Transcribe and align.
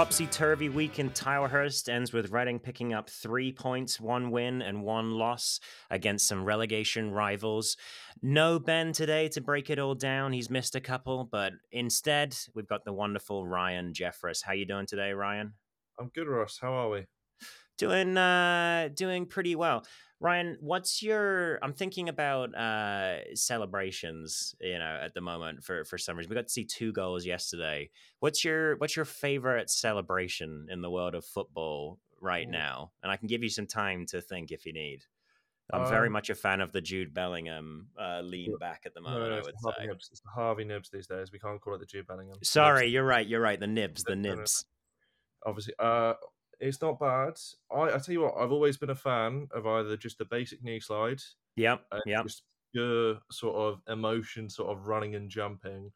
topsy 0.00 0.26
turvy 0.28 0.70
week 0.70 0.98
in 0.98 1.10
Tilehurst 1.10 1.86
ends 1.86 2.10
with 2.10 2.30
Reading 2.30 2.58
picking 2.58 2.94
up 2.94 3.10
three 3.10 3.52
points, 3.52 4.00
one 4.00 4.30
win, 4.30 4.62
and 4.62 4.82
one 4.82 5.10
loss 5.10 5.60
against 5.90 6.26
some 6.26 6.42
relegation 6.42 7.10
rivals. 7.10 7.76
No 8.22 8.58
Ben 8.58 8.94
today 8.94 9.28
to 9.28 9.42
break 9.42 9.68
it 9.68 9.78
all 9.78 9.94
down. 9.94 10.32
He's 10.32 10.48
missed 10.48 10.74
a 10.74 10.80
couple, 10.80 11.28
but 11.30 11.52
instead 11.70 12.34
we've 12.54 12.66
got 12.66 12.86
the 12.86 12.94
wonderful 12.94 13.46
Ryan 13.46 13.92
Jeffress. 13.92 14.42
How 14.42 14.52
are 14.52 14.54
you 14.54 14.64
doing 14.64 14.86
today, 14.86 15.12
Ryan? 15.12 15.52
I'm 15.98 16.10
good, 16.14 16.28
Ross. 16.28 16.58
How 16.58 16.72
are 16.72 16.88
we? 16.88 17.04
Doing 17.76 18.16
uh 18.16 18.88
doing 18.94 19.26
pretty 19.26 19.54
well. 19.54 19.84
Ryan, 20.22 20.58
what's 20.60 21.02
your? 21.02 21.58
I'm 21.62 21.72
thinking 21.72 22.10
about 22.10 22.54
uh, 22.54 23.34
celebrations. 23.34 24.54
You 24.60 24.78
know, 24.78 24.98
at 25.02 25.14
the 25.14 25.22
moment 25.22 25.64
for 25.64 25.84
for 25.84 25.96
some 25.96 26.16
reason, 26.18 26.28
we 26.28 26.34
got 26.34 26.46
to 26.46 26.52
see 26.52 26.64
two 26.64 26.92
goals 26.92 27.24
yesterday. 27.24 27.90
What's 28.20 28.44
your 28.44 28.76
What's 28.76 28.96
your 28.96 29.06
favorite 29.06 29.70
celebration 29.70 30.68
in 30.70 30.82
the 30.82 30.90
world 30.90 31.14
of 31.14 31.24
football 31.24 31.98
right 32.20 32.46
oh. 32.46 32.50
now? 32.50 32.92
And 33.02 33.10
I 33.10 33.16
can 33.16 33.28
give 33.28 33.42
you 33.42 33.48
some 33.48 33.66
time 33.66 34.04
to 34.06 34.20
think 34.20 34.52
if 34.52 34.66
you 34.66 34.74
need. 34.74 35.04
I'm 35.72 35.82
um, 35.82 35.88
very 35.88 36.10
much 36.10 36.30
a 36.30 36.34
fan 36.34 36.60
of 36.60 36.72
the 36.72 36.80
Jude 36.80 37.14
Bellingham 37.14 37.88
uh, 37.98 38.20
lean 38.22 38.56
back 38.58 38.82
at 38.86 38.92
the 38.92 39.00
moment. 39.00 39.22
No, 39.22 39.28
no, 39.30 39.36
I 39.36 39.40
would 39.40 39.54
say 39.78 39.86
Knibbs. 39.86 40.08
it's 40.10 40.20
the 40.20 40.28
Harvey 40.34 40.64
Knibbs 40.64 40.90
these 40.90 41.06
days. 41.06 41.32
We 41.32 41.38
can't 41.38 41.60
call 41.60 41.74
it 41.74 41.78
the 41.78 41.86
Jude 41.86 42.06
Bellingham. 42.06 42.36
Sorry, 42.42 42.82
Knibbs. 42.82 42.92
you're 42.92 43.04
right. 43.04 43.26
You're 43.26 43.40
right. 43.40 43.58
The 43.58 43.68
Knibbs. 43.68 44.04
The 44.04 44.16
Knibbs. 44.16 44.64
Obviously, 45.46 45.74
uh, 45.78 46.14
it's 46.60 46.82
not 46.82 47.00
bad. 47.00 47.38
I, 47.70 47.94
I 47.94 47.98
tell 47.98 48.12
you 48.12 48.22
what, 48.22 48.36
I've 48.38 48.52
always 48.52 48.76
been 48.76 48.90
a 48.90 48.94
fan 48.94 49.48
of 49.52 49.66
either 49.66 49.96
just 49.96 50.18
the 50.18 50.24
basic 50.24 50.62
knee 50.62 50.80
slide, 50.80 51.20
yep, 51.56 51.84
yep, 52.06 52.24
just 52.24 52.42
pure 52.72 53.18
sort 53.30 53.56
of 53.56 53.80
emotion, 53.88 54.48
sort 54.48 54.70
of 54.70 54.86
running 54.86 55.14
and 55.14 55.30
jumping, 55.30 55.90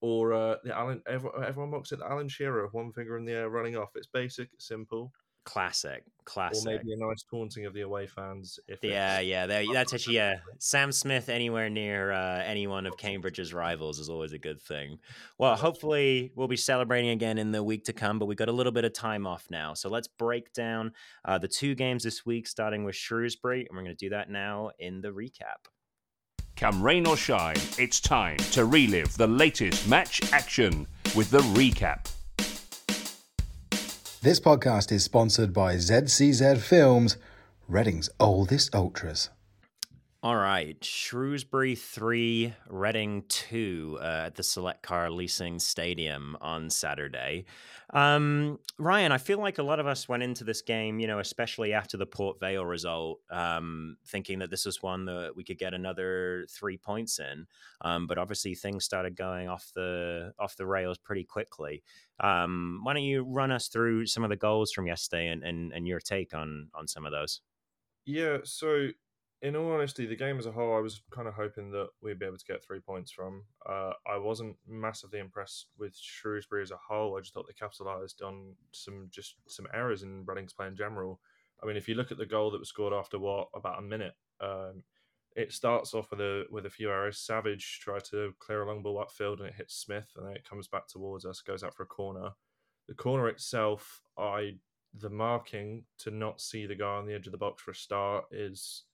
or 0.00 0.32
uh, 0.32 0.56
the 0.64 0.76
Alan. 0.76 1.02
Everyone, 1.06 1.44
everyone 1.44 1.70
mocks 1.70 1.92
it. 1.92 2.00
Alan 2.04 2.28
Shearer, 2.28 2.68
one 2.72 2.92
finger 2.92 3.16
in 3.16 3.24
the 3.24 3.32
air, 3.32 3.48
running 3.48 3.76
off. 3.76 3.90
It's 3.94 4.06
basic, 4.06 4.50
simple. 4.58 5.12
Classic, 5.48 6.04
classic. 6.26 6.68
Or 6.68 6.72
maybe 6.72 6.92
a 6.92 6.96
nice 6.98 7.24
taunting 7.30 7.64
of 7.64 7.72
the 7.72 7.80
away 7.80 8.06
fans. 8.06 8.60
If 8.68 8.84
yeah, 8.84 9.18
yeah, 9.20 9.46
that's 9.46 9.94
actually 9.94 10.16
yeah. 10.16 10.40
Sam 10.58 10.92
Smith 10.92 11.30
anywhere 11.30 11.70
near 11.70 12.12
uh, 12.12 12.42
any 12.44 12.66
one 12.66 12.84
of 12.84 12.98
Cambridge's 12.98 13.54
rivals 13.54 13.98
is 13.98 14.10
always 14.10 14.34
a 14.34 14.38
good 14.38 14.60
thing. 14.60 14.98
Well, 15.38 15.56
hopefully 15.56 16.32
we'll 16.36 16.48
be 16.48 16.56
celebrating 16.58 17.08
again 17.08 17.38
in 17.38 17.50
the 17.50 17.64
week 17.64 17.84
to 17.84 17.94
come, 17.94 18.18
but 18.18 18.26
we've 18.26 18.36
got 18.36 18.50
a 18.50 18.52
little 18.52 18.72
bit 18.72 18.84
of 18.84 18.92
time 18.92 19.26
off 19.26 19.46
now, 19.50 19.72
so 19.72 19.88
let's 19.88 20.06
break 20.06 20.52
down 20.52 20.92
uh, 21.24 21.38
the 21.38 21.48
two 21.48 21.74
games 21.74 22.02
this 22.02 22.26
week, 22.26 22.46
starting 22.46 22.84
with 22.84 22.94
Shrewsbury, 22.94 23.60
and 23.66 23.74
we're 23.74 23.84
going 23.84 23.96
to 23.96 24.04
do 24.04 24.10
that 24.10 24.28
now 24.28 24.70
in 24.78 25.00
the 25.00 25.08
recap. 25.08 25.64
Come 26.56 26.82
rain 26.82 27.06
or 27.06 27.16
shine, 27.16 27.56
it's 27.78 28.00
time 28.00 28.36
to 28.52 28.66
relive 28.66 29.16
the 29.16 29.26
latest 29.26 29.88
match 29.88 30.30
action 30.30 30.86
with 31.16 31.30
the 31.30 31.40
recap. 31.56 32.10
This 34.20 34.40
podcast 34.40 34.90
is 34.90 35.04
sponsored 35.04 35.52
by 35.52 35.76
ZCZ 35.76 36.58
Films, 36.58 37.18
Reading's 37.68 38.10
oldest 38.18 38.74
ultras. 38.74 39.30
All 40.20 40.34
right, 40.34 40.76
Shrewsbury 40.84 41.76
3, 41.76 42.52
Reading 42.68 43.22
2 43.28 43.98
uh, 44.00 44.04
at 44.26 44.34
the 44.34 44.42
Select 44.42 44.82
Car 44.82 45.10
Leasing 45.10 45.60
Stadium 45.60 46.36
on 46.40 46.70
Saturday. 46.70 47.44
Um, 47.90 48.58
Ryan, 48.80 49.12
I 49.12 49.18
feel 49.18 49.38
like 49.38 49.58
a 49.58 49.62
lot 49.62 49.78
of 49.78 49.86
us 49.86 50.08
went 50.08 50.24
into 50.24 50.42
this 50.42 50.60
game, 50.60 50.98
you 50.98 51.06
know, 51.06 51.20
especially 51.20 51.72
after 51.72 51.96
the 51.96 52.04
Port 52.04 52.40
Vale 52.40 52.66
result, 52.66 53.20
um, 53.30 53.96
thinking 54.08 54.40
that 54.40 54.50
this 54.50 54.66
was 54.66 54.82
one 54.82 55.04
that 55.04 55.36
we 55.36 55.44
could 55.44 55.56
get 55.56 55.72
another 55.72 56.48
three 56.50 56.78
points 56.78 57.20
in. 57.20 57.46
Um, 57.82 58.08
but 58.08 58.18
obviously, 58.18 58.56
things 58.56 58.84
started 58.84 59.14
going 59.14 59.48
off 59.48 59.70
the 59.76 60.32
off 60.36 60.56
the 60.56 60.66
rails 60.66 60.98
pretty 60.98 61.22
quickly. 61.22 61.84
Um, 62.18 62.80
why 62.82 62.92
don't 62.92 63.04
you 63.04 63.22
run 63.22 63.52
us 63.52 63.68
through 63.68 64.06
some 64.06 64.24
of 64.24 64.30
the 64.30 64.36
goals 64.36 64.72
from 64.72 64.88
yesterday 64.88 65.28
and, 65.28 65.44
and, 65.44 65.72
and 65.72 65.86
your 65.86 66.00
take 66.00 66.34
on 66.34 66.70
on 66.74 66.88
some 66.88 67.06
of 67.06 67.12
those? 67.12 67.40
Yeah, 68.04 68.38
so 68.42 68.88
in 69.40 69.54
all 69.54 69.72
honesty, 69.72 70.06
the 70.06 70.16
game 70.16 70.38
as 70.38 70.46
a 70.46 70.52
whole, 70.52 70.76
I 70.76 70.80
was 70.80 71.00
kind 71.10 71.28
of 71.28 71.34
hoping 71.34 71.70
that 71.70 71.88
we'd 72.02 72.18
be 72.18 72.26
able 72.26 72.38
to 72.38 72.44
get 72.44 72.64
three 72.64 72.80
points 72.80 73.12
from. 73.12 73.44
Uh, 73.68 73.92
I 74.06 74.18
wasn't 74.18 74.56
massively 74.66 75.20
impressed 75.20 75.68
with 75.78 75.96
Shrewsbury 75.96 76.62
as 76.62 76.72
a 76.72 76.76
whole. 76.76 77.16
I 77.16 77.20
just 77.20 77.34
thought 77.34 77.46
they 77.46 77.52
capitalised 77.52 78.22
on 78.22 78.54
some 78.72 79.08
just 79.10 79.36
some 79.46 79.66
errors 79.72 80.02
in 80.02 80.24
Reading's 80.26 80.52
play 80.52 80.66
in 80.66 80.76
general. 80.76 81.20
I 81.62 81.66
mean, 81.66 81.76
if 81.76 81.88
you 81.88 81.94
look 81.94 82.10
at 82.10 82.18
the 82.18 82.26
goal 82.26 82.50
that 82.50 82.58
was 82.58 82.68
scored 82.68 82.92
after 82.92 83.18
what 83.18 83.48
about 83.54 83.78
a 83.78 83.82
minute, 83.82 84.14
um, 84.40 84.82
it 85.36 85.52
starts 85.52 85.94
off 85.94 86.10
with 86.10 86.20
a 86.20 86.44
with 86.50 86.66
a 86.66 86.70
few 86.70 86.90
errors. 86.90 87.18
Savage 87.18 87.78
tried 87.80 88.04
to 88.04 88.34
clear 88.40 88.62
a 88.62 88.66
long 88.66 88.82
ball 88.82 89.04
upfield 89.04 89.38
and 89.38 89.48
it 89.48 89.54
hits 89.54 89.76
Smith, 89.76 90.10
and 90.16 90.26
then 90.26 90.34
it 90.34 90.48
comes 90.48 90.66
back 90.66 90.88
towards 90.88 91.24
us, 91.24 91.42
goes 91.42 91.62
out 91.62 91.74
for 91.74 91.84
a 91.84 91.86
corner. 91.86 92.30
The 92.88 92.94
corner 92.94 93.28
itself, 93.28 94.02
I 94.18 94.56
the 94.94 95.10
marking 95.10 95.84
to 95.98 96.10
not 96.10 96.40
see 96.40 96.66
the 96.66 96.74
guy 96.74 96.96
on 96.96 97.06
the 97.06 97.14
edge 97.14 97.26
of 97.26 97.32
the 97.32 97.38
box 97.38 97.62
for 97.62 97.70
a 97.70 97.74
start 97.74 98.24
is 98.32 98.84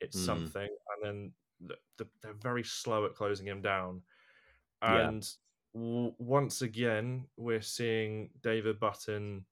it's 0.00 0.18
mm. 0.18 0.26
something, 0.26 0.68
and 0.68 1.02
then 1.02 1.32
the, 1.60 1.74
the, 1.98 2.06
they're 2.22 2.34
very 2.34 2.64
slow 2.64 3.06
at 3.06 3.14
closing 3.14 3.46
him 3.46 3.62
down. 3.62 4.02
And 4.82 5.26
yeah. 5.74 5.80
w- 5.80 6.14
once 6.18 6.62
again, 6.62 7.26
we're 7.36 7.62
seeing 7.62 8.30
David 8.42 8.78
Button 8.78 9.44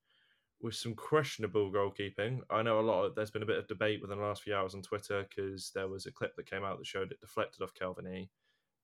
with 0.60 0.74
some 0.74 0.94
questionable 0.94 1.70
goalkeeping. 1.70 2.40
I 2.50 2.62
know 2.62 2.80
a 2.80 2.82
lot 2.82 3.04
of 3.04 3.14
there's 3.14 3.30
been 3.30 3.42
a 3.42 3.46
bit 3.46 3.58
of 3.58 3.68
debate 3.68 4.00
within 4.00 4.18
the 4.18 4.24
last 4.24 4.42
few 4.42 4.54
hours 4.54 4.74
on 4.74 4.82
Twitter 4.82 5.26
because 5.28 5.70
there 5.74 5.88
was 5.88 6.06
a 6.06 6.12
clip 6.12 6.36
that 6.36 6.50
came 6.50 6.64
out 6.64 6.78
that 6.78 6.86
showed 6.86 7.12
it 7.12 7.20
deflected 7.20 7.62
off 7.62 7.74
Kelvin 7.74 8.06
E. 8.06 8.30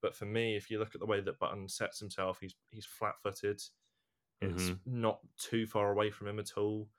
But 0.01 0.15
for 0.15 0.25
me, 0.25 0.55
if 0.55 0.69
you 0.69 0.79
look 0.79 0.95
at 0.95 0.99
the 0.99 1.07
way 1.07 1.21
that 1.21 1.39
Button 1.39 1.67
sets 1.67 1.99
himself, 1.99 2.39
he's 2.41 2.55
he's 2.69 2.85
flat 2.85 3.15
footed. 3.21 3.61
It's 4.43 4.63
mm-hmm. 4.63 5.01
not 5.01 5.19
too 5.37 5.67
far 5.67 5.91
away 5.91 6.09
from 6.09 6.27
him 6.27 6.39
at 6.39 6.57
all. 6.57 6.89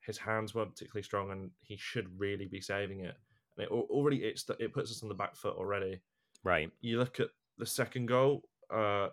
His 0.00 0.18
hands 0.18 0.54
weren't 0.54 0.70
particularly 0.70 1.02
strong, 1.02 1.32
and 1.32 1.50
he 1.60 1.76
should 1.76 2.20
really 2.20 2.46
be 2.46 2.60
saving 2.60 3.00
it 3.00 3.16
and 3.56 3.64
it 3.64 3.70
already 3.70 4.18
it's 4.18 4.44
it 4.58 4.72
puts 4.72 4.90
us 4.90 5.02
on 5.02 5.08
the 5.08 5.14
back 5.14 5.36
foot 5.36 5.56
already. 5.56 6.00
Right. 6.42 6.70
You 6.80 6.98
look 6.98 7.20
at 7.20 7.28
the 7.58 7.66
second 7.66 8.06
goal. 8.06 8.42
Uh, 8.72 9.08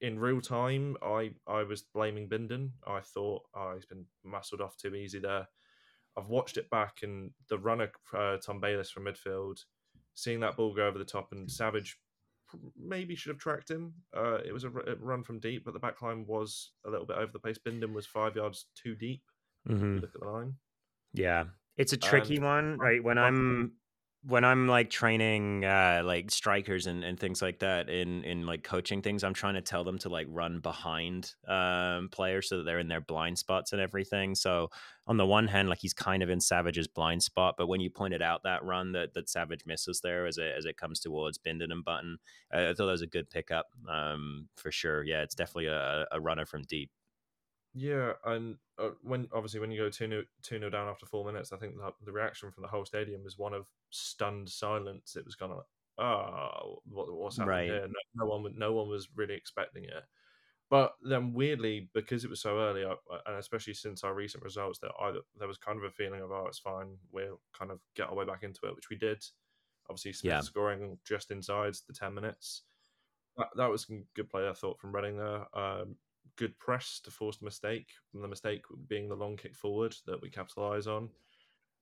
in 0.00 0.18
real 0.18 0.40
time, 0.40 0.96
I 1.02 1.30
I 1.46 1.62
was 1.62 1.82
blaming 1.82 2.28
Bindon. 2.28 2.70
I 2.86 3.00
thought, 3.00 3.42
oh, 3.54 3.72
he's 3.74 3.86
been 3.86 4.04
muscled 4.24 4.60
off 4.60 4.76
too 4.76 4.94
easy 4.94 5.20
there. 5.20 5.46
I've 6.16 6.28
watched 6.28 6.56
it 6.56 6.68
back, 6.70 6.98
and 7.02 7.30
the 7.48 7.58
runner 7.58 7.90
uh, 8.16 8.36
Tom 8.38 8.60
Bayliss 8.60 8.90
from 8.90 9.04
midfield, 9.04 9.60
seeing 10.14 10.40
that 10.40 10.56
ball 10.56 10.74
go 10.74 10.86
over 10.86 10.98
the 10.98 11.04
top, 11.04 11.32
and 11.32 11.50
Savage 11.50 11.98
maybe 12.76 13.14
should 13.14 13.30
have 13.30 13.38
tracked 13.38 13.70
him. 13.70 13.94
Uh, 14.14 14.38
it 14.44 14.52
was 14.52 14.64
a, 14.64 14.70
run 14.70 15.22
from 15.22 15.40
deep, 15.40 15.64
but 15.64 15.72
the 15.72 15.80
back 15.80 16.02
line 16.02 16.26
was 16.26 16.72
a 16.86 16.90
little 16.90 17.06
bit 17.06 17.16
over 17.16 17.32
the 17.32 17.38
pace. 17.38 17.58
Bindon 17.58 17.94
was 17.94 18.06
five 18.06 18.36
yards 18.36 18.66
too 18.74 18.94
deep. 18.94 19.22
Mm-hmm. 19.68 19.98
Look 19.98 20.14
at 20.14 20.20
the 20.20 20.26
line. 20.26 20.54
Yeah, 21.14 21.44
it's 21.76 21.92
a 21.92 21.96
tricky 21.96 22.36
and, 22.36 22.44
one, 22.44 22.78
right? 22.78 23.02
When 23.02 23.18
I'm 23.18 23.72
when 24.24 24.44
I'm 24.44 24.68
like 24.68 24.88
training 24.88 25.64
uh 25.64 26.02
like 26.04 26.30
strikers 26.30 26.86
and, 26.86 27.02
and 27.02 27.18
things 27.18 27.42
like 27.42 27.58
that 27.58 27.88
in 27.88 28.22
in 28.24 28.46
like 28.46 28.62
coaching 28.62 29.02
things, 29.02 29.24
I'm 29.24 29.34
trying 29.34 29.54
to 29.54 29.60
tell 29.62 29.82
them 29.82 29.98
to 30.00 30.08
like 30.08 30.26
run 30.30 30.60
behind 30.60 31.34
um 31.48 32.08
players 32.12 32.48
so 32.48 32.58
that 32.58 32.64
they're 32.64 32.78
in 32.78 32.88
their 32.88 33.00
blind 33.00 33.38
spots 33.38 33.72
and 33.72 33.80
everything. 33.80 34.34
So 34.34 34.68
on 35.08 35.16
the 35.16 35.26
one 35.26 35.48
hand, 35.48 35.68
like 35.68 35.80
he's 35.80 35.94
kind 35.94 36.22
of 36.22 36.30
in 36.30 36.40
Savage's 36.40 36.86
blind 36.86 37.22
spot, 37.24 37.56
but 37.58 37.66
when 37.66 37.80
you 37.80 37.90
pointed 37.90 38.22
out 38.22 38.42
that 38.44 38.64
run 38.64 38.92
that 38.92 39.14
that 39.14 39.28
Savage 39.28 39.66
misses 39.66 40.00
there 40.02 40.26
as 40.26 40.38
it 40.38 40.54
as 40.56 40.66
it 40.66 40.76
comes 40.76 41.00
towards 41.00 41.38
Bindon 41.38 41.72
and 41.72 41.84
Button, 41.84 42.18
I, 42.52 42.68
I 42.68 42.74
thought 42.74 42.86
that 42.86 42.92
was 42.92 43.02
a 43.02 43.06
good 43.08 43.28
pickup 43.30 43.66
um 43.88 44.48
for 44.56 44.70
sure. 44.70 45.02
Yeah, 45.02 45.22
it's 45.22 45.34
definitely 45.34 45.66
a, 45.66 46.06
a 46.12 46.20
runner 46.20 46.46
from 46.46 46.62
deep. 46.62 46.90
Yeah, 47.74 48.12
and 48.24 48.56
uh, 48.78 48.90
when 49.02 49.28
obviously 49.32 49.60
when 49.60 49.70
you 49.70 49.78
go 49.78 49.88
two 49.88 50.08
0 50.08 50.22
two 50.42 50.58
nil 50.58 50.70
down 50.70 50.88
after 50.88 51.06
four 51.06 51.24
minutes, 51.24 51.52
I 51.52 51.56
think 51.56 51.76
the, 51.76 51.92
the 52.04 52.12
reaction 52.12 52.50
from 52.50 52.62
the 52.62 52.68
whole 52.68 52.84
stadium 52.84 53.24
was 53.24 53.38
one 53.38 53.54
of 53.54 53.66
stunned 53.90 54.48
silence. 54.48 55.16
It 55.16 55.24
was 55.24 55.34
kind 55.34 55.52
of 55.52 55.58
like, 55.58 56.06
oh, 56.06 56.80
what, 56.84 57.12
what's 57.12 57.38
happening 57.38 57.56
right. 57.56 57.64
here? 57.66 57.86
No, 57.86 58.24
no, 58.24 58.26
one, 58.26 58.54
no 58.56 58.72
one 58.72 58.88
was 58.88 59.08
really 59.16 59.34
expecting 59.34 59.84
it. 59.84 60.04
But 60.68 60.94
then 61.02 61.34
weirdly, 61.34 61.90
because 61.92 62.24
it 62.24 62.30
was 62.30 62.40
so 62.40 62.58
early, 62.58 62.82
and 62.82 63.36
especially 63.36 63.74
since 63.74 64.04
our 64.04 64.14
recent 64.14 64.42
results, 64.42 64.78
that 64.78 64.92
either 65.02 65.18
there 65.38 65.48
was 65.48 65.58
kind 65.58 65.76
of 65.76 65.84
a 65.84 65.90
feeling 65.90 66.22
of, 66.22 66.30
oh, 66.30 66.46
it's 66.48 66.58
fine, 66.58 66.96
we'll 67.10 67.40
kind 67.58 67.70
of 67.70 67.78
get 67.94 68.08
our 68.08 68.14
way 68.14 68.24
back 68.24 68.42
into 68.42 68.60
it, 68.64 68.74
which 68.74 68.88
we 68.88 68.96
did. 68.96 69.22
Obviously, 69.90 70.14
Smith 70.14 70.32
yeah. 70.32 70.40
scoring 70.40 70.96
just 71.06 71.30
inside 71.30 71.74
the 71.86 71.92
ten 71.92 72.14
minutes. 72.14 72.62
That, 73.36 73.48
that 73.56 73.68
was 73.68 73.86
good 74.14 74.30
play, 74.30 74.48
I 74.48 74.54
thought, 74.54 74.78
from 74.78 74.94
Reading 74.94 75.18
there. 75.18 75.44
Um, 75.54 75.96
good 76.36 76.58
press 76.58 77.00
to 77.04 77.10
force 77.10 77.38
the 77.38 77.44
mistake, 77.44 77.88
and 78.14 78.22
the 78.22 78.28
mistake 78.28 78.62
being 78.88 79.08
the 79.08 79.14
long 79.14 79.36
kick 79.36 79.54
forward 79.54 79.94
that 80.06 80.20
we 80.20 80.30
capitalise 80.30 80.86
on. 80.86 81.08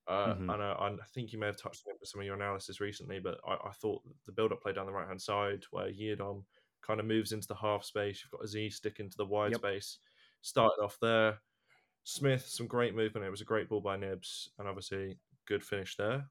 Uh, 0.08 0.34
mm-hmm. 0.34 0.50
And 0.50 0.62
uh, 0.62 0.76
I 0.80 0.90
think 1.14 1.32
you 1.32 1.38
may 1.38 1.46
have 1.46 1.56
touched 1.56 1.82
on 1.86 1.92
it 1.92 1.98
with 2.00 2.08
some 2.08 2.20
of 2.20 2.26
your 2.26 2.34
analysis 2.34 2.80
recently, 2.80 3.20
but 3.20 3.38
I, 3.46 3.52
I 3.52 3.72
thought 3.80 4.02
the 4.26 4.32
build-up 4.32 4.60
play 4.60 4.72
down 4.72 4.86
the 4.86 4.92
right-hand 4.92 5.22
side 5.22 5.62
where 5.70 5.86
Yiadom 5.86 6.42
kind 6.84 6.98
of 6.98 7.06
moves 7.06 7.32
into 7.32 7.46
the 7.46 7.54
half 7.54 7.84
space. 7.84 8.24
You've 8.24 8.32
got 8.32 8.46
Azeez 8.46 8.72
sticking 8.72 9.08
to 9.10 9.16
the 9.16 9.26
wide 9.26 9.52
yep. 9.52 9.60
space. 9.60 9.98
Started 10.42 10.82
off 10.82 10.96
there. 11.00 11.38
Smith, 12.04 12.46
some 12.46 12.66
great 12.66 12.96
movement. 12.96 13.26
It 13.26 13.30
was 13.30 13.42
a 13.42 13.44
great 13.44 13.68
ball 13.68 13.82
by 13.82 13.96
Knibbs, 13.96 14.48
and 14.58 14.66
obviously 14.66 15.18
good 15.46 15.62
finish 15.62 15.96
there. 15.96 16.24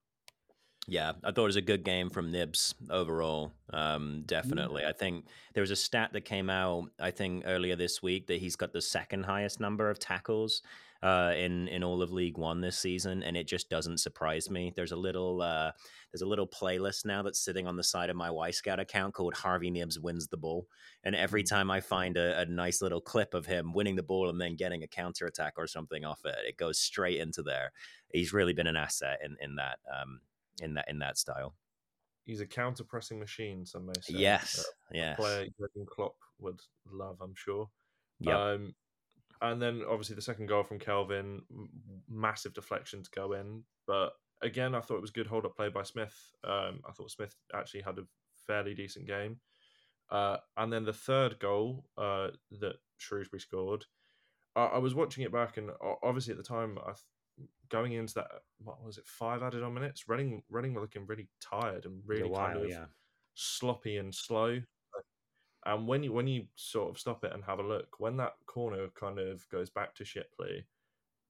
Yeah, 0.90 1.12
I 1.24 1.32
thought 1.32 1.44
it 1.44 1.46
was 1.46 1.56
a 1.56 1.62
good 1.62 1.84
game 1.84 2.10
from 2.10 2.32
Knibbs 2.32 2.74
overall. 2.90 3.54
Um, 3.72 4.24
definitely. 4.26 4.86
I 4.86 4.92
think 4.92 5.26
there 5.54 5.62
was 5.62 5.70
a 5.70 5.76
stat 5.76 6.14
that 6.14 6.26
came 6.26 6.50
out, 6.50 6.86
I 7.00 7.12
think, 7.12 7.44
earlier 7.46 7.76
this 7.76 8.02
week 8.02 8.26
that 8.28 8.40
he's 8.40 8.56
got 8.56 8.74
the 8.74 8.82
second 8.82 9.24
highest 9.24 9.60
number 9.60 9.92
of 9.92 10.00
tackles 10.00 10.64
uh, 11.04 11.34
in 11.38 11.68
in 11.68 11.84
all 11.84 12.02
of 12.02 12.12
League 12.12 12.40
One 12.40 12.60
this 12.60 12.78
season, 12.78 13.22
and 13.22 13.38
it 13.38 13.48
just 13.48 13.70
doesn't 13.70 14.00
surprise 14.00 14.50
me. 14.50 14.74
There's 14.76 14.92
a 14.92 14.98
little 14.98 15.44
uh, 15.44 15.72
there's 16.12 16.24
a 16.24 16.28
little 16.28 16.48
playlist 16.48 17.06
now 17.06 17.22
that's 17.22 17.40
sitting 17.40 17.68
on 17.68 17.78
the 17.78 17.84
side 17.84 18.10
of 18.10 18.16
my 18.16 18.30
Wyscout 18.30 18.80
account 18.80 19.14
called 19.14 19.36
Harvey 19.36 19.70
Knibbs 19.70 20.00
wins 20.00 20.28
the 20.28 20.38
ball, 20.38 20.68
and 21.04 21.16
every 21.16 21.44
time 21.44 21.70
I 21.70 21.82
find 21.82 22.18
a, 22.18 22.40
a 22.40 22.46
nice 22.48 22.82
little 22.82 23.00
clip 23.00 23.36
of 23.36 23.46
him 23.46 23.74
winning 23.74 23.96
the 23.96 24.02
ball 24.02 24.28
and 24.30 24.42
then 24.42 24.56
getting 24.56 24.82
a 24.82 24.88
counter 24.88 25.28
attack 25.28 25.54
or 25.58 25.68
something 25.68 26.04
off 26.04 26.26
it, 26.26 26.36
it 26.48 26.58
goes 26.58 26.80
straight 26.80 27.20
into 27.20 27.44
there. 27.44 27.72
He's 28.12 28.34
really 28.34 28.54
been 28.54 28.68
an 28.68 28.76
asset 28.76 29.20
in 29.24 29.38
in 29.40 29.56
that. 29.58 29.78
Um, 29.88 30.20
in 30.62 30.74
that 30.76 30.90
in 30.90 31.00
that 31.00 31.18
style. 31.18 31.56
He's 32.26 32.42
a 32.42 32.46
counter 32.46 32.84
pressing 32.84 33.20
machine. 33.20 33.66
Some 33.66 33.88
may 33.88 33.94
say. 34.02 34.14
Yes, 34.16 34.64
yes. 34.92 35.18
Player 35.18 35.48
Jurgen 35.60 35.86
Klopp 35.90 36.16
would 36.40 36.62
love, 36.92 37.18
I'm 37.22 37.34
sure. 37.36 37.70
Yeah. 38.20 38.52
Um, 38.52 38.76
and 39.42 39.62
then 39.62 39.84
obviously 39.90 40.16
the 40.16 40.22
second 40.22 40.48
goal 40.48 40.64
from 40.64 40.80
Kelvin, 40.80 41.42
massive 42.10 42.54
deflection 42.54 43.04
to 43.04 43.10
go 43.16 43.34
in. 43.34 43.64
But 43.88 44.12
again, 44.42 44.76
I 44.76 44.82
thought 44.82 44.98
it 44.98 45.02
was 45.02 45.12
good 45.12 45.28
hold 45.28 45.46
up 45.46 45.56
play 45.56 45.70
by 45.70 45.84
Smith. 45.84 46.16
Um, 46.44 46.82
I 46.88 46.92
thought 46.92 47.12
Smith 47.12 47.36
actually 47.54 47.82
had 47.82 47.98
a 47.98 48.04
fairly 48.48 48.74
decent 48.74 49.08
game. 49.08 49.40
Uh, 50.12 50.38
and 50.58 50.74
then 50.74 50.86
the 50.86 50.94
third 50.94 51.40
goal 51.40 51.86
uh, 51.98 52.30
that 52.60 52.76
Shrewsbury 52.98 53.40
scored, 53.40 53.86
I, 54.56 54.66
I, 54.66 54.78
was 54.80 54.96
watching 54.96 55.24
it 55.24 55.32
back, 55.32 55.58
and 55.58 55.70
obviously 56.02 56.32
at 56.32 56.38
the 56.38 56.44
time, 56.44 56.80
I 56.84 56.94
going 57.70 57.94
into 57.94 58.16
that, 58.16 58.28
what 58.64 58.84
was 58.84 58.98
it, 58.98 59.08
five 59.08 59.44
added 59.44 59.64
on 59.64 59.74
minutes? 59.74 60.08
running 60.08 60.44
running 60.50 60.74
were 60.74 60.82
looking 60.82 61.06
really 61.06 61.28
tired 61.40 61.86
and 61.86 62.02
really 62.06 62.30
while, 62.30 62.48
kind 62.48 62.64
of 62.64 62.70
yeah. 62.70 62.86
sloppy 63.36 63.98
and 63.98 64.14
slow. 64.14 64.60
And 65.66 65.88
when 65.88 66.04
you 66.04 66.14
when 66.14 66.28
you 66.28 66.46
sort 66.56 66.90
of 66.90 67.00
stop 67.00 67.24
it 67.24 67.34
and 67.34 67.44
have 67.44 67.60
a 67.60 67.64
look, 67.64 68.00
when 68.00 68.18
that 68.18 68.36
corner 68.46 68.88
kind 68.96 69.20
of 69.20 69.48
goes 69.50 69.70
back 69.70 69.94
to 69.96 70.06
Shipley, 70.06 70.66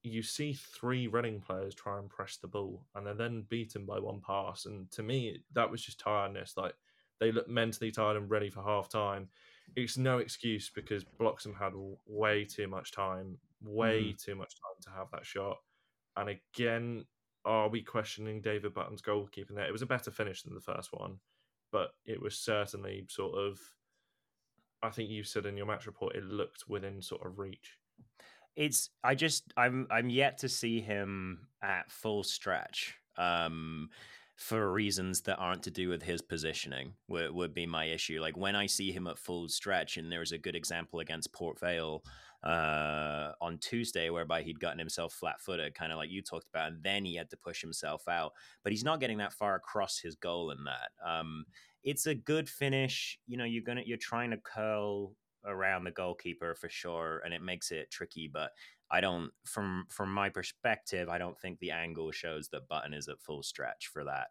you 0.04 0.22
see 0.22 0.54
three 0.54 1.08
Reading 1.08 1.42
players 1.42 1.76
try 1.76 1.98
and 1.98 2.10
press 2.10 2.38
the 2.38 2.48
ball, 2.48 2.86
and 2.96 3.06
they're 3.06 3.14
then 3.14 3.46
beaten 3.50 3.86
by 3.86 4.00
one 4.00 4.22
pass. 4.22 4.66
And 4.66 4.90
to 4.92 5.04
me, 5.04 5.42
that 5.54 5.70
was 5.70 5.82
just 5.82 6.00
tiredness. 6.00 6.56
Like 6.56 6.74
they 7.20 7.32
look 7.32 7.50
mentally 7.50 7.92
tired 7.92 8.18
and 8.18 8.30
ready 8.30 8.50
for 8.50 8.64
half 8.64 8.88
time. 8.88 9.28
It's 9.76 9.98
no 9.98 10.20
excuse 10.20 10.72
because 10.74 11.04
Bloxham 11.04 11.54
had 11.54 11.74
way 12.08 12.46
too 12.46 12.68
much 12.68 12.92
time, 12.92 13.38
way 13.62 14.14
mm. 14.14 14.24
too 14.24 14.36
much 14.36 14.54
time 14.56 14.82
to 14.82 14.90
have 14.98 15.12
that 15.12 15.26
shot. 15.26 15.58
And 16.20 16.30
again, 16.30 17.06
are 17.46 17.70
we 17.70 17.82
questioning 17.82 18.42
David 18.42 18.74
Button's 18.74 19.02
goalkeeping 19.02 19.56
there? 19.56 19.68
It 19.68 19.72
was 19.72 19.82
a 19.82 19.88
better 19.88 20.12
finish 20.12 20.44
than 20.44 20.54
the 20.54 20.62
first 20.62 20.90
one, 20.92 21.18
but 21.72 21.92
it 22.06 22.22
was 22.22 22.38
certainly 22.38 23.06
sort 23.10 23.38
of. 23.38 23.60
I 24.82 24.90
think 24.90 25.10
you 25.10 25.24
said 25.24 25.46
in 25.46 25.58
your 25.58 25.66
match 25.66 25.88
report 25.88 26.16
it 26.16 26.24
looked 26.24 26.64
within 26.70 27.02
sort 27.02 27.26
of 27.26 27.38
reach. 27.38 27.78
It's 28.56 28.90
I 29.04 29.16
just 29.16 29.44
I'm 29.58 29.88
I'm 29.92 30.10
yet 30.10 30.38
to 30.40 30.50
see 30.50 30.80
him 30.80 31.48
at 31.62 31.92
full 31.92 32.24
stretch. 32.24 32.96
Um 33.18 33.90
for 34.40 34.72
reasons 34.72 35.20
that 35.22 35.36
aren't 35.36 35.64
to 35.64 35.70
do 35.70 35.90
with 35.90 36.02
his 36.02 36.22
positioning 36.22 36.94
would, 37.10 37.32
would 37.32 37.54
be 37.54 37.66
my 37.66 37.84
issue. 37.84 38.22
Like 38.22 38.38
when 38.38 38.56
I 38.56 38.68
see 38.68 38.90
him 38.90 39.06
at 39.06 39.18
full 39.18 39.50
stretch, 39.50 39.98
and 39.98 40.10
there's 40.10 40.32
a 40.32 40.38
good 40.38 40.56
example 40.56 41.02
against 41.02 41.34
Port 41.34 41.60
Vale 41.60 42.02
uh, 42.42 43.34
on 43.42 43.58
Tuesday, 43.58 44.10
whereby 44.10 44.42
he'd 44.42 44.62
gotten 44.62 44.80
himself 44.80 45.14
flat 45.14 45.42
footed, 45.42 45.76
kind 45.76 45.92
of 45.92 45.98
like 45.98 46.10
you 46.10 46.22
talked 46.22 46.48
about, 46.48 46.72
and 46.72 46.82
then 46.82 47.04
he 47.04 47.16
had 47.16 47.30
to 47.32 47.38
push 47.38 47.60
himself 47.60 48.08
out. 48.08 48.32
But 48.64 48.72
he's 48.72 48.86
not 48.86 49.02
getting 49.02 49.18
that 49.18 49.34
far 49.34 49.56
across 49.56 50.00
his 50.00 50.16
goal 50.16 50.52
in 50.52 50.64
that. 50.64 50.92
Um, 51.06 51.44
it's 51.84 52.08
a 52.08 52.16
good 52.16 52.48
finish. 52.48 53.20
You 53.28 53.36
know, 53.36 53.44
you're 53.44 53.64
gonna 53.64 53.84
you're 53.86 53.98
trying 53.98 54.32
to 54.32 54.38
curl 54.38 55.18
around 55.46 55.84
the 55.84 55.92
goalkeeper 55.92 56.56
for 56.56 56.70
sure, 56.70 57.22
and 57.26 57.34
it 57.34 57.42
makes 57.42 57.72
it 57.72 57.92
tricky. 57.92 58.30
But 58.32 58.52
I 58.92 59.02
don't, 59.02 59.32
from 59.46 59.86
from 59.90 60.14
my 60.14 60.30
perspective, 60.30 61.10
I 61.10 61.18
don't 61.18 61.40
think 61.40 61.60
the 61.60 61.72
angle 61.72 62.12
shows 62.12 62.50
that 62.50 62.68
Button 62.68 62.94
is 62.94 63.08
at 63.08 63.22
full 63.22 63.44
stretch 63.44 63.88
for 63.88 64.04
that 64.06 64.28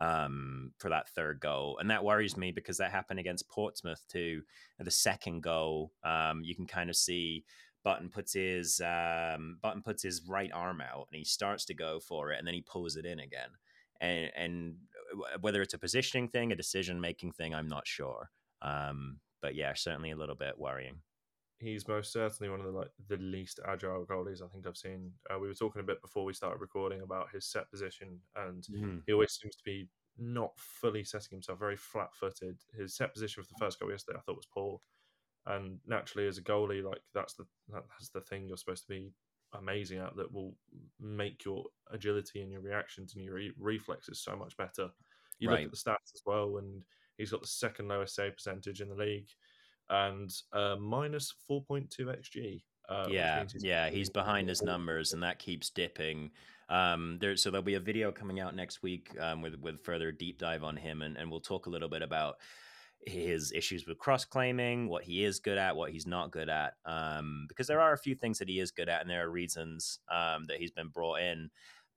um, 0.00 0.72
for 0.78 0.88
that 0.90 1.08
third 1.10 1.40
goal. 1.40 1.78
And 1.78 1.90
that 1.90 2.04
worries 2.04 2.36
me 2.36 2.52
because 2.52 2.78
that 2.78 2.90
happened 2.90 3.20
against 3.20 3.48
Portsmouth 3.48 4.02
too. 4.08 4.42
The 4.78 4.90
second 4.90 5.42
goal, 5.42 5.92
um, 6.04 6.42
you 6.42 6.54
can 6.54 6.66
kind 6.66 6.90
of 6.90 6.96
see 6.96 7.44
Button 7.84 8.08
puts 8.08 8.32
his 8.34 8.80
um, 8.80 9.58
Button 9.62 9.82
puts 9.82 10.02
his 10.02 10.22
right 10.28 10.50
arm 10.52 10.80
out 10.80 11.08
and 11.10 11.18
he 11.18 11.24
starts 11.24 11.64
to 11.66 11.74
go 11.74 12.00
for 12.00 12.32
it, 12.32 12.38
and 12.38 12.46
then 12.46 12.54
he 12.54 12.62
pulls 12.62 12.96
it 12.96 13.04
in 13.06 13.18
again. 13.18 13.50
And, 14.00 14.30
and 14.36 14.74
whether 15.40 15.62
it's 15.62 15.74
a 15.74 15.78
positioning 15.78 16.28
thing, 16.28 16.50
a 16.50 16.56
decision 16.56 17.00
making 17.00 17.32
thing, 17.32 17.54
I'm 17.54 17.68
not 17.68 17.86
sure. 17.86 18.30
Um, 18.60 19.20
but 19.40 19.54
yeah, 19.54 19.74
certainly 19.74 20.10
a 20.10 20.16
little 20.16 20.34
bit 20.34 20.58
worrying 20.58 21.02
he's 21.62 21.86
most 21.86 22.12
certainly 22.12 22.50
one 22.50 22.60
of 22.60 22.66
the 22.66 22.72
like 22.72 22.90
the 23.08 23.16
least 23.18 23.60
agile 23.68 24.04
goalies 24.04 24.42
I 24.42 24.48
think 24.48 24.66
I've 24.66 24.76
seen. 24.76 25.12
Uh, 25.30 25.38
we 25.38 25.46
were 25.46 25.54
talking 25.54 25.80
a 25.80 25.84
bit 25.84 26.02
before 26.02 26.24
we 26.24 26.32
started 26.32 26.60
recording 26.60 27.02
about 27.02 27.30
his 27.32 27.46
set 27.46 27.70
position, 27.70 28.18
and 28.36 28.64
mm-hmm. 28.64 28.98
he 29.06 29.12
always 29.12 29.38
seems 29.40 29.54
to 29.56 29.62
be 29.64 29.88
not 30.18 30.50
fully 30.56 31.04
setting 31.04 31.36
himself, 31.36 31.58
very 31.58 31.76
flat-footed. 31.76 32.58
His 32.76 32.96
set 32.96 33.14
position 33.14 33.42
for 33.42 33.48
the 33.48 33.64
first 33.64 33.78
goal 33.78 33.90
yesterday, 33.90 34.18
I 34.18 34.22
thought 34.22 34.36
was 34.36 34.48
poor, 34.52 34.80
and 35.46 35.78
naturally 35.86 36.26
as 36.26 36.38
a 36.38 36.42
goalie, 36.42 36.84
like 36.84 37.00
that's 37.14 37.34
the 37.34 37.46
that's 37.72 38.08
the 38.08 38.20
thing 38.20 38.48
you're 38.48 38.56
supposed 38.56 38.82
to 38.82 38.92
be 38.92 39.12
amazing 39.54 39.98
at 39.98 40.16
that 40.16 40.32
will 40.32 40.56
make 40.98 41.44
your 41.44 41.64
agility 41.92 42.40
and 42.40 42.50
your 42.50 42.62
reactions 42.62 43.14
and 43.14 43.24
your 43.24 43.34
re- 43.34 43.54
reflexes 43.58 44.20
so 44.20 44.34
much 44.34 44.56
better. 44.56 44.88
You 45.38 45.48
right. 45.48 45.60
look 45.60 45.66
at 45.66 45.70
the 45.70 45.90
stats 45.90 46.14
as 46.14 46.22
well, 46.26 46.58
and 46.58 46.82
he's 47.18 47.30
got 47.30 47.40
the 47.40 47.46
second 47.46 47.88
lowest 47.88 48.16
save 48.16 48.34
percentage 48.34 48.80
in 48.80 48.88
the 48.88 48.96
league 48.96 49.28
and 49.92 50.32
uh, 50.52 50.76
minus 50.80 51.34
4.2 51.50 51.88
xg. 52.00 52.62
Uh, 52.88 53.06
yeah, 53.08 53.44
he's 53.44 53.64
yeah, 53.64 53.90
he's 53.90 54.10
behind 54.10 54.48
his 54.48 54.62
numbers, 54.62 55.12
and 55.12 55.22
that 55.22 55.38
keeps 55.38 55.70
dipping. 55.70 56.30
Um, 56.68 57.18
there, 57.20 57.36
so 57.36 57.50
there'll 57.50 57.62
be 57.62 57.74
a 57.74 57.80
video 57.80 58.10
coming 58.10 58.40
out 58.40 58.56
next 58.56 58.82
week 58.82 59.14
um, 59.20 59.40
with 59.40 59.54
with 59.56 59.80
further 59.84 60.10
deep 60.10 60.38
dive 60.38 60.64
on 60.64 60.76
him, 60.76 61.02
and, 61.02 61.16
and 61.16 61.30
we'll 61.30 61.40
talk 61.40 61.66
a 61.66 61.70
little 61.70 61.88
bit 61.88 62.02
about 62.02 62.36
his 63.06 63.52
issues 63.52 63.86
with 63.86 63.98
cross 63.98 64.24
claiming, 64.24 64.88
what 64.88 65.04
he 65.04 65.24
is 65.24 65.40
good 65.40 65.58
at, 65.58 65.76
what 65.76 65.90
he's 65.90 66.06
not 66.06 66.30
good 66.30 66.48
at. 66.48 66.74
Um, 66.84 67.46
because 67.48 67.66
there 67.66 67.80
are 67.80 67.92
a 67.92 67.98
few 67.98 68.14
things 68.14 68.38
that 68.38 68.48
he 68.48 68.60
is 68.60 68.70
good 68.70 68.88
at, 68.88 69.00
and 69.00 69.10
there 69.10 69.26
are 69.26 69.30
reasons 69.30 69.98
um, 70.10 70.44
that 70.48 70.58
he's 70.58 70.70
been 70.70 70.88
brought 70.88 71.20
in. 71.20 71.50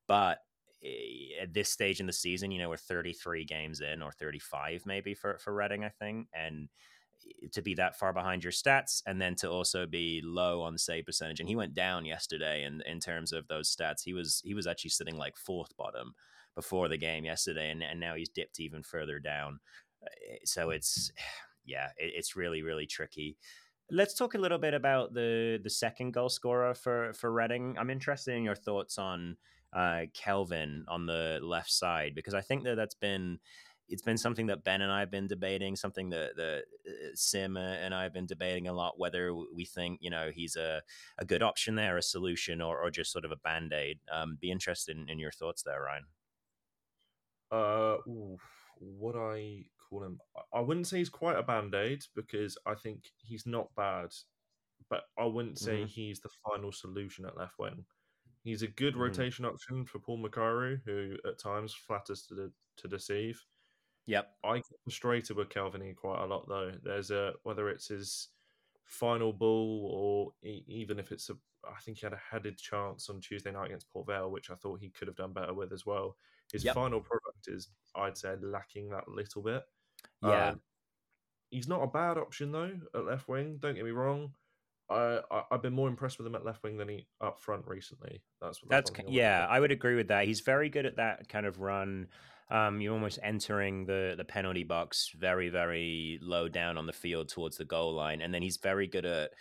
But 0.08 0.40
eh, 0.84 1.42
at 1.42 1.54
this 1.54 1.70
stage 1.70 2.00
in 2.00 2.08
the 2.08 2.14
season, 2.14 2.52
you 2.52 2.60
know, 2.60 2.70
we're 2.70 2.78
33 2.78 3.46
games 3.46 3.82
in, 3.82 4.02
or 4.02 4.12
35 4.12 4.86
maybe 4.86 5.14
for 5.14 5.38
for 5.40 5.54
Reading, 5.54 5.84
I 5.84 5.90
think, 5.90 6.28
and 6.34 6.70
to 7.52 7.62
be 7.62 7.74
that 7.76 7.98
far 7.98 8.14
behind 8.14 8.44
your 8.44 8.52
stats 8.52 9.02
and 9.06 9.22
then 9.22 9.36
to 9.36 9.50
also 9.50 9.86
be 9.86 10.22
low 10.24 10.62
on 10.62 10.78
save 10.78 11.06
percentage 11.06 11.40
and 11.40 11.50
he 11.50 11.56
went 11.56 11.74
down 11.74 12.06
yesterday 12.06 12.64
in, 12.64 12.82
in 12.86 13.00
terms 13.00 13.32
of 13.32 13.48
those 13.48 13.74
stats. 13.74 14.04
He 14.04 14.14
was 14.14 14.42
he 14.44 14.54
was 14.54 14.68
actually 14.68 14.92
sitting 14.92 15.18
like 15.18 15.38
fourth 15.38 15.76
bottom 15.78 16.14
before 16.56 16.88
the 16.88 16.98
game 16.98 17.26
yesterday 17.26 17.72
and, 17.72 17.84
and 17.84 18.00
now 18.00 18.16
he's 18.16 18.30
dipped 18.30 18.60
even 18.60 18.84
further 18.84 19.20
down. 19.20 19.60
Uh, 20.04 20.36
so 20.44 20.70
it's 20.70 21.12
yeah 21.66 21.88
it, 21.98 22.14
it's 22.16 22.36
really 22.36 22.62
really 22.62 22.86
tricky. 22.86 23.38
Let's 23.92 24.16
talk 24.16 24.34
a 24.34 24.40
little 24.40 24.58
bit 24.58 24.74
about 24.74 25.14
the 25.14 25.60
the 25.64 25.70
second 25.70 26.12
goal 26.12 26.30
scorer 26.30 26.74
for 26.74 27.14
for 27.14 27.32
Reading. 27.32 27.76
I'm 27.80 27.90
interested 27.90 28.36
in 28.36 28.44
your 28.44 28.56
thoughts 28.56 28.98
on 28.98 29.38
uh, 29.74 30.04
Kelvin 30.14 30.86
on 30.88 31.06
the 31.06 31.40
left 31.44 31.72
side 31.72 32.14
because 32.16 32.34
I 32.34 32.42
think 32.42 32.64
that 32.64 32.76
that's 32.76 32.96
been 32.96 33.40
it's 33.88 34.02
been 34.02 34.18
something 34.18 34.48
that 34.48 34.64
Ben 34.64 34.82
and 34.82 34.92
I 34.92 35.00
have 35.00 35.12
been 35.12 35.28
debating, 35.28 35.76
something 35.76 36.10
that 36.10 36.36
the 36.36 36.64
uh, 36.88 36.92
Sim 37.14 37.58
and 37.58 37.94
I 37.94 38.04
have 38.04 38.14
been 38.14 38.26
debating 38.26 38.68
a 38.68 38.74
lot. 38.74 38.98
Whether 38.98 39.34
we 39.34 39.66
think 39.66 40.00
you 40.02 40.10
know 40.10 40.32
he's 40.34 40.56
a, 40.56 40.82
a 41.18 41.26
good 41.26 41.44
option 41.44 41.76
there, 41.76 41.98
a 41.98 42.02
solution, 42.02 42.62
or, 42.62 42.82
or 42.82 42.90
just 42.90 43.12
sort 43.12 43.26
of 43.26 43.32
a 43.32 43.38
band 43.38 43.74
aid. 43.74 44.00
Um, 44.12 44.38
be 44.40 44.52
interested 44.52 44.98
in, 44.98 45.10
in, 45.10 45.20
your 45.20 45.32
thoughts 45.32 45.64
there, 45.64 45.82
Ryan. 45.82 46.06
Uh, 47.52 47.98
ooh, 48.08 48.38
I 49.16 49.66
call 49.90 50.04
him? 50.04 50.20
I 50.54 50.60
wouldn't 50.62 50.88
say 50.88 50.98
he's 50.98 51.10
quite 51.10 51.38
a 51.38 51.44
band 51.44 51.76
aid 51.76 52.04
because 52.16 52.58
I 52.66 52.74
think 52.76 53.04
he's 53.18 53.46
not 53.46 53.74
bad, 53.76 54.10
but 54.90 55.04
I 55.18 55.26
wouldn't 55.26 55.60
say 55.60 55.78
mm-hmm. 55.78 55.88
he's 55.88 56.20
the 56.20 56.30
final 56.50 56.72
solution 56.72 57.26
at 57.26 57.38
left 57.38 57.60
wing. 57.60 57.86
He's 58.44 58.62
a 58.62 58.68
good 58.68 58.94
mm-hmm. 58.94 59.04
rotation 59.04 59.46
option 59.46 59.86
for 59.86 60.00
Paul 60.00 60.24
Macari, 60.24 60.80
who 60.86 61.16
at 61.28 61.40
times 61.40 61.74
flatters 61.74 62.26
to, 62.28 62.52
to 62.78 62.88
deceive. 62.88 63.40
Yep. 64.08 64.28
I 64.44 64.56
get 64.58 64.66
frustrated 64.84 65.36
with 65.36 65.50
Kelvin 65.50 65.96
quite 65.96 66.22
a 66.22 66.26
lot 66.26 66.48
though. 66.48 66.72
There's 66.84 67.12
a 67.12 67.34
whether 67.44 67.70
it's 67.70 67.88
his 67.88 68.30
final 68.86 69.34
ball 69.34 69.90
or 69.92 70.32
even 70.44 71.00
if 71.00 71.12
it's 71.12 71.30
a 71.30 71.34
I 71.68 71.80
think 71.82 71.98
he 71.98 72.06
had 72.06 72.14
a 72.14 72.22
headed 72.32 72.58
chance 72.58 73.10
on 73.10 73.20
Tuesday 73.20 73.52
night 73.52 73.68
against 73.68 73.90
Port 73.92 74.08
Vale, 74.08 74.30
which 74.30 74.52
I 74.52 74.56
thought 74.56 74.80
he 74.80 74.90
could 74.90 75.08
have 75.08 75.18
done 75.18 75.34
better 75.34 75.54
with 75.54 75.74
as 75.74 75.86
well. 75.86 76.16
His 76.52 76.64
yep. 76.64 76.76
final 76.76 77.00
product 77.00 77.48
is, 77.48 77.70
I'd 77.96 78.18
say, 78.18 78.36
lacking 78.40 78.90
that 78.90 79.08
little 79.08 79.42
bit. 79.42 79.64
Yeah. 80.22 80.50
Um, 80.50 80.62
he's 81.50 81.68
not 81.68 81.82
a 81.82 81.88
bad 81.88 82.18
option 82.18 82.52
though 82.52 82.72
at 82.94 83.06
left 83.06 83.28
wing. 83.28 83.58
Don't 83.60 83.76
get 83.76 83.84
me 83.84 83.92
wrong. 83.92 84.34
I, 84.90 85.22
I 85.32 85.44
have 85.52 85.64
been 85.64 85.74
more 85.74 85.88
impressed 85.88 86.20
with 86.20 86.28
him 86.28 86.36
at 86.36 86.46
left 86.46 86.62
wing 86.62 86.78
than 86.78 86.90
he 86.90 87.08
up 87.20 87.40
front 87.40 87.66
recently. 87.66 88.22
That's 88.40 88.62
what 88.62 88.70
that's, 88.70 88.92
that's 88.92 89.10
yeah. 89.10 89.48
I 89.50 89.60
would 89.60 89.72
agree 89.72 89.96
with 89.96 90.10
that. 90.10 90.26
He's 90.26 90.42
very 90.42 90.70
good 90.70 90.86
at 90.86 90.98
that 90.98 91.28
kind 91.28 91.48
of 91.48 91.60
run 91.60 92.08
Um, 92.50 92.80
you're 92.80 92.94
almost 92.94 93.20
entering 93.24 93.86
the 93.86 94.14
the 94.18 94.26
penalty 94.26 94.64
box 94.64 95.12
very 95.18 95.50
very 95.50 96.20
low 96.22 96.48
down 96.48 96.78
on 96.78 96.86
the 96.86 96.94
field 96.94 97.30
towards 97.30 97.58
the 97.58 97.66
goal 97.66 97.94
line, 97.94 98.22
and 98.22 98.34
then 98.34 98.42
he's 98.42 98.58
very 98.58 98.88
good 98.88 99.06
at 99.06 99.32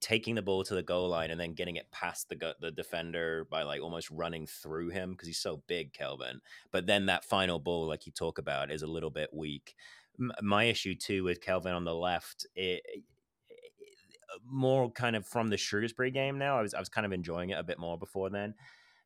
taking 0.00 0.34
the 0.34 0.42
ball 0.42 0.62
to 0.62 0.74
the 0.74 0.82
goal 0.82 1.08
line 1.08 1.30
and 1.30 1.40
then 1.40 1.54
getting 1.54 1.76
it 1.76 1.90
past 1.90 2.28
the 2.28 2.54
the 2.60 2.70
defender 2.70 3.46
by 3.50 3.62
like 3.62 3.80
almost 3.80 4.10
running 4.10 4.46
through 4.46 4.90
him 4.90 5.12
because 5.12 5.26
he's 5.26 5.40
so 5.40 5.62
big, 5.66 5.94
Kelvin. 5.94 6.40
But 6.70 6.86
then 6.86 7.06
that 7.06 7.24
final 7.24 7.58
ball, 7.58 7.86
like 7.86 8.04
you 8.04 8.12
talk 8.12 8.38
about, 8.38 8.70
is 8.70 8.82
a 8.82 8.86
little 8.86 9.10
bit 9.10 9.30
weak. 9.32 9.74
M- 10.20 10.32
my 10.42 10.64
issue 10.64 10.94
too 10.94 11.24
with 11.24 11.40
Kelvin 11.40 11.72
on 11.72 11.84
the 11.84 11.94
left, 11.94 12.46
it, 12.54 12.82
more 14.44 14.90
kind 14.90 15.16
of 15.16 15.26
from 15.26 15.48
the 15.48 15.56
Shrewsbury 15.56 16.10
game. 16.10 16.38
Now 16.38 16.58
I 16.58 16.62
was 16.62 16.74
I 16.74 16.80
was 16.80 16.90
kind 16.90 17.06
of 17.06 17.12
enjoying 17.12 17.50
it 17.50 17.58
a 17.58 17.64
bit 17.64 17.78
more 17.78 17.98
before 17.98 18.28
then. 18.28 18.54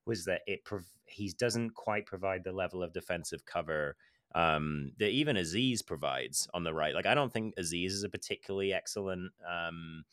Was 0.09 0.25
that 0.25 0.41
it? 0.47 0.65
Prov- 0.65 0.91
he 1.07 1.33
doesn't 1.39 1.75
quite 1.75 2.07
provide 2.07 2.43
the 2.43 2.53
level 2.53 2.83
of 2.83 2.93
defensive 2.93 3.45
cover 3.45 3.97
um, 4.35 4.93
that 4.99 5.11
even 5.11 5.37
Azeez 5.37 5.87
provides 5.87 6.49
on 6.53 6.65
the 6.65 6.75
right. 6.75 6.95
Like 6.95 7.07
I 7.07 7.15
don't 7.15 7.33
think 7.33 7.55
Azeez 7.57 7.93
is 7.93 8.05
a 8.05 8.09
particularly 8.09 8.73
excellent. 8.73 9.31
Um, 9.49 10.05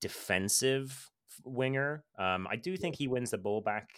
defensive 0.00 1.10
winger. 1.44 2.04
Um, 2.18 2.46
I 2.50 2.56
do 2.56 2.76
think 2.76 2.96
he 2.96 3.08
wins 3.08 3.30
the 3.30 3.38
ball 3.38 3.60
back 3.60 3.90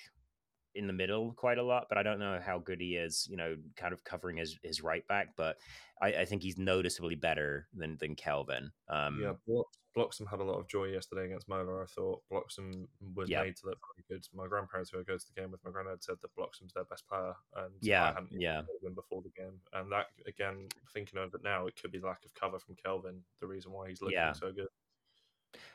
in 0.74 0.86
the 0.86 0.92
middle 0.92 1.32
quite 1.32 1.58
a 1.58 1.62
lot, 1.62 1.86
but 1.88 1.98
I 1.98 2.02
don't 2.02 2.18
know 2.18 2.40
how 2.44 2.58
good 2.58 2.80
he 2.80 2.96
is, 2.96 3.26
you 3.30 3.36
know, 3.36 3.56
kind 3.76 3.92
of 3.92 4.04
covering 4.04 4.36
his, 4.36 4.58
his 4.62 4.82
right 4.82 5.06
back. 5.08 5.28
But 5.36 5.58
I, 6.00 6.08
I 6.08 6.24
think 6.24 6.42
he's 6.42 6.58
noticeably 6.58 7.14
better 7.14 7.68
than 7.74 7.96
than 8.00 8.14
Kelvin. 8.14 8.70
Um, 8.88 9.20
yeah, 9.22 9.62
Bloxham 9.94 10.26
had 10.26 10.40
a 10.40 10.44
lot 10.44 10.58
of 10.58 10.66
joy 10.66 10.86
yesterday 10.86 11.26
against 11.26 11.48
Mola. 11.48 11.82
I 11.82 11.86
thought 11.86 12.22
Bloxham 12.28 12.88
was 13.14 13.30
yeah. 13.30 13.42
made 13.42 13.56
to 13.56 13.66
look 13.66 13.78
very 13.96 14.18
good. 14.18 14.26
My 14.34 14.48
grandparents 14.48 14.90
who 14.90 14.98
I 14.98 15.02
go 15.04 15.16
to 15.16 15.26
the 15.26 15.40
game 15.40 15.52
with, 15.52 15.64
my 15.64 15.70
granddad 15.70 16.02
said 16.02 16.16
that 16.20 16.34
Bloxham's 16.34 16.72
their 16.72 16.84
best 16.84 17.06
player, 17.08 17.34
and 17.56 17.72
yeah, 17.80 18.04
I 18.04 18.06
hadn't 18.08 18.32
yeah. 18.32 18.62
before 18.94 19.22
the 19.22 19.30
game. 19.30 19.60
And 19.72 19.90
that 19.92 20.06
again, 20.26 20.66
thinking 20.92 21.20
of 21.20 21.32
it 21.34 21.44
now, 21.44 21.66
it 21.66 21.80
could 21.80 21.92
be 21.92 22.00
lack 22.00 22.24
of 22.24 22.34
cover 22.34 22.58
from 22.58 22.74
Kelvin, 22.74 23.20
the 23.40 23.46
reason 23.46 23.72
why 23.72 23.88
he's 23.88 24.02
looking 24.02 24.18
yeah. 24.18 24.32
so 24.32 24.50
good. 24.50 24.68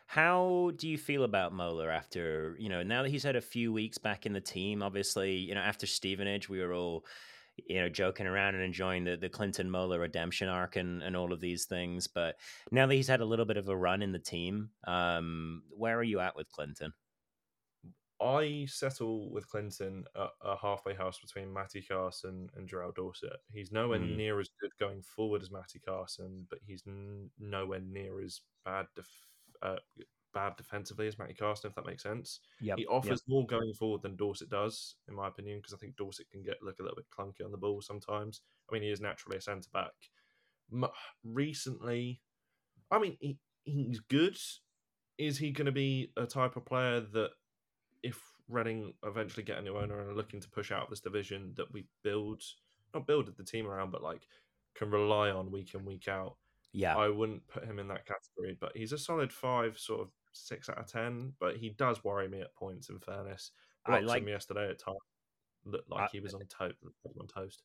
How 0.08 0.72
do 0.76 0.88
you 0.88 0.98
feel 0.98 1.24
about 1.24 1.54
Mola 1.54 1.88
after, 1.88 2.56
you 2.58 2.70
know, 2.70 2.82
now 2.82 3.04
that 3.04 3.10
he's 3.10 3.24
had 3.24 3.36
a 3.36 3.42
few 3.42 3.72
weeks 3.72 3.98
back 3.98 4.26
in 4.26 4.34
the 4.34 4.42
team? 4.42 4.82
Obviously, 4.82 5.36
you 5.36 5.54
know, 5.54 5.62
after 5.62 5.86
Stevenage, 5.86 6.50
we 6.50 6.60
were 6.60 6.74
all, 6.74 7.06
you 7.68 7.80
know, 7.80 7.90
joking 7.90 8.26
around 8.26 8.56
and 8.56 8.64
enjoying 8.64 9.04
the, 9.04 9.18
the 9.18 9.30
Clinton 9.30 9.70
Mola 9.70 10.00
redemption 10.00 10.50
arc 10.50 10.78
and, 10.78 11.04
and 11.04 11.16
all 11.16 11.32
of 11.32 11.42
these 11.42 11.66
things. 11.66 12.08
But 12.08 12.38
now 12.72 12.88
that 12.88 12.96
he's 12.96 13.08
had 13.08 13.22
a 13.22 13.26
little 13.26 13.46
bit 13.46 13.58
of 13.58 13.70
a 13.70 13.78
run 13.78 14.02
in 14.02 14.12
the 14.12 14.20
team, 14.20 14.72
um, 14.86 15.64
where 15.70 15.98
are 15.98 16.04
you 16.04 16.20
at 16.20 16.36
with 16.36 16.50
Clinton? 16.50 16.94
I 18.22 18.68
settle 18.70 19.32
with 19.32 19.48
Clinton 19.48 20.04
at 20.16 20.30
a 20.44 20.58
halfway 20.58 20.94
house 20.94 21.20
between 21.20 21.54
Matty 21.54 21.82
Carson 21.82 22.50
and 22.56 22.68
Jeriel 22.68 22.94
Dorsett. 22.94 23.38
He's 23.54 23.72
nowhere 23.72 24.00
mm. 24.00 24.18
near 24.18 24.40
as 24.42 24.50
good 24.60 24.72
going 24.78 25.02
forward 25.02 25.42
as 25.42 25.52
Matty 25.52 25.80
Carson, 25.80 26.46
but 26.50 26.60
he's 26.66 26.84
n- 26.86 27.30
nowhere 27.40 27.80
near 27.80 28.22
as 28.22 28.42
bad 28.66 28.88
def- 28.96 29.28
uh, 29.62 29.76
bad 30.34 30.56
defensively 30.58 31.08
as 31.08 31.18
Matty 31.18 31.34
Carson, 31.34 31.70
if 31.70 31.76
that 31.76 31.86
makes 31.86 32.04
sense. 32.04 32.40
Yep. 32.62 32.78
He 32.78 32.86
offers 32.86 33.10
yep. 33.10 33.28
more 33.28 33.46
going 33.48 33.74
forward 33.74 34.02
than 34.02 34.16
Dorsett 34.16 34.50
does, 34.50 34.96
in 35.08 35.16
my 35.16 35.28
opinion, 35.28 35.60
because 35.60 35.74
I 35.74 35.78
think 35.78 35.96
Dorsett 35.96 36.30
can 36.30 36.44
get 36.44 36.62
look 36.62 36.80
a 36.80 36.84
little 36.84 36.98
bit 36.98 37.06
clunky 37.18 37.44
on 37.44 37.52
the 37.52 37.58
ball 37.58 37.82
sometimes. 37.82 38.42
I 38.70 38.74
mean, 38.74 38.84
he 38.84 38.92
is 38.92 39.02
naturally 39.02 39.38
a 39.38 39.42
centre 39.42 39.70
back. 39.74 39.92
Recently, 41.24 42.22
I 42.92 43.00
mean, 43.00 43.18
he, 43.20 43.38
he's 43.64 44.00
good. 44.02 44.38
Is 45.18 45.38
he 45.38 45.52
going 45.52 45.66
to 45.66 45.72
be 45.72 46.12
a 46.16 46.26
type 46.26 46.56
of 46.56 46.66
player 46.66 47.02
that, 47.02 47.32
if 48.04 48.22
Reading 48.48 48.94
eventually 49.04 49.44
get 49.44 49.58
a 49.58 49.62
new 49.62 49.78
owner 49.78 50.00
and 50.00 50.10
are 50.10 50.16
looking 50.16 50.42
to 50.42 50.50
push 50.50 50.72
out 50.72 50.84
of 50.84 50.90
this 50.90 51.02
division, 51.02 51.54
that 51.58 51.72
we 51.72 51.86
build, 52.04 52.42
not 52.94 53.06
build 53.06 53.32
the 53.36 53.44
team 53.44 53.68
around, 53.68 53.92
but 53.92 54.02
like 54.02 54.28
can 54.76 54.90
rely 54.90 55.30
on 55.30 55.52
week 55.52 55.74
in, 55.74 55.86
week 55.86 56.08
out? 56.08 56.38
Yeah. 56.72 56.96
I 56.96 57.10
wouldn't 57.10 57.48
put 57.48 57.66
him 57.66 57.80
in 57.80 57.88
that 57.88 58.06
category, 58.06 58.58
but 58.60 58.74
he's 58.76 58.92
a 58.92 58.98
solid 58.98 59.34
five, 59.34 59.78
sort 59.78 60.02
of 60.02 60.10
six 60.34 60.70
out 60.70 60.78
of 60.78 60.88
ten. 60.88 61.34
But 61.40 61.58
he 61.58 61.70
does 61.70 62.04
worry 62.04 62.28
me 62.28 62.42
at 62.42 62.56
points. 62.56 62.90
In 62.90 63.00
fairness, 63.00 63.52
Blocked 63.86 64.04
I 64.04 64.06
like 64.06 64.22
him 64.22 64.30
yesterday 64.30 64.70
at 64.70 64.80
time 64.80 64.96
looked 65.66 65.90
like 65.90 66.04
I, 66.04 66.08
he 66.12 66.20
was 66.20 66.34
on 66.34 66.42
toast. 66.48 66.78
On 67.20 67.28
toast. 67.28 67.64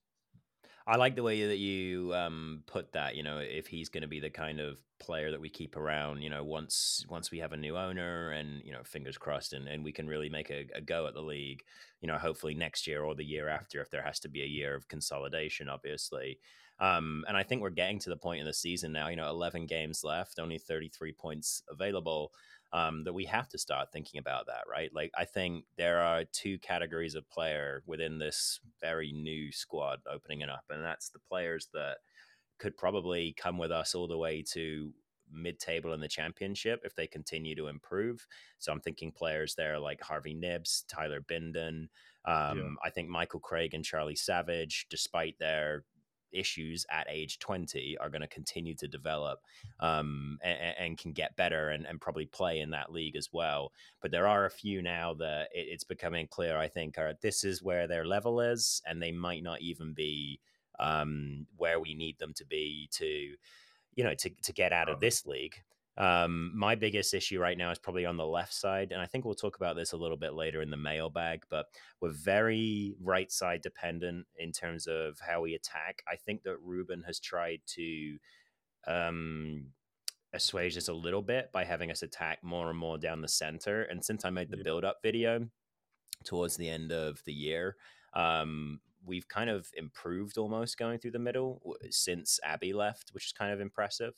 I 0.86 0.96
like 0.96 1.16
the 1.16 1.22
way 1.22 1.46
that 1.46 1.56
you 1.56 2.12
um, 2.14 2.62
put 2.66 2.92
that. 2.92 3.16
You 3.16 3.22
know, 3.22 3.38
if 3.38 3.66
he's 3.66 3.88
going 3.88 4.02
to 4.02 4.08
be 4.08 4.20
the 4.20 4.28
kind 4.28 4.60
of 4.60 4.78
player 5.00 5.30
that 5.30 5.40
we 5.40 5.48
keep 5.48 5.76
around, 5.76 6.20
you 6.20 6.28
know, 6.28 6.44
once 6.44 7.06
once 7.08 7.30
we 7.30 7.38
have 7.38 7.52
a 7.52 7.56
new 7.56 7.76
owner, 7.76 8.32
and 8.32 8.62
you 8.64 8.72
know, 8.72 8.82
fingers 8.84 9.16
crossed, 9.16 9.54
and, 9.54 9.66
and 9.66 9.82
we 9.82 9.92
can 9.92 10.06
really 10.06 10.28
make 10.28 10.50
a, 10.50 10.66
a 10.74 10.80
go 10.82 11.06
at 11.06 11.14
the 11.14 11.22
league. 11.22 11.62
You 12.00 12.08
know, 12.08 12.18
hopefully 12.18 12.54
next 12.54 12.86
year 12.86 13.02
or 13.02 13.14
the 13.14 13.24
year 13.24 13.48
after, 13.48 13.80
if 13.80 13.90
there 13.90 14.02
has 14.02 14.20
to 14.20 14.28
be 14.28 14.42
a 14.42 14.46
year 14.46 14.74
of 14.74 14.88
consolidation, 14.88 15.68
obviously. 15.68 16.38
Um, 16.80 17.24
and 17.28 17.36
I 17.36 17.42
think 17.42 17.62
we're 17.62 17.70
getting 17.70 17.98
to 18.00 18.10
the 18.10 18.16
point 18.16 18.40
in 18.40 18.46
the 18.46 18.52
season 18.52 18.92
now, 18.92 19.08
you 19.08 19.16
know, 19.16 19.28
11 19.28 19.66
games 19.66 20.02
left, 20.02 20.38
only 20.38 20.58
33 20.58 21.12
points 21.12 21.62
available, 21.68 22.32
um, 22.72 23.04
that 23.04 23.12
we 23.12 23.24
have 23.26 23.48
to 23.50 23.58
start 23.58 23.92
thinking 23.92 24.18
about 24.18 24.46
that, 24.46 24.64
right? 24.68 24.90
Like, 24.92 25.12
I 25.16 25.24
think 25.24 25.64
there 25.78 26.00
are 26.00 26.24
two 26.24 26.58
categories 26.58 27.14
of 27.14 27.30
player 27.30 27.82
within 27.86 28.18
this 28.18 28.58
very 28.80 29.12
new 29.12 29.52
squad 29.52 30.00
opening 30.10 30.40
it 30.40 30.50
up, 30.50 30.64
and 30.68 30.84
that's 30.84 31.10
the 31.10 31.20
players 31.20 31.68
that 31.72 31.98
could 32.58 32.76
probably 32.76 33.34
come 33.38 33.58
with 33.58 33.70
us 33.70 33.94
all 33.94 34.08
the 34.08 34.18
way 34.18 34.42
to 34.52 34.92
mid-table 35.32 35.92
in 35.92 36.00
the 36.00 36.08
championship 36.08 36.80
if 36.84 36.94
they 36.94 37.06
continue 37.06 37.54
to 37.54 37.68
improve. 37.68 38.26
So 38.58 38.72
I'm 38.72 38.80
thinking 38.80 39.12
players 39.12 39.54
there 39.54 39.78
like 39.78 40.00
Harvey 40.00 40.34
Knibbs, 40.34 40.84
Tyler 40.88 41.20
Bindon. 41.20 41.88
Um, 42.26 42.58
yeah. 42.58 42.68
I 42.84 42.90
think 42.90 43.08
Michael 43.08 43.40
Craig 43.40 43.74
and 43.74 43.84
Charlie 43.84 44.16
Savage, 44.16 44.86
despite 44.90 45.38
their 45.38 45.84
issues 46.34 46.84
at 46.90 47.06
age 47.08 47.38
20 47.38 47.96
are 48.00 48.10
going 48.10 48.20
to 48.20 48.28
continue 48.28 48.74
to 48.74 48.88
develop 48.88 49.40
um, 49.80 50.38
and, 50.42 50.74
and, 50.78 50.98
can 50.98 51.12
get 51.12 51.36
better 51.36 51.70
and, 51.70 51.86
and, 51.86 52.00
probably 52.00 52.26
play 52.26 52.60
in 52.60 52.70
that 52.70 52.92
league 52.92 53.16
as 53.16 53.30
well. 53.32 53.72
But 54.02 54.10
there 54.10 54.26
are 54.26 54.46
a 54.46 54.50
few 54.50 54.82
now 54.82 55.14
that 55.14 55.48
it, 55.52 55.66
it's 55.70 55.84
becoming 55.84 56.26
clear, 56.26 56.56
I 56.56 56.68
think, 56.68 56.98
are 56.98 57.14
this 57.22 57.44
is 57.44 57.62
where 57.62 57.86
their 57.86 58.04
level 58.04 58.40
is, 58.40 58.82
and 58.86 59.02
they 59.02 59.12
might 59.12 59.42
not 59.42 59.60
even 59.60 59.92
be 59.92 60.40
um, 60.78 61.46
where 61.56 61.80
we 61.80 61.94
need 61.94 62.18
them 62.18 62.32
to 62.34 62.44
be 62.44 62.88
to, 62.92 63.06
you 63.94 64.04
know, 64.04 64.14
to, 64.14 64.30
to 64.42 64.52
get 64.52 64.72
out 64.72 64.88
of 64.88 65.00
this 65.00 65.26
league. 65.26 65.54
Um, 65.96 66.50
my 66.54 66.74
biggest 66.74 67.14
issue 67.14 67.38
right 67.38 67.56
now 67.56 67.70
is 67.70 67.78
probably 67.78 68.04
on 68.04 68.16
the 68.16 68.26
left 68.26 68.52
side, 68.52 68.90
and 68.90 69.00
I 69.00 69.06
think 69.06 69.24
we'll 69.24 69.34
talk 69.34 69.56
about 69.56 69.76
this 69.76 69.92
a 69.92 69.96
little 69.96 70.16
bit 70.16 70.34
later 70.34 70.60
in 70.60 70.70
the 70.70 70.76
mailbag. 70.76 71.44
But 71.48 71.66
we're 72.00 72.10
very 72.10 72.94
right 73.00 73.30
side 73.30 73.62
dependent 73.62 74.26
in 74.36 74.52
terms 74.52 74.86
of 74.86 75.18
how 75.20 75.42
we 75.42 75.54
attack. 75.54 76.02
I 76.08 76.16
think 76.16 76.42
that 76.42 76.58
Ruben 76.60 77.02
has 77.06 77.20
tried 77.20 77.60
to 77.68 78.18
um, 78.86 79.66
assuage 80.32 80.74
this 80.74 80.88
a 80.88 80.92
little 80.94 81.22
bit 81.22 81.52
by 81.52 81.64
having 81.64 81.90
us 81.90 82.02
attack 82.02 82.42
more 82.42 82.68
and 82.70 82.78
more 82.78 82.98
down 82.98 83.22
the 83.22 83.28
center. 83.28 83.82
And 83.82 84.04
since 84.04 84.24
I 84.24 84.30
made 84.30 84.50
the 84.50 84.56
build 84.56 84.84
up 84.84 84.98
video 85.02 85.48
towards 86.24 86.56
the 86.56 86.68
end 86.68 86.90
of 86.92 87.22
the 87.24 87.32
year, 87.32 87.76
um, 88.14 88.80
we've 89.06 89.28
kind 89.28 89.50
of 89.50 89.68
improved 89.76 90.38
almost 90.38 90.78
going 90.78 90.98
through 90.98 91.12
the 91.12 91.18
middle 91.18 91.76
since 91.90 92.40
Abby 92.42 92.72
left, 92.72 93.10
which 93.12 93.26
is 93.26 93.32
kind 93.32 93.52
of 93.52 93.60
impressive. 93.60 94.14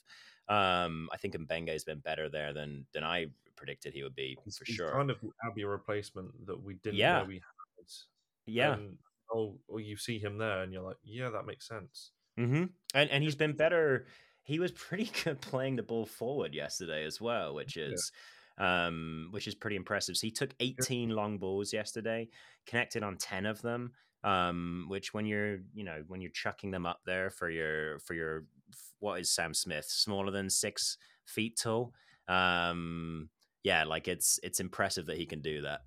Um, 0.49 1.09
I 1.13 1.17
think 1.17 1.35
Mbengue 1.35 1.73
has 1.73 1.85
been 1.85 1.99
better 1.99 2.29
there 2.29 2.53
than 2.53 2.87
than 2.93 3.05
I 3.05 3.27
predicted 3.57 3.95
he 3.95 4.03
would 4.03 4.15
be 4.15 4.37
for 4.37 4.65
he's 4.65 4.77
sure. 4.77 4.93
Kind 4.93 5.11
of 5.11 5.19
Abby 5.45 5.65
replacement 5.65 6.47
that 6.47 6.63
we 6.63 6.75
didn't 6.75 6.97
yeah. 6.97 7.21
know 7.21 7.25
we 7.25 7.35
had. 7.35 7.43
Yeah. 8.47 8.75
And, 8.75 8.99
oh, 9.35 9.59
well, 9.67 9.81
you 9.81 9.97
see 9.97 10.19
him 10.19 10.39
there, 10.39 10.63
and 10.63 10.73
you're 10.73 10.83
like, 10.83 10.99
yeah, 11.03 11.31
that 11.31 11.47
makes 11.47 11.67
sense. 11.67 12.13
Mm-hmm. 12.39 12.65
And 12.95 13.11
and 13.11 13.25
he's 13.25 13.35
been 13.35 13.55
better. 13.55 14.07
He 14.43 14.61
was 14.61 14.71
pretty 14.71 15.11
good 15.25 15.41
playing 15.41 15.77
the 15.77 15.83
ball 15.83 16.07
forward 16.07 16.55
yesterday 16.55 17.05
as 17.05 17.21
well, 17.21 17.55
which 17.55 17.77
is. 17.77 18.11
Yeah. 18.13 18.23
Um, 18.59 19.29
which 19.33 19.47
is 19.47 19.55
pretty 19.55 19.77
impressive. 19.77 20.17
So 20.17 20.27
he 20.27 20.31
took 20.31 20.55
18 20.61 21.11
long 21.11 21.37
balls 21.37 21.75
yesterday, 21.75 22.31
connected 22.67 23.03
on 23.03 23.19
10 23.19 23.45
of 23.45 23.61
them 23.61 23.93
um, 24.27 24.87
which 24.89 25.15
when 25.15 25.25
you're 25.25 25.59
you 25.73 25.85
know 25.85 26.03
when 26.09 26.21
you're 26.21 26.31
chucking 26.31 26.73
them 26.73 26.85
up 26.85 27.01
there 27.07 27.31
for 27.31 27.49
your 27.49 28.01
for 28.01 28.15
your 28.15 28.45
what 29.01 29.21
is 29.21 29.33
Sam 29.33 29.55
Smith? 29.55 29.87
Smaller 29.89 30.31
than 30.31 30.51
six 30.51 30.99
feet 31.27 31.59
tall? 31.61 31.93
Um 32.29 33.31
yeah 33.63 33.85
like 33.85 34.09
it's 34.09 34.39
it's 34.43 34.61
impressive 34.61 35.07
that 35.07 35.19
he 35.19 35.27
can 35.27 35.41
do 35.41 35.63
that. 35.63 35.81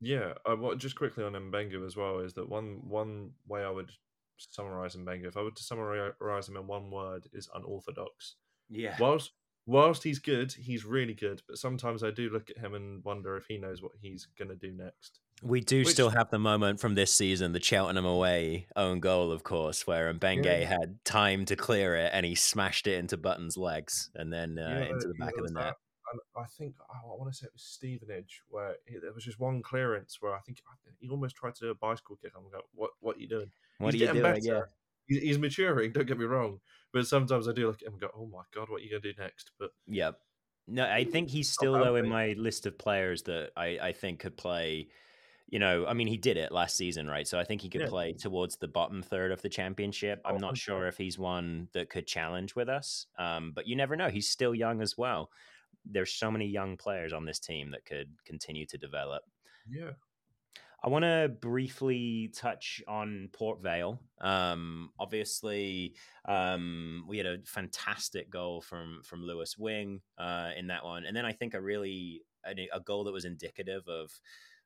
Yeah 0.00 0.34
uh, 0.46 0.56
what 0.56 0.78
just 0.78 0.96
quickly 0.96 1.24
on 1.24 1.32
Mbengue 1.32 1.84
as 1.86 1.96
well 1.96 2.20
is 2.20 2.34
that 2.34 2.48
one 2.48 2.80
one 2.86 3.30
way 3.46 3.64
I 3.64 3.70
would 3.70 3.90
summarize 4.36 4.96
Mbengue 4.96 5.26
if 5.26 5.36
I 5.36 5.42
were 5.42 5.50
to 5.50 5.62
summarize 5.62 6.48
him 6.48 6.56
in 6.56 6.66
one 6.66 6.90
word 6.90 7.26
is 7.32 7.48
unorthodox. 7.54 8.36
Yeah. 8.68 8.96
Whilst 8.98 9.32
whilst 9.66 10.02
he's 10.02 10.18
good 10.18 10.52
he's 10.52 10.84
really 10.84 11.14
good 11.14 11.40
but 11.48 11.56
sometimes 11.56 12.02
I 12.02 12.10
do 12.10 12.28
look 12.28 12.50
at 12.50 12.58
him 12.58 12.74
and 12.74 13.02
wonder 13.02 13.36
if 13.36 13.46
he 13.46 13.56
knows 13.56 13.82
what 13.82 13.92
he's 13.98 14.28
gonna 14.38 14.56
do 14.56 14.72
next 14.72 15.20
we 15.42 15.60
do 15.60 15.80
Which, 15.80 15.88
still 15.88 16.10
have 16.10 16.30
the 16.30 16.38
moment 16.38 16.80
from 16.80 16.94
this 16.94 17.12
season, 17.12 17.52
the 17.52 17.62
Cheltenham 17.62 18.06
away 18.06 18.66
own 18.76 19.00
goal, 19.00 19.30
of 19.30 19.42
course, 19.42 19.86
where 19.86 20.12
Mbengue 20.12 20.44
yeah. 20.44 20.64
had 20.64 21.04
time 21.04 21.44
to 21.46 21.56
clear 21.56 21.96
it 21.96 22.10
and 22.12 22.24
he 22.24 22.34
smashed 22.34 22.86
it 22.86 22.98
into 22.98 23.16
Button's 23.16 23.56
legs 23.56 24.10
and 24.14 24.32
then 24.32 24.58
uh, 24.58 24.80
yeah, 24.80 24.94
into 24.94 25.08
the 25.08 25.14
back 25.14 25.36
of 25.36 25.46
the 25.46 25.52
net. 25.52 25.74
and 26.12 26.20
I 26.36 26.46
think 26.46 26.74
oh, 26.80 27.12
I 27.12 27.18
want 27.18 27.32
to 27.32 27.36
say 27.36 27.46
it 27.46 27.52
was 27.52 27.62
Stevenage 27.62 28.42
where 28.48 28.76
he, 28.86 28.98
there 28.98 29.12
was 29.12 29.24
just 29.24 29.38
one 29.38 29.62
clearance 29.62 30.18
where 30.20 30.34
I 30.34 30.40
think 30.40 30.62
he 31.00 31.08
almost 31.08 31.36
tried 31.36 31.54
to 31.56 31.60
do 31.66 31.70
a 31.70 31.74
bicycle 31.74 32.16
kick. 32.22 32.32
I'm 32.36 32.44
like, 32.44 32.62
what 32.74 32.90
what 33.00 33.16
are 33.16 33.20
you 33.20 33.28
doing? 33.28 33.50
What 33.78 33.92
He's 33.94 34.02
are 34.02 34.06
you 34.06 34.20
doing? 34.20 34.34
better. 34.34 34.70
He's, 35.06 35.22
he's 35.22 35.38
maturing. 35.38 35.92
Don't 35.92 36.06
get 36.06 36.18
me 36.18 36.24
wrong, 36.24 36.60
but 36.92 37.06
sometimes 37.06 37.48
I 37.48 37.52
do 37.52 37.66
look 37.66 37.82
at 37.82 37.88
him 37.88 37.94
and 37.94 38.00
go, 38.00 38.08
oh 38.16 38.26
my 38.26 38.42
god, 38.54 38.70
what 38.70 38.80
are 38.80 38.84
you 38.84 38.90
gonna 38.90 39.00
do 39.00 39.12
next? 39.18 39.50
But 39.58 39.70
Yeah. 39.86 40.12
No, 40.66 40.88
I 40.88 41.04
think 41.04 41.28
he's 41.28 41.50
still 41.50 41.74
though 41.74 41.96
in 41.96 42.08
my 42.08 42.34
list 42.38 42.64
of 42.64 42.78
players 42.78 43.22
that 43.24 43.50
I, 43.54 43.78
I 43.82 43.92
think 43.92 44.20
could 44.20 44.36
play. 44.36 44.88
You 45.54 45.60
know, 45.60 45.86
I 45.86 45.94
mean, 45.94 46.08
he 46.08 46.16
did 46.16 46.36
it 46.36 46.50
last 46.50 46.76
season, 46.76 47.06
right? 47.06 47.28
So 47.28 47.38
I 47.38 47.44
think 47.44 47.62
he 47.62 47.70
could 47.70 47.80
Yeah. 47.80 47.86
play 47.86 48.12
towards 48.12 48.56
the 48.56 48.66
bottom 48.66 49.02
third 49.02 49.30
of 49.30 49.40
the 49.40 49.48
championship. 49.48 50.20
I'm 50.24 50.34
Oh, 50.34 50.38
not 50.40 50.56
sure 50.56 50.88
if 50.88 50.96
he's 50.98 51.16
one 51.16 51.68
that 51.74 51.90
could 51.90 52.08
challenge 52.08 52.56
with 52.56 52.68
us, 52.68 53.06
um, 53.18 53.52
but 53.52 53.68
you 53.68 53.76
never 53.76 53.94
know. 53.94 54.10
He's 54.10 54.28
still 54.28 54.54
young 54.54 54.82
as 54.82 54.98
well. 54.98 55.30
There's 55.84 56.12
so 56.12 56.30
many 56.30 56.46
young 56.46 56.76
players 56.76 57.12
on 57.12 57.24
this 57.24 57.38
team 57.38 57.70
that 57.70 57.84
could 57.84 58.16
continue 58.24 58.66
to 58.66 58.78
develop. 58.78 59.24
yeah, 59.66 59.92
I 60.82 60.88
want 60.88 61.04
to 61.04 61.34
briefly 61.40 62.28
touch 62.34 62.82
on 62.86 63.30
Port 63.32 63.60
Vale. 63.62 64.02
Um, 64.20 64.90
obviously, 64.98 65.96
um, 66.26 67.06
we 67.08 67.16
had 67.16 67.26
a 67.26 67.38
fantastic 67.46 68.28
goal 68.28 68.60
from 68.60 69.02
from 69.02 69.22
Lewis 69.22 69.56
Wing 69.56 70.02
uh, 70.18 70.50
in 70.56 70.66
that 70.66 70.84
one, 70.84 71.04
and 71.06 71.16
then 71.16 71.24
I 71.24 71.32
think 71.32 71.54
a 71.54 71.60
really 71.60 72.22
a, 72.46 72.68
a 72.72 72.80
goal 72.80 73.04
that 73.04 73.12
was 73.12 73.24
indicative 73.24 73.88
of 73.88 74.10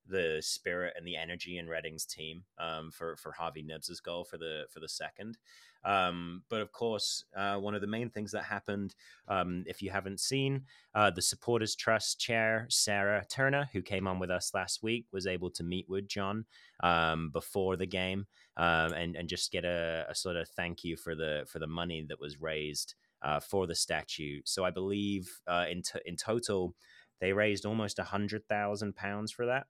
the 0.09 0.39
spirit 0.41 0.95
and 0.97 1.07
the 1.07 1.17
energy 1.17 1.59
in 1.59 1.69
Reading's 1.69 2.05
team 2.05 2.45
um, 2.59 2.91
for 2.91 3.17
for 3.17 3.33
Harvey 3.33 3.63
Knibbs's 3.63 4.01
goal 4.01 4.25
for 4.25 4.39
the 4.39 4.65
for 4.73 4.81
the 4.81 4.89
second. 4.89 5.39
Um, 5.85 6.43
but 6.49 6.61
of 6.61 6.73
course, 6.73 7.25
uh, 7.37 7.57
one 7.57 7.75
of 7.75 7.81
the 7.81 7.87
main 7.87 8.11
things 8.11 8.33
that 8.33 8.43
happened, 8.43 8.97
um, 9.29 9.63
if 9.67 9.81
you 9.81 9.91
haven't 9.91 10.19
seen, 10.19 10.65
uh, 10.95 11.11
the 11.11 11.23
Supporters 11.23 11.77
Trust 11.77 12.19
chair, 12.19 12.67
Sarah 12.69 13.25
Turner, 13.31 13.71
who 13.73 13.81
came 13.81 14.09
on 14.09 14.19
with 14.19 14.31
us 14.31 14.51
last 14.55 14.83
week, 14.83 15.07
was 15.13 15.27
able 15.27 15.51
to 15.53 15.63
meet 15.63 15.89
with 15.89 16.09
John 16.09 16.47
um, 16.83 17.31
before 17.31 17.77
the 17.77 17.87
game 17.87 18.27
um, 18.57 18.93
and 18.93 19.17
and 19.17 19.29
just 19.29 19.53
get 19.53 19.65
a, 19.65 20.05
a 20.09 20.15
sort 20.15 20.37
of 20.37 20.49
thank 20.49 20.85
you 20.85 20.97
for 20.97 21.15
the 21.15 21.45
for 21.47 21.59
the 21.59 21.67
money 21.67 22.05
that 22.09 22.21
was 22.21 22.41
raised 22.41 22.95
uh, 23.23 23.41
for 23.41 23.67
the 23.67 23.75
statue. 23.75 24.41
So 24.45 24.65
I 24.65 24.71
believe 24.71 25.41
uh, 25.47 25.67
in 25.71 25.83
t- 25.83 26.01
in 26.05 26.17
total, 26.17 26.75
they 27.21 27.33
raised 27.33 27.65
almost 27.65 27.99
a 27.99 28.05
hundred 28.05 28.47
thousand 28.49 28.97
pounds 28.97 29.31
for 29.31 29.47
that, 29.47 29.67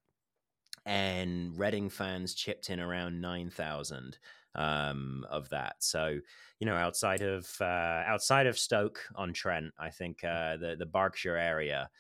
and 0.89 1.57
Reading 1.59 1.91
fans 1.91 2.35
chipped 2.35 2.71
in 2.71 2.81
around 2.81 3.21
nine 3.21 3.51
thousand 3.51 4.19
um, 4.55 5.27
of 5.31 5.51
that. 5.51 5.77
So 5.81 6.19
you 6.59 6.67
know, 6.67 6.75
outside 6.75 7.21
of 7.21 7.47
uh, 7.61 8.03
outside 8.07 8.47
of 8.47 8.59
Stoke 8.59 9.01
on 9.15 9.35
Trent, 9.35 9.73
I 9.79 9.91
think 9.91 10.25
uh, 10.25 10.57
the 10.57 10.77
the 10.79 10.87
Berkshire 10.87 11.37
area 11.37 11.91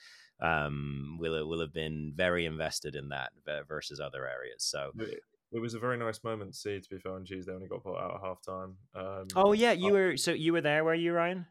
um, 0.41 1.19
will 1.21 1.47
will 1.47 1.61
have 1.61 1.75
been 1.75 2.13
very 2.17 2.47
invested 2.47 2.97
in 2.97 3.11
that 3.11 3.33
versus 3.69 4.01
other 4.01 4.27
areas. 4.27 4.65
So. 4.65 4.91
It, 5.53 5.59
was 5.61 5.75
a 5.75 5.79
very 5.79 5.97
nice 5.99 6.23
moment 6.25 6.53
to 6.53 6.59
see. 6.59 6.81
To 6.81 6.89
be 6.91 6.99
fair, 6.99 7.13
on 7.13 7.25
Tuesday 7.25 7.53
when 7.53 7.63
he 7.63 7.69
got 7.69 7.83
put 7.83 7.97
out 7.97 8.15
at 8.17 8.21
half 8.23 8.41
time. 8.43 8.77
Um, 8.95 9.27
Oh 9.37 9.53
yeah, 9.53 9.73
you 9.73 9.89
I- 9.89 9.93
were 9.93 10.17
so 10.17 10.33
you 10.33 10.53
were 10.53 10.61
there, 10.61 10.85
were 10.85 10.95
you, 10.95 11.13
Ryan? 11.13 11.47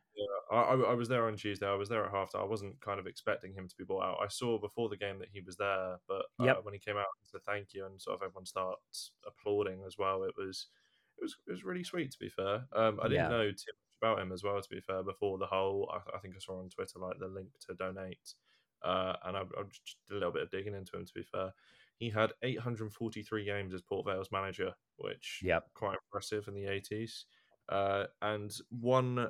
I, 0.49 0.55
I, 0.55 0.73
I 0.75 0.93
was 0.93 1.09
there 1.09 1.27
on 1.27 1.35
Tuesday. 1.35 1.67
I 1.67 1.75
was 1.75 1.89
there 1.89 2.05
at 2.05 2.11
half 2.11 2.31
time. 2.31 2.41
I 2.41 2.45
wasn't 2.45 2.79
kind 2.79 2.99
of 3.01 3.05
expecting 3.07 3.53
him 3.53 3.67
to 3.67 3.75
be 3.77 3.83
brought 3.83 4.03
out. 4.05 4.17
I 4.23 4.27
saw 4.29 4.57
before 4.57 4.87
the 4.87 4.95
game 4.97 5.19
that 5.19 5.27
he 5.33 5.41
was 5.41 5.57
there, 5.57 5.97
but 6.07 6.23
uh, 6.39 6.45
Yep. 6.45 6.59
when 6.63 6.73
he 6.73 6.79
came 6.79 6.95
out 6.95 7.05
and 7.19 7.25
said 7.29 7.41
thank 7.45 7.73
you 7.73 7.85
and 7.85 8.01
sort 8.01 8.15
of 8.15 8.23
everyone 8.23 8.45
starts 8.45 9.11
applauding 9.27 9.83
as 9.85 9.97
well, 9.97 10.23
it 10.23 10.33
was 10.37 10.67
it 11.17 11.23
was 11.23 11.35
it 11.47 11.51
was 11.51 11.63
really 11.65 11.83
sweet. 11.83 12.11
To 12.11 12.19
be 12.19 12.29
fair, 12.29 12.65
um, 12.73 12.99
I 13.01 13.09
didn't 13.09 13.25
Yeah. 13.25 13.27
know 13.27 13.43
too 13.49 13.73
much 13.75 13.97
about 14.01 14.19
him 14.19 14.31
as 14.31 14.43
well. 14.43 14.61
To 14.61 14.69
be 14.69 14.79
fair, 14.79 15.03
before 15.03 15.37
the 15.37 15.47
whole, 15.47 15.91
I, 15.93 16.15
I 16.15 16.19
think 16.19 16.35
I 16.35 16.39
saw 16.39 16.59
on 16.59 16.69
Twitter 16.69 16.99
like 16.99 17.19
the 17.19 17.27
link 17.27 17.49
to 17.67 17.73
donate, 17.75 18.33
uh, 18.83 19.15
and 19.25 19.35
I, 19.35 19.41
I 19.41 19.63
just 19.69 19.97
did 20.07 20.13
a 20.15 20.19
little 20.19 20.31
bit 20.33 20.43
of 20.43 20.51
digging 20.51 20.75
into 20.75 20.95
him. 20.95 21.05
To 21.05 21.13
be 21.13 21.23
fair, 21.23 21.51
he 21.97 22.09
had 22.09 22.33
843 22.43 23.45
games 23.45 23.73
as 23.73 23.81
Port 23.81 24.05
Vale's 24.05 24.31
manager, 24.31 24.73
which 24.97 25.41
Yep. 25.43 25.71
quite 25.73 25.97
impressive 26.05 26.47
in 26.47 26.53
the 26.53 26.65
80s. 26.65 27.25
Uh, 27.69 28.07
and 28.21 28.55
one 28.69 29.29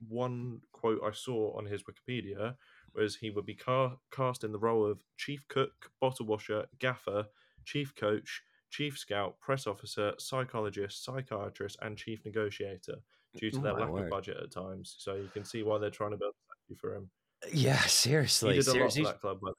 one 0.00 0.60
quote 0.72 1.00
I 1.02 1.12
saw 1.12 1.56
on 1.56 1.64
his 1.66 1.84
Wikipedia 1.84 2.56
was 2.94 3.16
he 3.16 3.30
would 3.30 3.46
be 3.46 3.54
ca- 3.54 3.96
cast 4.10 4.44
in 4.44 4.52
the 4.52 4.58
role 4.58 4.84
of 4.84 5.02
chief 5.16 5.46
cook, 5.48 5.90
bottle 6.00 6.26
washer, 6.26 6.66
gaffer, 6.78 7.28
chief 7.64 7.94
coach, 7.94 8.42
chief 8.70 8.98
scout, 8.98 9.40
press 9.40 9.66
officer, 9.66 10.12
psychologist, 10.18 11.02
psychiatrist, 11.04 11.78
and 11.80 11.96
chief 11.96 12.24
negotiator 12.24 12.96
due 13.36 13.50
to 13.50 13.58
Oh 13.58 13.62
their 13.62 13.72
lack 13.74 13.88
word. 13.92 14.04
of 14.04 14.10
budget 14.10 14.36
at 14.36 14.50
times. 14.50 14.94
So 14.98 15.14
you 15.14 15.28
can 15.30 15.44
see 15.44 15.62
why 15.62 15.78
they're 15.78 15.90
trying 15.90 16.10
to 16.10 16.18
build 16.18 16.34
a 16.34 16.54
statue 16.68 16.78
for 16.78 16.94
him. 16.94 17.10
Yeah, 17.52 17.80
seriously. 17.86 18.54
He 18.56 18.62
seriously. 18.62 18.62
did 18.62 18.68
a 18.68 18.84
lot 18.84 18.94
for 18.94 19.02
that 19.04 19.20
club. 19.20 19.38
But 19.42 19.54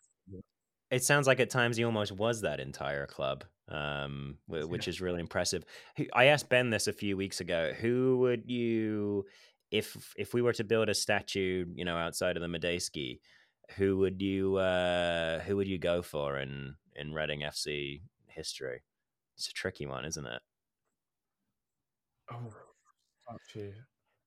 It 0.93 1.03
sounds 1.03 1.25
like 1.25 1.39
at 1.39 1.49
times 1.49 1.75
he 1.77 1.83
almost 1.83 2.11
was 2.11 2.41
that 2.41 2.59
entire 2.59 3.07
club, 3.07 3.43
um, 3.67 4.37
which 4.47 4.85
Yeah. 4.85 4.91
is 4.91 5.01
really 5.01 5.19
impressive. 5.19 5.65
I 6.13 6.25
asked 6.25 6.49
Ben 6.49 6.69
this 6.69 6.87
a 6.87 6.93
few 6.93 7.17
weeks 7.17 7.39
ago. 7.39 7.73
Who 7.73 8.19
would 8.19 8.49
you, 8.49 9.25
if 9.71 10.13
if 10.17 10.35
we 10.35 10.41
were 10.43 10.53
to 10.53 10.63
build 10.63 10.89
a 10.89 10.93
statue, 10.93 11.65
you 11.73 11.83
know, 11.83 11.97
outside 11.97 12.37
of 12.37 12.41
the 12.41 12.47
Madejski, 12.47 13.19
who 13.75 13.97
would 13.97 14.21
you 14.21 14.57
uh, 14.57 15.39
who 15.39 15.55
would 15.55 15.67
you 15.67 15.79
go 15.79 16.03
for 16.03 16.37
in 16.37 16.75
in 16.95 17.13
Reading 17.13 17.41
FC 17.41 18.03
history? 18.27 18.83
It's 19.35 19.47
a 19.49 19.53
tricky 19.53 19.87
one, 19.87 20.05
isn't 20.05 20.25
it? 20.27 20.41
oh, 22.31 22.53
statue. 23.21 23.73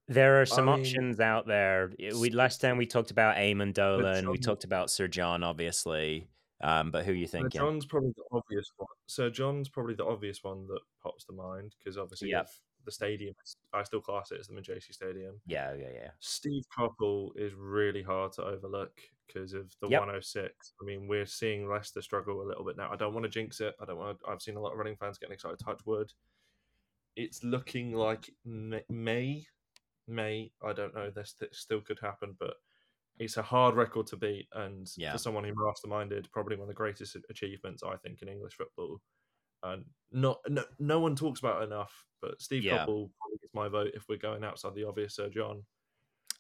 There 0.09 0.41
are 0.41 0.47
some 0.47 0.67
mean, 0.67 0.81
options 0.81 1.21
out 1.21 1.47
there. 1.47 1.93
We 2.21 2.31
last 2.31 2.61
time 2.61 2.77
we 2.77 2.87
talked 2.87 3.11
about 3.11 3.37
Eamonn 3.37 3.73
Dolan. 3.73 4.31
We 4.31 4.39
talked 4.39 4.65
about 4.65 4.91
Sir 4.91 5.09
John, 5.09 5.43
obviously. 5.43 6.29
Um, 6.63 6.91
but 6.91 7.05
who 7.05 7.13
are 7.13 7.15
you 7.15 7.27
Sir 7.27 7.41
thinking? 7.41 7.61
John's 7.61 7.85
probably 7.85 8.13
the 8.17 8.25
obvious 8.33 8.73
one. 8.77 8.89
Sir 9.07 9.31
John's 9.31 9.69
probably 9.69 9.95
the 9.95 10.07
obvious 10.07 10.43
one 10.43 10.67
that 10.69 10.81
pops 11.03 11.25
to 11.25 11.33
mind 11.33 11.75
because 11.79 11.99
obviously 11.99 12.31
Yep. 12.31 12.49
the 12.85 12.93
stadium, 12.93 13.35
I 13.73 13.83
still 13.83 14.01
class 14.01 14.33
it 14.33 14.41
as 14.41 14.47
the 14.47 14.55
Madejski 14.55 14.95
Stadium. 14.95 15.41
Yeah, 15.47 15.75
yeah, 15.75 15.91
yeah. 15.93 16.11
Steve 16.21 16.65
Coppell 16.77 17.31
is 17.37 17.53
really 17.55 18.03
hard 18.03 18.33
to 18.35 18.45
overlook 18.45 18.99
because 19.27 19.53
of 19.53 19.71
the 19.81 19.89
Yep. 19.89 20.01
106. 20.01 20.73
I 20.81 20.85
mean, 20.85 21.07
we're 21.09 21.27
seeing 21.27 21.69
Leicester 21.69 22.01
struggle 22.01 22.41
a 22.43 22.47
little 22.49 22.65
bit 22.65 22.77
now. 22.77 22.91
I 22.91 22.97
don't 22.97 23.13
want 23.13 23.25
to 23.25 23.31
jinx 23.31 23.61
it. 23.61 23.75
I 23.81 23.85
don't 23.85 23.99
want 23.99 24.19
to. 24.21 24.27
I've 24.29 24.41
seen 24.41 24.57
a 24.57 24.61
lot 24.61 24.73
of 24.73 24.79
Reading 24.79 24.97
fans 24.97 25.19
getting 25.19 25.35
excited. 25.35 25.59
Touch 25.59 25.85
wood. 25.85 26.13
It's 27.17 27.43
looking 27.45 27.93
like 27.93 28.31
May, 28.45 29.47
May. 30.07 30.53
I 30.63 30.73
don't 30.73 30.95
know. 30.95 31.11
This, 31.11 31.33
this 31.33 31.59
still 31.59 31.81
could 31.81 31.99
happen, 31.99 32.37
but 32.39 32.55
it's 33.19 33.37
a 33.37 33.43
hard 33.43 33.75
record 33.77 34.07
to 34.09 34.17
beat. 34.17 34.49
And 34.53 34.91
Yeah. 34.97 35.13
for 35.13 35.19
someone 35.19 35.45
who 35.45 35.55
masterminded 35.55 36.31
probably 36.31 36.57
one 36.57 36.65
of 36.65 36.69
the 36.69 36.75
greatest 36.75 37.17
achievements 37.31 37.83
I 37.83 37.97
think 37.97 38.23
in 38.23 38.29
English 38.29 38.55
football, 38.55 39.01
and 39.63 39.85
not 40.11 40.39
no, 40.49 40.65
no 40.79 41.01
one 41.01 41.17
talks 41.17 41.41
about 41.41 41.63
it 41.63 41.67
enough. 41.67 42.05
But 42.21 42.41
Steve 42.41 42.65
Yeah. 42.65 42.79
Coppell 42.79 43.11
probably 43.19 43.39
gets 43.43 43.55
my 43.55 43.69
vote 43.69 43.93
if 43.95 44.05
we're 44.09 44.19
going 44.19 44.45
outside 44.45 44.75
the 44.75 44.85
obvious. 44.85 45.15
Sir 45.17 45.29
John. 45.29 45.65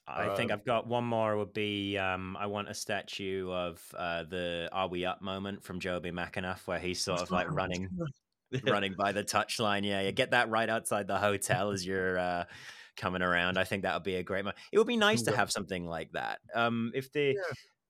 I 0.08 0.36
think 0.36 0.52
Um, 0.52 0.58
I've 0.60 0.64
got 0.64 0.86
one 0.86 1.04
more. 1.04 1.36
Would 1.36 1.52
be 1.52 1.98
um, 1.98 2.36
I 2.36 2.46
want 2.46 2.68
a 2.68 2.74
statue 2.74 3.50
of 3.50 3.84
uh, 3.98 4.22
the 4.22 4.68
"Are 4.70 4.86
we 4.86 5.04
up?" 5.04 5.20
moment 5.20 5.64
from 5.64 5.80
Jobi 5.80 6.12
McAnuff, 6.12 6.66
where 6.68 6.78
he's 6.78 7.02
sort 7.02 7.20
of 7.20 7.32
like 7.32 7.50
running, 7.50 7.88
running 8.62 8.94
by 8.96 9.10
the 9.10 9.24
touchline. 9.24 9.84
Yeah, 9.84 10.02
yeah. 10.02 10.12
Get 10.12 10.30
that 10.30 10.48
right 10.48 10.68
outside 10.70 11.08
the 11.08 11.18
hotel 11.18 11.72
as 11.72 11.84
you're 11.84 12.18
uh, 12.18 12.44
coming 12.96 13.22
around. 13.22 13.58
I 13.58 13.64
think 13.64 13.82
that 13.82 13.94
would 13.94 14.02
be 14.02 14.16
a 14.16 14.22
great. 14.22 14.44
Mo- 14.44 14.52
it 14.72 14.78
would 14.78 14.86
be 14.86 14.96
nice 14.96 15.22
to 15.22 15.36
have 15.36 15.50
something 15.50 15.86
like 15.86 16.12
that. 16.12 16.40
Um, 16.54 16.92
if 16.94 17.12
the 17.12 17.36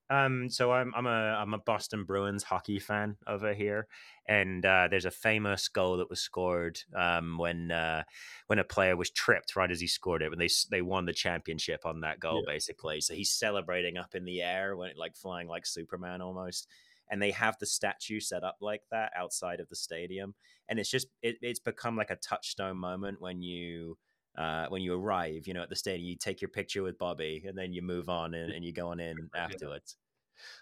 um, 0.08 0.48
so 0.50 0.70
I'm 0.70 0.94
I'm 0.94 1.06
a 1.06 1.10
I'm 1.10 1.54
a 1.54 1.58
Boston 1.58 2.04
Bruins 2.04 2.44
hockey 2.44 2.78
fan 2.78 3.16
over 3.26 3.52
here, 3.52 3.88
and 4.26 4.64
uh, 4.64 4.86
there's 4.88 5.04
a 5.04 5.10
famous 5.10 5.66
goal 5.68 5.96
that 5.96 6.08
was 6.08 6.20
scored 6.20 6.78
um, 6.94 7.38
when 7.38 7.72
uh, 7.72 8.04
when 8.46 8.60
a 8.60 8.64
player 8.64 8.96
was 8.96 9.10
tripped 9.10 9.56
right 9.56 9.70
as 9.70 9.80
he 9.80 9.88
scored 9.88 10.22
it 10.22 10.30
when 10.30 10.38
they 10.38 10.48
they 10.70 10.82
won 10.82 11.06
the 11.06 11.12
championship 11.12 11.84
on 11.84 12.00
that 12.00 12.20
goal 12.20 12.44
basically. 12.46 13.00
So 13.00 13.14
he's 13.14 13.32
celebrating 13.32 13.96
up 13.96 14.14
in 14.14 14.24
the 14.24 14.42
air 14.42 14.76
when 14.76 14.92
like 14.96 15.16
flying 15.16 15.48
like 15.48 15.66
Superman 15.66 16.20
almost. 16.20 16.68
And 17.08 17.22
they 17.22 17.30
have 17.30 17.56
the 17.60 17.66
statue 17.66 18.18
set 18.18 18.42
up 18.42 18.56
like 18.60 18.82
that 18.90 19.12
outside 19.16 19.60
of 19.60 19.68
the 19.68 19.76
stadium, 19.76 20.34
and 20.68 20.80
it's 20.80 20.90
just 20.90 21.06
it, 21.22 21.36
it's 21.40 21.60
become 21.60 21.96
like 21.96 22.10
a 22.10 22.16
touchstone 22.16 22.78
moment 22.78 23.20
when 23.20 23.42
you 23.42 23.96
uh, 24.36 24.66
when 24.68 24.82
you 24.82 24.94
arrive, 24.94 25.46
you 25.46 25.54
know, 25.54 25.62
at 25.62 25.68
the 25.68 25.76
stadium, 25.76 26.06
you 26.08 26.16
take 26.16 26.40
your 26.40 26.48
picture 26.50 26.82
with 26.82 26.98
Bobby, 26.98 27.44
and 27.46 27.56
then 27.56 27.72
you 27.72 27.82
move 27.82 28.08
on 28.08 28.34
and, 28.34 28.52
and 28.52 28.64
you 28.64 28.72
go 28.72 28.88
on 28.88 29.00
in 29.00 29.16
afterwards. 29.34 29.96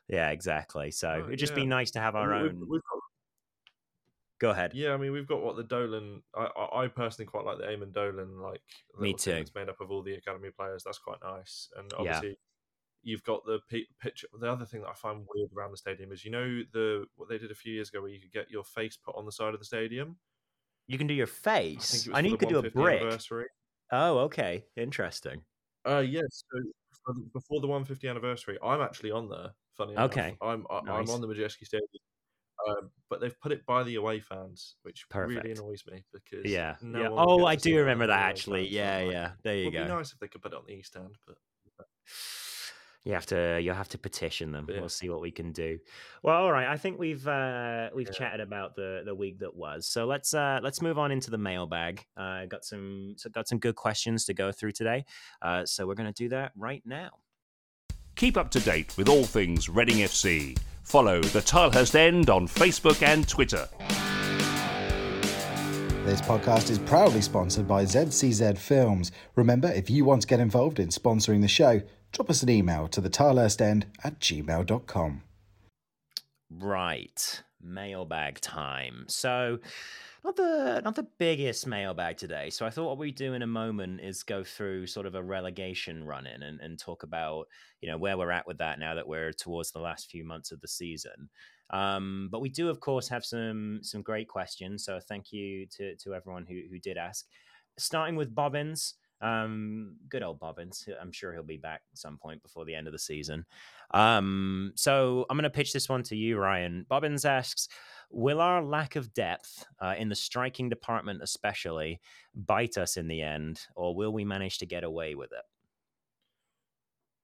Yeah, 0.08 0.30
exactly. 0.30 0.90
So 0.92 1.08
Oh, 1.22 1.26
it'd 1.26 1.38
just 1.38 1.54
be 1.54 1.66
nice 1.66 1.90
to 1.92 2.00
have 2.00 2.14
our 2.14 2.28
We- 2.28 2.42
we've- 2.42 2.48
own. 2.56 2.68
we've 2.68 2.80
got- 2.82 3.00
Go 4.40 4.50
ahead. 4.50 4.72
yeah, 4.74 4.92
I 4.92 4.96
mean, 4.96 5.12
we've 5.12 5.26
got 5.28 5.42
what 5.42 5.56
the 5.56 5.62
Dolan. 5.62 6.22
I, 6.34 6.46
I 6.56 6.84
I 6.84 6.88
personally 6.88 7.26
quite 7.26 7.44
like 7.46 7.58
the 7.58 7.64
Eamonn 7.64 7.92
Dolan 7.92 8.40
like. 8.40 8.60
Me 8.98 9.14
too. 9.14 9.30
That's 9.32 9.54
made 9.54 9.68
up 9.68 9.80
of 9.80 9.90
all 9.90 10.02
the 10.02 10.14
academy 10.14 10.50
players. 10.50 10.82
That's 10.84 10.98
quite 10.98 11.18
nice. 11.22 11.68
And 11.76 11.90
Yeah. 11.92 11.98
obviously, 12.16 12.38
you've 13.04 13.22
got 13.22 13.44
the 13.46 13.60
pi- 13.70 13.86
picture. 14.02 14.26
The 14.38 14.50
other 14.50 14.66
thing 14.66 14.80
that 14.82 14.88
I 14.90 14.94
find 14.94 15.24
weird 15.34 15.50
around 15.56 15.70
the 15.70 15.76
stadium 15.76 16.10
is 16.12 16.24
you 16.24 16.30
know 16.32 16.62
the 16.72 17.06
what 17.14 17.28
they 17.28 17.38
did 17.38 17.52
a 17.52 17.54
few 17.54 17.72
years 17.72 17.88
ago 17.90 18.02
where 18.02 18.10
you 18.10 18.20
could 18.20 18.32
get 18.32 18.50
your 18.50 18.64
face 18.64 18.96
put 18.96 19.14
on 19.16 19.24
the 19.24 19.32
side 19.32 19.54
of 19.54 19.60
the 19.60 19.66
stadium. 19.66 20.16
You 20.88 20.98
can 20.98 21.06
do 21.06 21.14
your 21.14 21.28
face. 21.28 22.06
I, 22.08 22.16
was 22.16 22.22
knew 22.24 22.30
you 22.32 22.36
could 22.36 22.48
do 22.50 22.58
a 22.58 22.62
150th 22.64 22.72
brick. 22.74 23.00
Anniversary. 23.00 23.46
Oh, 23.94 24.18
okay. 24.20 24.64
Interesting. 24.76 25.42
Uh 25.86 25.98
yes. 25.98 26.42
So 27.06 27.12
before 27.32 27.60
the 27.60 27.66
150 27.66 28.08
anniversary, 28.08 28.58
I'm 28.62 28.80
actually 28.80 29.10
on 29.12 29.28
there. 29.28 29.50
Funny 29.76 29.92
enough, 29.92 30.10
Okay. 30.10 30.36
I'm 30.40 30.66
I, 30.70 30.80
Nice. 30.84 31.08
I'm 31.08 31.10
on 31.10 31.20
the 31.20 31.28
Madejski 31.28 31.64
Stadium, 31.64 31.88
um, 32.68 32.90
but 33.08 33.20
they've 33.20 33.38
put 33.40 33.52
it 33.52 33.64
by 33.66 33.82
the 33.84 33.96
away 33.96 34.20
fans, 34.20 34.76
which 34.82 35.04
really 35.14 35.52
annoys 35.52 35.84
me 35.90 36.04
because 36.12 36.50
Yeah. 36.50 36.76
no 36.80 37.00
yeah. 37.00 37.08
Oh, 37.12 37.44
I 37.44 37.54
do 37.56 37.76
remember 37.76 38.06
that 38.08 38.18
actually. 38.20 38.62
fans, 38.62 38.72
Yeah, 38.72 39.00
yeah. 39.00 39.30
There 39.42 39.56
you 39.56 39.64
Would 39.66 39.74
go. 39.74 39.82
be 39.84 39.88
nice 39.88 40.12
if 40.12 40.18
they 40.18 40.28
could 40.28 40.42
put 40.42 40.52
it 40.52 40.56
on 40.56 40.64
the 40.66 40.72
East 40.74 40.96
End, 40.96 41.16
but 41.26 41.36
You 43.04 43.12
have 43.12 43.26
to 43.26 43.60
you'll 43.60 43.74
have 43.74 43.90
to 43.90 43.98
petition 43.98 44.50
them. 44.50 44.66
Yeah. 44.68 44.80
We'll 44.80 44.88
see 44.88 45.10
what 45.10 45.20
we 45.20 45.30
can 45.30 45.52
do. 45.52 45.78
Well, 46.22 46.36
all 46.36 46.50
right. 46.50 46.66
I 46.66 46.78
think 46.78 46.98
we've 46.98 47.26
uh 47.28 47.90
we've 47.94 48.06
Yeah. 48.08 48.12
chatted 48.14 48.40
about 48.40 48.76
the 48.76 49.02
the 49.04 49.14
week 49.14 49.40
that 49.40 49.54
was. 49.54 49.86
So 49.86 50.06
let's 50.06 50.32
uh 50.32 50.60
let's 50.62 50.80
move 50.80 50.98
on 50.98 51.10
into 51.12 51.30
the 51.30 51.36
mailbag. 51.36 52.02
Uh 52.16 52.46
got 52.46 52.64
some 52.64 53.12
so 53.18 53.28
got 53.28 53.46
some 53.46 53.58
good 53.58 53.74
questions 53.76 54.24
to 54.24 54.32
go 54.34 54.50
through 54.52 54.72
today. 54.72 55.04
Uh 55.42 55.66
so 55.66 55.86
we're 55.86 55.94
gonna 55.96 56.12
do 56.12 56.30
that 56.30 56.52
right 56.56 56.82
now. 56.86 57.10
Keep 58.16 58.38
up 58.38 58.50
to 58.52 58.60
date 58.60 58.96
with 58.96 59.08
all 59.10 59.24
things 59.24 59.68
Reading 59.68 59.96
FC. 59.98 60.56
Follow 60.82 61.20
the 61.20 61.40
Tilehurst 61.40 61.94
End 61.94 62.30
on 62.30 62.46
Facebook 62.48 63.02
and 63.02 63.28
Twitter. 63.28 63.68
This 66.04 66.20
podcast 66.20 66.68
is 66.70 66.78
proudly 66.78 67.22
sponsored 67.22 67.66
by 67.66 67.84
ZCZ 67.84 68.58
Films. 68.58 69.10
Remember, 69.36 69.68
if 69.72 69.88
you 69.88 70.04
want 70.04 70.20
to 70.20 70.28
get 70.28 70.38
involved 70.38 70.78
in 70.78 70.88
sponsoring 70.88 71.40
the 71.40 71.48
show, 71.48 71.80
drop 72.14 72.30
us 72.30 72.42
an 72.42 72.48
email 72.48 72.88
to 72.88 73.00
the 73.00 73.56
End 73.60 73.86
at 74.02 74.20
gmail.com. 74.20 75.22
Right. 76.50 77.42
Mailbag 77.60 78.40
time. 78.40 79.04
So 79.08 79.58
not 80.22 80.36
the 80.36 80.80
not 80.84 80.94
the 80.94 81.06
biggest 81.18 81.66
mailbag 81.66 82.16
today. 82.16 82.50
So 82.50 82.64
I 82.64 82.70
thought 82.70 82.86
what 82.86 82.98
we 82.98 83.10
do 83.10 83.34
in 83.34 83.42
a 83.42 83.46
moment 83.46 84.00
is 84.00 84.22
go 84.22 84.44
through 84.44 84.86
sort 84.86 85.06
of 85.06 85.14
a 85.14 85.22
relegation 85.22 86.04
run 86.04 86.26
in 86.26 86.42
and, 86.42 86.60
and 86.60 86.78
talk 86.78 87.02
about, 87.02 87.46
you 87.80 87.90
know, 87.90 87.98
where 87.98 88.16
we're 88.16 88.30
at 88.30 88.46
with 88.46 88.58
that 88.58 88.78
now 88.78 88.94
that 88.94 89.08
we're 89.08 89.32
towards 89.32 89.72
the 89.72 89.80
last 89.80 90.10
few 90.10 90.24
months 90.24 90.52
of 90.52 90.60
the 90.60 90.68
season. 90.68 91.28
Um, 91.70 92.28
but 92.30 92.40
we 92.40 92.48
do 92.48 92.68
of 92.68 92.80
course 92.80 93.08
have 93.08 93.24
some 93.24 93.80
some 93.82 94.02
great 94.02 94.28
questions. 94.28 94.84
So 94.84 95.00
thank 95.08 95.32
you 95.32 95.66
to 95.76 95.96
to 95.96 96.14
everyone 96.14 96.46
who 96.46 96.60
who 96.70 96.78
did 96.78 96.96
ask. 96.96 97.26
Starting 97.78 98.16
with 98.16 98.34
Bobbins. 98.34 98.94
Um, 99.24 99.96
good 100.10 100.22
old 100.22 100.38
Bobbins. 100.38 100.86
I'm 101.00 101.10
sure 101.10 101.32
he'll 101.32 101.42
be 101.42 101.56
back 101.56 101.80
at 101.90 101.98
some 101.98 102.18
point 102.18 102.42
before 102.42 102.66
the 102.66 102.74
end 102.74 102.86
of 102.86 102.92
the 102.92 102.98
season. 102.98 103.46
Um, 103.92 104.72
so 104.76 105.24
I'm 105.30 105.38
going 105.38 105.44
to 105.44 105.50
pitch 105.50 105.72
this 105.72 105.88
one 105.88 106.02
to 106.04 106.16
you, 106.16 106.36
Ryan. 106.36 106.84
Bobbins 106.90 107.24
asks, 107.24 107.68
will 108.10 108.42
our 108.42 108.62
lack 108.62 108.96
of 108.96 109.14
depth 109.14 109.64
uh, 109.80 109.94
in 109.96 110.10
the 110.10 110.14
striking 110.14 110.68
department, 110.68 111.22
especially, 111.22 112.00
bite 112.34 112.76
us 112.76 112.98
in 112.98 113.08
the 113.08 113.22
end, 113.22 113.62
or 113.74 113.96
will 113.96 114.12
we 114.12 114.26
manage 114.26 114.58
to 114.58 114.66
get 114.66 114.84
away 114.84 115.14
with 115.14 115.32
it? 115.32 115.44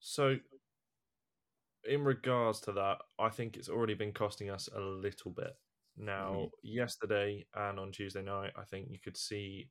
So, 0.00 0.38
in 1.84 2.02
regards 2.02 2.60
to 2.60 2.72
that, 2.72 2.96
I 3.18 3.28
think 3.28 3.58
it's 3.58 3.68
already 3.68 3.94
been 3.94 4.12
costing 4.12 4.48
us 4.48 4.70
a 4.74 4.80
little 4.80 5.32
bit. 5.32 5.52
Now, 5.98 6.48
yesterday 6.62 7.44
and 7.54 7.78
on 7.78 7.92
Tuesday 7.92 8.22
night, 8.22 8.52
I 8.56 8.64
think 8.64 8.88
you 8.88 8.98
could 8.98 9.18
see 9.18 9.68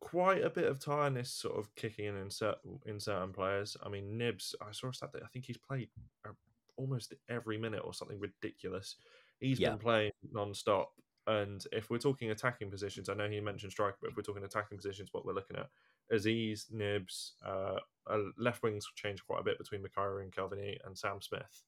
quite 0.00 0.42
a 0.42 0.50
bit 0.50 0.64
of 0.64 0.78
tiredness 0.80 1.30
sort 1.30 1.58
of 1.58 1.74
kicking 1.74 2.06
in 2.06 2.16
in, 2.16 2.30
cer- 2.30 2.56
in 2.86 2.98
certain 3.00 3.32
players. 3.32 3.76
I 3.84 3.88
mean, 3.88 4.16
Knibbs, 4.18 4.54
I 4.60 4.72
saw 4.72 4.88
a 4.88 4.94
stat 4.94 5.12
that 5.12 5.22
I 5.22 5.26
think 5.28 5.44
he's 5.46 5.58
played 5.58 5.88
almost 6.76 7.14
every 7.28 7.58
minute 7.58 7.82
or 7.84 7.94
something 7.94 8.18
ridiculous. 8.18 8.96
He's 9.40 9.60
Yeah. 9.60 9.70
been 9.70 9.78
playing 9.78 10.12
non-stop. 10.30 10.92
And 11.26 11.64
if 11.70 11.88
we're 11.88 11.98
talking 11.98 12.30
attacking 12.30 12.70
positions, 12.70 13.08
I 13.08 13.14
know 13.14 13.28
he 13.28 13.40
mentioned 13.40 13.70
striker, 13.72 13.96
but 14.00 14.10
if 14.10 14.16
we're 14.16 14.24
talking 14.24 14.42
attacking 14.44 14.78
positions, 14.78 15.10
what 15.12 15.24
we're 15.24 15.34
looking 15.34 15.56
at, 15.56 15.70
Azeez, 16.12 16.72
Knibbs, 16.72 17.34
uh, 17.44 17.78
uh, 18.08 18.18
left 18.36 18.62
wings 18.64 18.86
change 18.96 19.24
quite 19.24 19.40
a 19.40 19.44
bit 19.44 19.58
between 19.58 19.82
Makara 19.84 20.22
and 20.22 20.32
Calvini 20.32 20.78
and 20.84 20.98
Sam 20.98 21.20
Smith. 21.20 21.62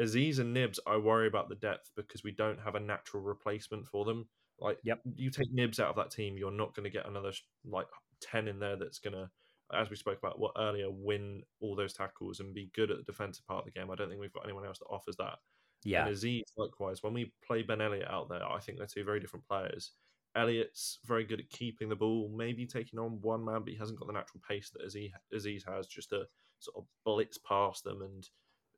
Azeez 0.00 0.38
and 0.38 0.54
Knibbs, 0.54 0.80
I 0.86 0.96
worry 0.96 1.26
about 1.26 1.50
the 1.50 1.54
depth 1.54 1.90
because 1.96 2.24
we 2.24 2.32
don't 2.32 2.60
have 2.60 2.74
a 2.74 2.80
natural 2.80 3.22
replacement 3.22 3.86
for 3.86 4.06
them. 4.06 4.26
Like, 4.62 4.78
Yep. 4.84 5.00
you 5.16 5.30
take 5.30 5.52
Knibbs 5.52 5.80
out 5.80 5.88
of 5.90 5.96
that 5.96 6.10
team, 6.10 6.36
you're 6.38 6.50
not 6.50 6.74
going 6.74 6.84
to 6.84 6.90
get 6.90 7.06
another 7.06 7.32
like 7.64 7.86
ten 8.20 8.48
in 8.48 8.58
there 8.58 8.76
that's 8.76 8.98
going 8.98 9.14
to, 9.14 9.30
as 9.74 9.90
we 9.90 9.96
spoke 9.96 10.18
about 10.18 10.38
what 10.38 10.52
earlier, 10.56 10.90
win 10.90 11.42
all 11.60 11.74
those 11.74 11.92
tackles 11.92 12.40
and 12.40 12.54
be 12.54 12.70
good 12.74 12.90
at 12.90 12.98
the 12.98 13.02
defensive 13.02 13.46
part 13.46 13.60
of 13.60 13.64
the 13.64 13.78
game. 13.78 13.90
I 13.90 13.94
don't 13.94 14.08
think 14.08 14.20
we've 14.20 14.32
got 14.32 14.44
anyone 14.44 14.64
else 14.64 14.78
that 14.78 14.86
offers 14.86 15.16
that. 15.16 15.38
Yeah. 15.84 16.06
And 16.06 16.14
Azeez, 16.14 16.42
likewise, 16.56 17.02
when 17.02 17.14
we 17.14 17.32
play 17.46 17.62
Ben 17.62 17.80
Elliott 17.80 18.08
out 18.08 18.28
there, 18.28 18.44
I 18.44 18.60
think 18.60 18.78
they're 18.78 18.86
two 18.86 19.04
very 19.04 19.20
different 19.20 19.46
players. 19.48 19.92
Elliott's 20.34 20.98
very 21.04 21.24
good 21.24 21.40
at 21.40 21.50
keeping 21.50 21.88
the 21.88 21.96
ball, 21.96 22.32
maybe 22.34 22.66
taking 22.66 22.98
on 22.98 23.20
one 23.20 23.44
man, 23.44 23.60
but 23.60 23.72
he 23.72 23.78
hasn't 23.78 23.98
got 23.98 24.06
the 24.06 24.14
natural 24.14 24.40
pace 24.48 24.70
that 24.70 24.86
Azeez, 24.86 25.10
Azeez 25.34 25.68
has, 25.68 25.86
just 25.86 26.10
to 26.10 26.24
sort 26.58 26.76
of 26.78 26.84
blitz 27.04 27.38
past 27.38 27.84
them 27.84 28.00
and 28.02 28.28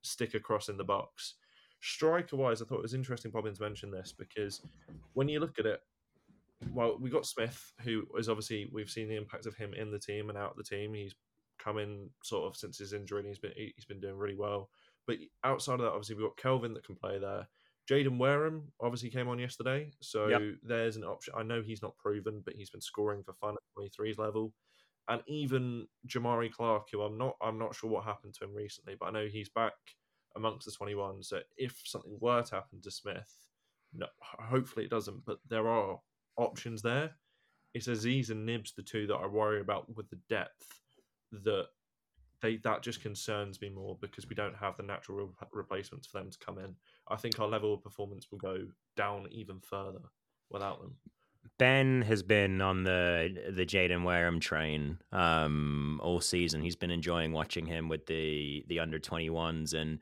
stick 0.03 0.35
across 0.35 0.69
in 0.69 0.77
the 0.77 0.85
box. 0.85 1.35
Striker 1.85 2.37
wise, 2.37 2.63
I 2.63 2.65
thought 2.65 2.79
it 2.79 2.83
was 2.83 2.95
interesting 2.95 3.31
Bobbins 3.31 3.61
mentioned 3.61 3.93
this 3.93 4.11
because 4.17 4.63
when 5.13 5.29
you 5.29 5.39
look 5.39 5.59
at 5.59 5.67
it, 5.67 5.81
well, 6.73 6.97
we 6.99 7.11
got 7.11 7.27
Smith, 7.27 7.73
who 7.83 8.07
is 8.17 8.31
obviously 8.31 8.71
we've 8.73 8.89
seen 8.89 9.07
the 9.07 9.17
impact 9.17 9.45
of 9.45 9.55
him 9.55 9.75
in 9.75 9.91
the 9.91 9.99
team 9.99 10.31
and 10.31 10.39
out 10.39 10.53
of 10.53 10.57
the 10.57 10.63
team. 10.63 10.95
He's 10.95 11.15
come 11.59 11.77
in 11.77 12.09
sort 12.23 12.47
of 12.47 12.57
since 12.57 12.79
his 12.79 12.95
injury 12.95 13.21
and 13.21 13.29
he's 13.29 13.39
been 13.39 13.53
he's 13.55 13.85
been 13.85 14.01
doing 14.01 14.17
really 14.17 14.35
well. 14.35 14.71
But 15.07 15.19
outside 15.45 15.75
of 15.75 15.81
that, 15.81 15.91
obviously 15.91 16.15
we've 16.15 16.25
got 16.25 16.39
Kelvin 16.39 16.73
that 16.73 16.87
can 16.87 16.97
play 16.97 17.19
there. 17.19 17.47
Jayden 17.91 18.17
Wareham 18.17 18.73
obviously 18.81 19.11
came 19.11 19.29
on 19.29 19.39
yesterday, 19.39 19.91
so 20.01 20.29
Yep. 20.29 20.43
there's 20.63 20.97
an 20.97 21.05
option. 21.05 21.35
I 21.37 21.43
know 21.43 21.61
he's 21.61 21.83
not 21.83 21.99
proven, 21.99 22.41
but 22.47 22.55
he's 22.55 22.71
been 22.71 22.81
scoring 22.81 23.23
for 23.23 23.35
fun 23.35 23.57
at 23.57 23.79
23's 23.79 24.17
level. 24.17 24.55
And 25.09 25.21
even 25.27 25.87
Jahmari 26.09 26.51
Clarke, 26.51 26.89
who 26.91 27.03
I'm 27.03 27.19
not 27.19 27.37
I'm 27.43 27.59
not 27.59 27.75
sure 27.75 27.91
what 27.91 28.05
happened 28.05 28.33
to 28.39 28.45
him 28.45 28.55
recently, 28.55 28.97
but 28.99 29.07
I 29.07 29.11
know 29.11 29.27
he's 29.27 29.51
back 29.51 29.75
amongst 30.37 30.67
the 30.67 30.73
21. 30.73 31.23
So 31.23 31.41
if 31.57 31.81
something 31.85 32.17
were 32.21 32.43
to 32.43 32.55
happen 32.55 32.81
to 32.83 32.91
Smith, 32.91 33.33
no, 33.95 34.07
hopefully 34.21 34.85
it 34.87 34.91
doesn't, 34.91 35.25
but 35.25 35.39
there 35.49 35.69
are 35.69 35.99
options 36.37 36.83
there. 36.83 37.13
It's 37.75 37.89
Azeez 37.89 38.31
and 38.31 38.47
Knibbs, 38.47 38.75
the 38.75 38.83
two 38.83 39.07
that 39.07 39.17
I 39.17 39.27
worry 39.27 39.61
about 39.61 39.95
with 39.97 40.09
the 40.11 40.19
depth 40.29 40.81
that 41.33 41.67
they 42.41 42.57
that 42.59 42.83
just 42.83 43.01
concerns 43.01 43.61
me 43.61 43.69
more 43.71 43.97
because 44.01 44.29
we 44.29 44.35
don't 44.35 44.57
have 44.57 44.77
the 44.77 44.83
natural 44.83 45.19
re- 45.19 45.49
replacements 45.53 46.07
for 46.07 46.19
them 46.19 46.31
to 46.31 46.39
come 46.39 46.59
in. 46.59 46.75
I 47.09 47.17
think 47.17 47.41
our 47.41 47.49
level 47.49 47.73
of 47.75 47.83
performance 47.83 48.31
will 48.31 48.39
go 48.39 48.67
down 48.97 49.27
even 49.31 49.61
further 49.61 50.03
without 50.51 50.81
them. 50.81 50.95
Ben 51.59 52.03
has 52.03 52.23
been 52.23 52.61
on 52.61 52.83
the 52.83 53.53
the 53.55 53.65
Jayden 53.65 54.03
Wareham 54.03 54.41
train 54.41 54.99
um, 55.13 56.01
all 56.03 56.21
season. 56.21 56.63
He's 56.63 56.77
been 56.77 56.91
enjoying 56.91 57.33
watching 57.33 57.67
him 57.67 57.89
with 57.89 58.07
the 58.07 58.65
the 58.69 58.81
under 58.81 58.99
twenty 58.99 59.31
ones, 59.31 59.73
and 59.73 60.01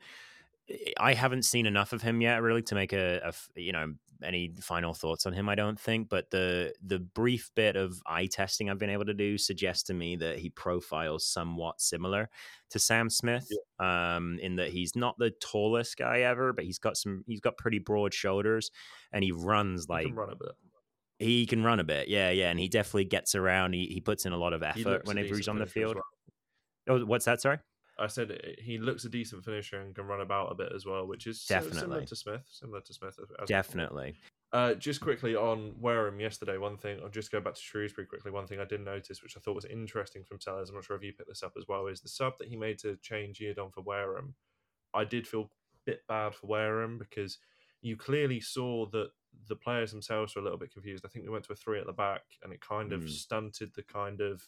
I 0.97 1.13
haven't 1.13 1.43
seen 1.43 1.65
enough 1.65 1.93
of 1.93 2.01
him 2.01 2.21
yet, 2.21 2.41
really, 2.41 2.61
to 2.63 2.75
make 2.75 2.93
a, 2.93 3.21
a 3.23 3.59
you 3.59 3.71
know 3.71 3.93
any 4.23 4.53
final 4.61 4.93
thoughts 4.93 5.25
on 5.25 5.33
him. 5.33 5.49
I 5.49 5.55
don't 5.55 5.79
think, 5.79 6.09
but 6.09 6.31
the 6.31 6.73
the 6.81 6.99
brief 6.99 7.51
bit 7.55 7.75
of 7.75 8.01
eye 8.05 8.27
testing 8.27 8.69
I've 8.69 8.79
been 8.79 8.89
able 8.89 9.05
to 9.05 9.13
do 9.13 9.37
suggests 9.37 9.83
to 9.83 9.93
me 9.93 10.15
that 10.15 10.39
he 10.39 10.49
profiles 10.49 11.25
somewhat 11.27 11.81
similar 11.81 12.29
to 12.71 12.79
Sam 12.79 13.09
Smith, 13.09 13.47
um, 13.79 14.39
in 14.41 14.55
that 14.55 14.69
he's 14.69 14.95
not 14.95 15.17
the 15.19 15.31
tallest 15.31 15.97
guy 15.97 16.21
ever, 16.21 16.53
but 16.53 16.65
he's 16.65 16.79
got 16.79 16.97
some 16.97 17.23
he's 17.27 17.41
got 17.41 17.57
pretty 17.57 17.79
broad 17.79 18.13
shoulders, 18.13 18.71
and 19.11 19.23
he 19.23 19.31
runs 19.31 19.85
He 19.87 19.93
like 19.93 20.05
can 20.07 20.15
run 20.15 20.31
a 20.31 20.35
bit. 20.35 20.53
He 21.23 21.45
can 21.45 21.63
run 21.63 21.79
a 21.79 21.83
bit, 21.83 22.07
yeah, 22.07 22.29
yeah, 22.29 22.49
and 22.49 22.59
he 22.59 22.67
definitely 22.67 23.05
gets 23.05 23.35
around. 23.35 23.73
He 23.73 23.85
he 23.87 24.01
puts 24.01 24.25
in 24.25 24.33
a 24.33 24.37
lot 24.37 24.53
of 24.53 24.63
effort 24.63 25.03
a 25.03 25.07
whenever 25.07 25.35
he's 25.35 25.47
on 25.47 25.57
the 25.57 25.65
field. 25.65 25.95
well. 25.95 27.01
Oh, 27.01 27.05
what's 27.05 27.25
that? 27.25 27.41
Sorry. 27.41 27.59
I 27.97 28.07
said 28.07 28.55
he 28.59 28.79
looks 28.79 29.05
a 29.05 29.09
decent 29.09 29.45
finisher 29.45 29.79
and 29.79 29.93
can 29.93 30.05
run 30.05 30.21
about 30.21 30.51
a 30.51 30.55
bit 30.55 30.71
as 30.75 30.85
well, 30.85 31.05
which 31.07 31.27
is 31.27 31.41
si- 31.41 31.53
similar 31.71 32.03
to 32.03 32.15
Smith. 32.15 32.41
Similar 32.49 32.81
to 32.81 32.93
Smith. 32.93 33.19
Definitely. 33.45 34.15
Uh, 34.51 34.75
just 34.75 35.01
quickly 35.01 35.35
on 35.35 35.73
Wareham 35.79 36.19
yesterday, 36.19 36.57
one 36.57 36.77
thing, 36.77 36.99
I'll 37.01 37.09
just 37.09 37.31
go 37.31 37.41
back 37.41 37.55
to 37.55 37.61
Shrewsbury 37.61 38.05
quickly. 38.05 38.29
One 38.29 38.45
thing 38.45 38.59
I 38.59 38.65
did 38.65 38.81
notice, 38.81 39.23
which 39.23 39.35
I 39.35 39.39
thought 39.39 39.55
was 39.55 39.65
interesting 39.65 40.23
from 40.23 40.37
Sellés, 40.37 40.69
I'm 40.69 40.75
not 40.75 40.83
sure 40.83 40.95
if 40.95 41.03
you 41.03 41.11
picked 41.11 41.29
this 41.29 41.41
up 41.41 41.53
as 41.57 41.65
well, 41.67 41.87
is 41.87 42.01
the 42.01 42.09
sub 42.09 42.33
that 42.37 42.47
he 42.47 42.55
made 42.55 42.77
to 42.79 42.95
change 42.97 43.39
Yiadom 43.39 43.73
for 43.73 43.81
Wareham. 43.81 44.35
I 44.93 45.05
did 45.05 45.27
feel 45.27 45.41
a 45.41 45.47
bit 45.85 46.01
bad 46.07 46.35
for 46.35 46.45
Wareham 46.45 46.99
because 46.99 47.39
you 47.81 47.97
clearly 47.97 48.39
saw 48.39 48.85
that 48.91 49.09
the 49.47 49.55
players 49.55 49.91
themselves 49.91 50.35
were 50.35 50.41
a 50.41 50.43
little 50.43 50.57
bit 50.59 50.71
confused. 50.73 51.05
I 51.05 51.09
think 51.09 51.25
we 51.25 51.31
went 51.31 51.45
to 51.45 51.53
a 51.53 51.55
three 51.55 51.79
at 51.79 51.85
the 51.85 51.93
back 51.93 52.23
and 52.43 52.53
it 52.53 52.61
kind 52.61 52.93
of 52.93 53.01
Mm. 53.01 53.09
stunted 53.09 53.73
the 53.73 53.83
kind 53.83 54.21
of 54.21 54.47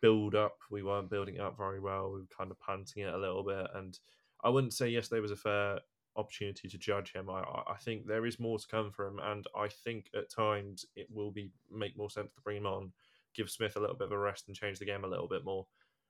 build 0.00 0.34
up. 0.34 0.58
We 0.70 0.82
weren't 0.82 1.10
building 1.10 1.36
it 1.36 1.40
up 1.40 1.56
very 1.56 1.80
well. 1.80 2.10
We 2.12 2.20
were 2.20 2.26
kind 2.26 2.50
of 2.50 2.58
panting 2.60 3.02
it 3.02 3.14
a 3.14 3.18
little 3.18 3.42
bit. 3.42 3.66
And 3.74 3.98
I 4.42 4.48
wouldn't 4.48 4.74
say 4.74 4.88
yesterday 4.88 5.20
was 5.20 5.30
a 5.30 5.36
fair 5.36 5.80
opportunity 6.16 6.68
to 6.68 6.78
judge 6.78 7.12
him. 7.12 7.30
I, 7.30 7.40
I 7.66 7.76
think 7.80 8.06
there 8.06 8.26
is 8.26 8.40
more 8.40 8.58
to 8.58 8.66
come 8.66 8.90
for 8.90 9.06
him, 9.06 9.18
and 9.20 9.46
I 9.56 9.68
think 9.68 10.10
at 10.14 10.30
times 10.30 10.84
it 10.96 11.06
will 11.10 11.30
be 11.30 11.50
make 11.70 11.96
more 11.96 12.10
sense 12.10 12.32
to 12.34 12.40
bring 12.40 12.56
him 12.58 12.66
on, 12.66 12.92
give 13.34 13.50
Smith 13.50 13.76
a 13.76 13.80
little 13.80 13.94
bit 13.96 14.06
of 14.06 14.12
a 14.12 14.18
rest, 14.18 14.48
and 14.48 14.56
change 14.56 14.78
the 14.78 14.84
game 14.86 15.04
a 15.04 15.08
little 15.08 15.28
bit 15.28 15.44
more. 15.44 15.66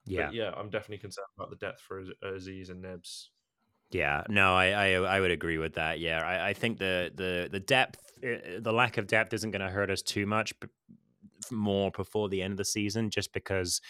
Yeah. 0.06 0.26
But 0.26 0.34
yeah, 0.34 0.52
I'm 0.56 0.70
definitely 0.70 0.98
concerned 0.98 1.26
about 1.36 1.50
the 1.50 1.56
depth 1.56 1.80
for 1.82 2.00
Az- 2.00 2.08
Azeez 2.24 2.70
and 2.70 2.80
Knibbs. 2.80 3.30
Yeah, 3.90 4.22
no, 4.28 4.54
I, 4.54 4.66
I 4.68 4.88
I 5.16 5.20
would 5.20 5.32
agree 5.32 5.58
with 5.58 5.74
that. 5.74 5.98
Yeah, 5.98 6.20
I, 6.22 6.50
I 6.50 6.52
think 6.52 6.78
the 6.78 7.10
the 7.14 7.48
the 7.50 7.58
depth, 7.60 7.98
uh, 8.24 8.60
the 8.60 8.72
lack 8.72 8.98
of 8.98 9.06
depth, 9.08 9.32
isn't 9.34 9.50
going 9.50 9.62
to 9.62 9.68
hurt 9.68 9.90
us 9.90 10.00
too 10.00 10.26
much, 10.26 10.52
more 11.50 11.90
before 11.90 12.28
the 12.28 12.42
end 12.42 12.52
of 12.52 12.58
the 12.58 12.64
season, 12.64 13.10
just 13.10 13.32
because 13.32 13.80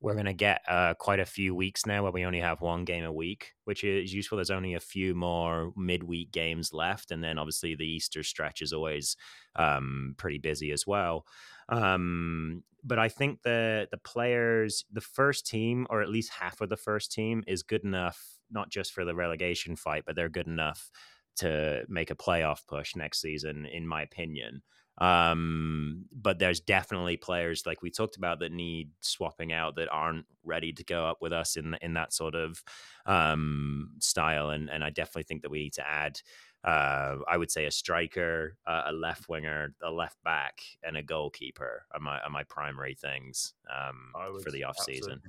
we're 0.00 0.14
going 0.14 0.26
to 0.26 0.34
get 0.34 0.62
uh, 0.68 0.94
quite 0.94 1.20
a 1.20 1.26
few 1.26 1.54
weeks 1.54 1.86
now 1.86 2.02
where 2.02 2.12
we 2.12 2.24
only 2.24 2.40
have 2.40 2.60
one 2.60 2.84
game 2.84 3.04
a 3.04 3.12
week, 3.12 3.54
which 3.64 3.84
is 3.84 4.12
useful. 4.14 4.36
There's 4.36 4.50
only 4.50 4.74
a 4.74 4.80
few 4.80 5.14
more 5.14 5.72
midweek 5.76 6.32
games 6.32 6.72
left, 6.72 7.10
and 7.10 7.24
then 7.24 7.38
obviously 7.38 7.74
the 7.74 7.86
Easter 7.86 8.22
stretch 8.22 8.62
is 8.62 8.72
always 8.72 9.16
um, 9.56 10.14
pretty 10.18 10.38
busy 10.38 10.72
as 10.72 10.86
well. 10.86 11.26
Um, 11.68 12.64
but 12.84 12.98
I 12.98 13.08
think 13.08 13.42
the 13.42 13.88
the 13.90 13.98
players, 13.98 14.84
the 14.92 15.00
first 15.00 15.46
team, 15.46 15.86
or 15.90 16.02
at 16.02 16.08
least 16.08 16.32
half 16.32 16.60
of 16.60 16.68
the 16.68 16.76
first 16.76 17.12
team, 17.12 17.42
is 17.46 17.62
good 17.62 17.84
enough, 17.84 18.35
not 18.50 18.70
just 18.70 18.92
for 18.92 19.04
the 19.04 19.14
relegation 19.14 19.76
fight, 19.76 20.04
but 20.06 20.16
they're 20.16 20.28
good 20.28 20.46
enough 20.46 20.90
to 21.36 21.84
make 21.88 22.10
a 22.10 22.14
playoff 22.14 22.66
push 22.66 22.96
next 22.96 23.20
season, 23.20 23.66
in 23.66 23.86
my 23.86 24.02
opinion. 24.02 24.62
Um, 24.98 26.06
but 26.10 26.38
there's 26.38 26.60
definitely 26.60 27.18
players 27.18 27.66
like 27.66 27.82
we 27.82 27.90
talked 27.90 28.16
about 28.16 28.38
that 28.40 28.50
need 28.52 28.92
swapping 29.02 29.52
out 29.52 29.76
that 29.76 29.88
aren't 29.92 30.24
ready 30.42 30.72
to 30.72 30.84
go 30.84 31.04
up 31.06 31.18
with 31.20 31.34
us 31.34 31.56
in 31.56 31.76
in 31.82 31.92
that 31.94 32.14
sort 32.14 32.34
of 32.34 32.62
um, 33.04 33.90
style, 34.00 34.48
and 34.50 34.70
and 34.70 34.82
I 34.82 34.88
definitely 34.90 35.24
think 35.24 35.42
that 35.42 35.50
we 35.50 35.64
need 35.64 35.74
to 35.74 35.86
add. 35.86 36.20
Uh, 36.66 37.18
I 37.28 37.36
would 37.36 37.50
say 37.52 37.66
a 37.66 37.70
striker, 37.70 38.56
uh, 38.66 38.82
a 38.86 38.92
left 38.92 39.28
winger, 39.28 39.72
a 39.82 39.90
left 39.90 40.16
back, 40.24 40.62
and 40.82 40.96
a 40.96 41.02
goalkeeper 41.02 41.86
are 41.94 42.00
my 42.00 42.18
are 42.20 42.30
my 42.30 42.42
primary 42.42 42.94
things 42.94 43.54
um, 43.72 44.12
for 44.42 44.50
the 44.50 44.64
off 44.64 44.76
season. 44.78 45.22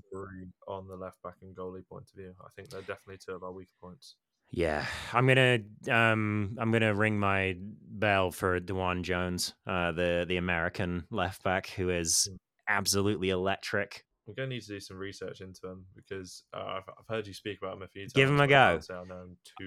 On 0.67 0.87
the 0.87 0.95
left 0.95 1.21
back 1.21 1.35
and 1.43 1.55
goalie 1.55 1.87
point 1.87 2.09
of 2.09 2.17
view, 2.17 2.33
I 2.41 2.47
think 2.55 2.69
they're 2.69 2.81
definitely 2.81 3.19
two 3.23 3.33
of 3.33 3.43
our 3.43 3.51
weaker 3.51 3.69
points. 3.79 4.15
Yeah, 4.49 4.85
I'm 5.13 5.27
gonna 5.27 5.59
um 5.91 6.57
I'm 6.59 6.71
gonna 6.71 6.95
ring 6.95 7.19
my 7.19 7.55
bell 7.59 8.31
for 8.31 8.59
DeJuan 8.59 9.03
Jones, 9.03 9.53
uh 9.67 9.91
the 9.91 10.25
the 10.27 10.37
American 10.37 11.05
left 11.11 11.43
back 11.43 11.67
who 11.67 11.89
is 11.89 12.29
mm. 12.31 12.37
absolutely 12.67 13.29
electric. 13.29 14.05
We're 14.27 14.33
gonna 14.33 14.49
need 14.49 14.61
to 14.63 14.67
do 14.67 14.79
some 14.79 14.97
research 14.97 15.41
into 15.41 15.67
him 15.67 15.85
because 15.95 16.43
uh, 16.53 16.57
I've, 16.57 16.83
I've 16.99 17.07
heard 17.07 17.25
you 17.25 17.33
speak 17.33 17.59
about 17.61 17.77
him 17.77 17.83
a 17.83 17.87
few 17.87 18.03
times. 18.03 18.13
Give 18.13 18.29
him 18.29 18.39
a 18.39 18.47
go. 18.47 18.79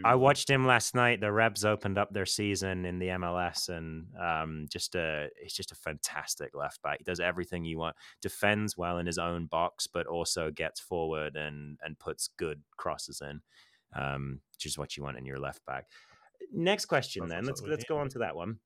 I, 0.04 0.12
I 0.12 0.14
watched 0.16 0.50
him 0.50 0.66
last 0.66 0.94
night. 0.94 1.20
The 1.20 1.32
Revs 1.32 1.64
opened 1.64 1.96
up 1.96 2.12
their 2.12 2.26
season 2.26 2.84
in 2.84 2.98
the 2.98 3.08
MLS, 3.08 3.70
and 3.70 4.06
um, 4.20 4.66
just 4.70 4.94
a 4.94 5.28
he's 5.42 5.54
just 5.54 5.72
a 5.72 5.76
fantastic 5.76 6.54
left 6.54 6.82
back. 6.82 6.98
He 6.98 7.04
does 7.04 7.20
everything 7.20 7.64
you 7.64 7.78
want. 7.78 7.96
Defends 8.20 8.76
well 8.76 8.98
in 8.98 9.06
his 9.06 9.18
own 9.18 9.46
box, 9.46 9.86
but 9.86 10.06
also 10.06 10.50
gets 10.50 10.78
forward 10.78 11.36
and 11.36 11.78
and 11.82 11.98
puts 11.98 12.28
good 12.36 12.60
crosses 12.76 13.22
in 13.22 13.40
um, 13.94 14.40
which 14.54 14.66
is 14.66 14.78
what 14.78 14.96
you 14.96 15.02
want 15.02 15.18
in 15.18 15.26
your 15.26 15.38
left 15.38 15.64
back. 15.66 15.86
Next 16.52 16.86
question, 16.86 17.28
then. 17.28 17.44
Let's 17.44 17.62
let's 17.62 17.84
go 17.84 17.98
on 17.98 18.08
to 18.10 18.18
that 18.20 18.34
one. 18.34 18.58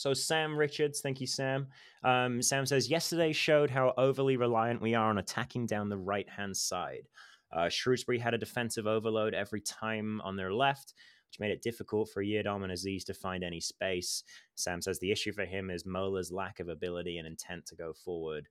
So 0.00 0.14
Sam 0.14 0.56
Richards, 0.56 1.02
thank 1.02 1.20
you, 1.20 1.26
Sam. 1.26 1.66
Um, 2.02 2.40
Sam 2.40 2.64
says 2.64 2.88
yesterday 2.88 3.34
showed 3.34 3.68
how 3.68 3.92
overly 3.98 4.38
reliant 4.38 4.80
we 4.80 4.94
are 4.94 5.10
on 5.10 5.18
attacking 5.18 5.66
down 5.66 5.90
the 5.90 5.98
right 5.98 6.26
hand 6.26 6.56
side. 6.56 7.06
Uh, 7.52 7.68
Shrewsbury 7.68 8.18
had 8.18 8.32
a 8.32 8.38
defensive 8.38 8.86
overload 8.86 9.34
every 9.34 9.60
time 9.60 10.22
on 10.22 10.36
their 10.36 10.54
left, 10.54 10.94
which 11.28 11.38
made 11.38 11.50
it 11.50 11.60
difficult 11.60 12.08
for 12.08 12.24
Yiadom 12.24 12.64
and 12.64 12.72
Azeez 12.72 13.04
to 13.04 13.12
find 13.12 13.44
any 13.44 13.60
space. 13.60 14.24
Sam 14.54 14.80
says 14.80 14.98
the 15.00 15.12
issue 15.12 15.32
for 15.32 15.44
him 15.44 15.68
is 15.68 15.84
Mola's 15.84 16.32
lack 16.32 16.60
of 16.60 16.70
ability 16.70 17.18
and 17.18 17.26
intent 17.26 17.66
to 17.66 17.76
go 17.76 17.92
forward 17.92 18.48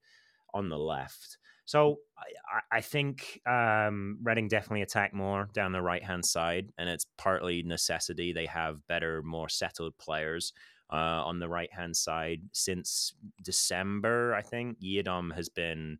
on 0.53 0.69
the 0.69 0.77
left. 0.77 1.39
So 1.65 1.97
I, 2.15 2.77
I 2.77 2.81
think 2.81 3.41
um, 3.47 4.19
Reading 4.21 4.49
definitely 4.49 4.83
attack 4.83 5.15
more 5.15 5.49
down 5.53 5.71
the 5.71 5.81
right 5.81 6.03
hand 6.03 6.23
side, 6.23 6.71
and 6.77 6.87
it's 6.87 7.07
partly 7.17 7.63
necessity. 7.63 8.33
They 8.33 8.45
have 8.45 8.85
better, 8.85 9.23
more 9.23 9.49
settled 9.49 9.97
players 9.97 10.53
uh, 10.91 11.23
on 11.25 11.39
the 11.39 11.49
right 11.49 11.71
hand 11.71 11.95
side 11.95 12.41
since 12.51 13.13
December. 13.43 14.33
I 14.33 14.41
think 14.41 14.79
Yiadom 14.79 15.33
has 15.35 15.49
been 15.49 15.99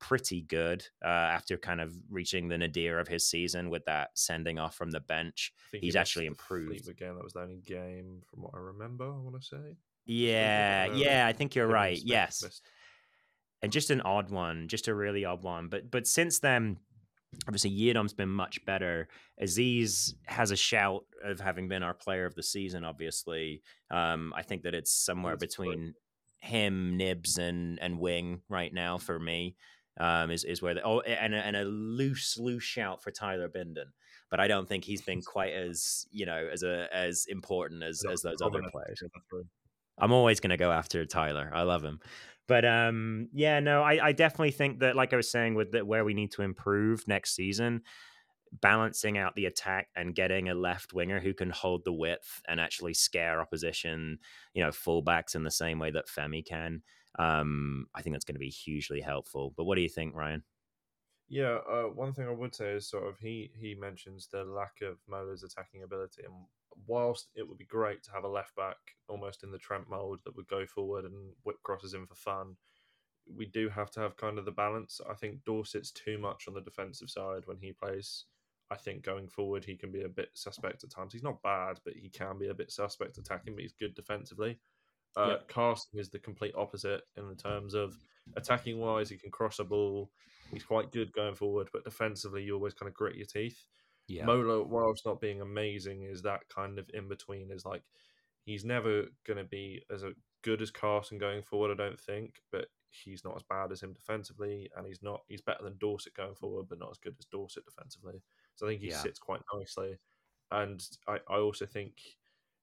pretty 0.00 0.42
good 0.42 0.86
uh, 1.04 1.08
after 1.08 1.56
kind 1.56 1.80
of 1.80 1.92
reaching 2.08 2.48
the 2.48 2.58
nadir 2.58 2.98
of 2.98 3.08
his 3.08 3.28
season 3.28 3.68
with 3.68 3.84
that 3.86 4.10
sending 4.14 4.58
off 4.58 4.74
from 4.74 4.90
the 4.90 5.00
bench. 5.00 5.52
He's 5.72 5.94
he 5.94 5.98
actually 5.98 6.26
improved. 6.26 6.88
Again, 6.88 7.16
that 7.16 7.24
was 7.24 7.32
the 7.32 7.40
only 7.40 7.56
game 7.56 8.22
from 8.30 8.42
what 8.42 8.52
I 8.54 8.58
remember. 8.58 9.06
I 9.06 9.18
want 9.18 9.40
to 9.40 9.46
say. 9.46 9.76
Yeah, 10.06 10.86
yeah, 10.86 11.26
I 11.26 11.32
think 11.32 11.54
you're 11.54 11.66
right. 11.66 12.00
Yes. 12.02 12.62
And 13.60 13.72
just 13.72 13.90
an 13.90 14.00
odd 14.02 14.30
one, 14.30 14.68
just 14.68 14.88
a 14.88 14.94
really 14.94 15.24
odd 15.24 15.42
one. 15.42 15.68
But 15.68 15.90
but 15.90 16.06
since 16.06 16.38
then, 16.38 16.78
obviously 17.46 17.70
Yiadom's 17.70 18.12
been 18.12 18.28
much 18.28 18.64
better. 18.64 19.08
Azeez 19.42 20.14
has 20.26 20.50
a 20.50 20.56
shout 20.56 21.04
of 21.24 21.40
having 21.40 21.68
been 21.68 21.82
our 21.82 21.94
player 21.94 22.26
of 22.26 22.34
the 22.34 22.42
season. 22.42 22.84
Obviously, 22.84 23.62
um, 23.90 24.32
I 24.36 24.42
think 24.42 24.62
that 24.62 24.74
it's 24.74 24.92
somewhere 24.92 25.36
That's 25.36 25.56
between 25.56 25.94
him, 26.38 26.96
Knibbs, 26.96 27.38
and 27.38 27.78
and 27.80 27.98
Wing 27.98 28.42
right 28.48 28.72
now 28.72 28.98
for 28.98 29.18
me. 29.18 29.56
Um, 30.00 30.30
is 30.30 30.44
is 30.44 30.62
where 30.62 30.74
the 30.74 30.82
oh 30.84 31.00
and 31.00 31.34
a, 31.34 31.38
and 31.38 31.56
a 31.56 31.64
loose 31.64 32.38
loose 32.38 32.62
shout 32.62 33.02
for 33.02 33.10
Tyler 33.10 33.48
Bindon, 33.48 33.90
but 34.30 34.38
I 34.38 34.46
don't 34.46 34.68
think 34.68 34.84
he's 34.84 35.02
been 35.02 35.22
quite 35.22 35.52
as 35.52 36.06
you 36.12 36.24
know 36.24 36.48
as 36.52 36.62
a 36.62 36.88
as 36.92 37.26
important 37.28 37.82
as 37.82 38.02
as 38.10 38.22
those 38.22 38.40
other 38.40 38.62
players. 38.70 39.02
I'm 40.00 40.12
always 40.12 40.38
going 40.38 40.50
to 40.50 40.56
go 40.56 40.70
after 40.70 41.04
Tyler. 41.04 41.50
I 41.52 41.62
love 41.62 41.82
him. 41.82 41.98
But 42.48 42.64
um, 42.64 43.28
yeah, 43.32 43.60
no, 43.60 43.82
I, 43.82 44.08
I 44.08 44.12
definitely 44.12 44.52
think 44.52 44.80
that, 44.80 44.96
like 44.96 45.12
I 45.12 45.16
was 45.16 45.30
saying, 45.30 45.54
with 45.54 45.72
that 45.72 45.86
where 45.86 46.04
we 46.04 46.14
need 46.14 46.32
to 46.32 46.42
improve 46.42 47.06
next 47.06 47.36
season, 47.36 47.82
balancing 48.52 49.18
out 49.18 49.34
the 49.36 49.44
attack 49.44 49.88
and 49.94 50.14
getting 50.14 50.48
a 50.48 50.54
left 50.54 50.94
winger 50.94 51.20
who 51.20 51.34
can 51.34 51.50
hold 51.50 51.84
the 51.84 51.92
width 51.92 52.40
and 52.48 52.58
actually 52.58 52.94
scare 52.94 53.42
opposition, 53.42 54.18
you 54.54 54.62
know, 54.62 54.70
fullbacks 54.70 55.34
in 55.34 55.44
the 55.44 55.50
same 55.50 55.78
way 55.78 55.90
that 55.90 56.08
Femi 56.08 56.44
can. 56.44 56.82
Um, 57.18 57.86
I 57.94 58.00
think 58.00 58.14
that's 58.14 58.24
going 58.24 58.36
to 58.36 58.40
be 58.40 58.48
hugely 58.48 59.02
helpful. 59.02 59.52
But 59.56 59.64
what 59.64 59.76
do 59.76 59.82
you 59.82 59.88
think, 59.88 60.14
Ryan? 60.14 60.42
Yeah, 61.28 61.58
uh, 61.70 61.84
one 61.84 62.14
thing 62.14 62.26
I 62.26 62.32
would 62.32 62.54
say 62.54 62.70
is 62.70 62.88
sort 62.88 63.06
of 63.06 63.18
he 63.18 63.50
he 63.54 63.74
mentions 63.74 64.28
the 64.28 64.44
lack 64.44 64.80
of 64.82 64.96
Mola's 65.06 65.42
attacking 65.42 65.82
ability, 65.82 66.22
and 66.24 66.32
whilst 66.86 67.28
it 67.34 67.46
would 67.46 67.58
be 67.58 67.66
great 67.66 68.02
to 68.04 68.12
have 68.12 68.24
a 68.24 68.28
left 68.28 68.54
back 68.56 68.76
almost 69.08 69.42
in 69.42 69.50
the 69.50 69.58
Trent 69.58 69.88
mold 69.90 70.20
that 70.24 70.34
would 70.36 70.48
go 70.48 70.64
forward 70.64 71.04
and 71.04 71.32
whip 71.42 71.56
crosses 71.62 71.94
in 71.94 72.06
for 72.06 72.14
fun, 72.14 72.56
we 73.36 73.46
do 73.46 73.68
have 73.68 73.90
to 73.92 74.00
have 74.00 74.16
kind 74.16 74.38
of 74.38 74.44
the 74.44 74.50
balance. 74.50 75.00
I 75.08 75.14
think 75.14 75.44
Dorsett's 75.44 75.90
too 75.90 76.18
much 76.18 76.48
on 76.48 76.54
the 76.54 76.60
defensive 76.60 77.10
side 77.10 77.42
when 77.44 77.58
he 77.60 77.72
plays. 77.72 78.24
I 78.70 78.76
think 78.76 79.02
going 79.02 79.28
forward 79.28 79.64
he 79.64 79.76
can 79.76 79.90
be 79.90 80.02
a 80.02 80.08
bit 80.08 80.30
suspect 80.34 80.84
at 80.84 80.90
times. 80.90 81.12
He's 81.12 81.22
not 81.22 81.42
bad, 81.42 81.80
but 81.84 81.94
he 81.94 82.08
can 82.10 82.38
be 82.38 82.48
a 82.48 82.54
bit 82.54 82.70
suspect 82.70 83.18
attacking, 83.18 83.54
but 83.54 83.62
he's 83.62 83.72
good 83.72 83.94
defensively. 83.94 84.58
Uh, 85.16 85.28
yep. 85.28 85.48
Carson 85.48 85.98
is 85.98 86.10
the 86.10 86.18
complete 86.18 86.54
opposite 86.54 87.02
in 87.16 87.28
the 87.28 87.34
terms 87.34 87.74
of 87.74 87.96
attacking 88.36 88.78
wise. 88.78 89.08
He 89.08 89.16
can 89.16 89.30
cross 89.30 89.58
a 89.58 89.64
ball. 89.64 90.10
He's 90.52 90.64
quite 90.64 90.92
good 90.92 91.12
going 91.12 91.34
forward, 91.34 91.68
but 91.72 91.84
defensively, 91.84 92.42
you 92.42 92.54
always 92.54 92.74
kind 92.74 92.88
of 92.88 92.94
grit 92.94 93.16
your 93.16 93.26
teeth. 93.26 93.66
Yeah. 94.06 94.24
Mola, 94.24 94.62
whilst 94.62 95.04
not 95.04 95.20
being 95.20 95.40
amazing, 95.40 96.04
is 96.04 96.22
that 96.22 96.48
kind 96.48 96.78
of 96.78 96.88
in 96.94 97.08
between. 97.08 97.50
Is 97.50 97.66
like 97.66 97.82
he's 98.44 98.64
never 98.64 99.04
going 99.26 99.36
to 99.36 99.44
be 99.44 99.82
as 99.92 100.02
good 100.42 100.62
as 100.62 100.70
Carson 100.70 101.18
going 101.18 101.42
forward. 101.42 101.70
I 101.70 101.82
don't 101.82 102.00
think, 102.00 102.40
but 102.50 102.66
he's 102.90 103.24
not 103.24 103.36
as 103.36 103.42
bad 103.42 103.70
as 103.72 103.82
him 103.82 103.92
defensively, 103.92 104.70
and 104.76 104.86
he's 104.86 105.02
not. 105.02 105.22
He's 105.28 105.42
better 105.42 105.62
than 105.62 105.76
Dorsett 105.78 106.14
going 106.14 106.34
forward, 106.34 106.66
but 106.68 106.78
not 106.78 106.90
as 106.90 106.98
good 106.98 107.16
as 107.18 107.26
Dorsett 107.26 107.66
defensively. 107.66 108.22
So 108.56 108.66
I 108.66 108.70
think 108.70 108.80
he 108.80 108.88
yeah. 108.88 108.96
sits 108.96 109.18
quite 109.18 109.42
nicely, 109.54 109.98
and 110.50 110.82
I, 111.06 111.18
I 111.28 111.36
also 111.36 111.66
think 111.66 112.00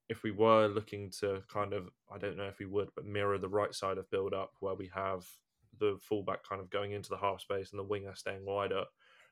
if 0.09 0.23
we 0.23 0.31
were 0.31 0.67
looking 0.67 1.09
to 1.19 1.41
kind 1.51 1.73
of, 1.73 1.89
I 2.13 2.17
don't 2.17 2.37
know 2.37 2.45
if 2.45 2.59
we 2.59 2.65
would, 2.65 2.89
but 2.95 3.05
mirror 3.05 3.37
the 3.37 3.49
right 3.49 3.73
side 3.73 3.97
of 3.97 4.09
build 4.11 4.33
up 4.33 4.53
where 4.59 4.75
we 4.75 4.89
have 4.93 5.25
the 5.79 5.97
fullback 6.01 6.47
kind 6.47 6.61
of 6.61 6.69
going 6.69 6.91
into 6.91 7.09
the 7.09 7.17
half 7.17 7.41
space 7.41 7.71
and 7.71 7.79
the 7.79 7.83
winger 7.83 8.15
staying 8.15 8.45
wider 8.45 8.85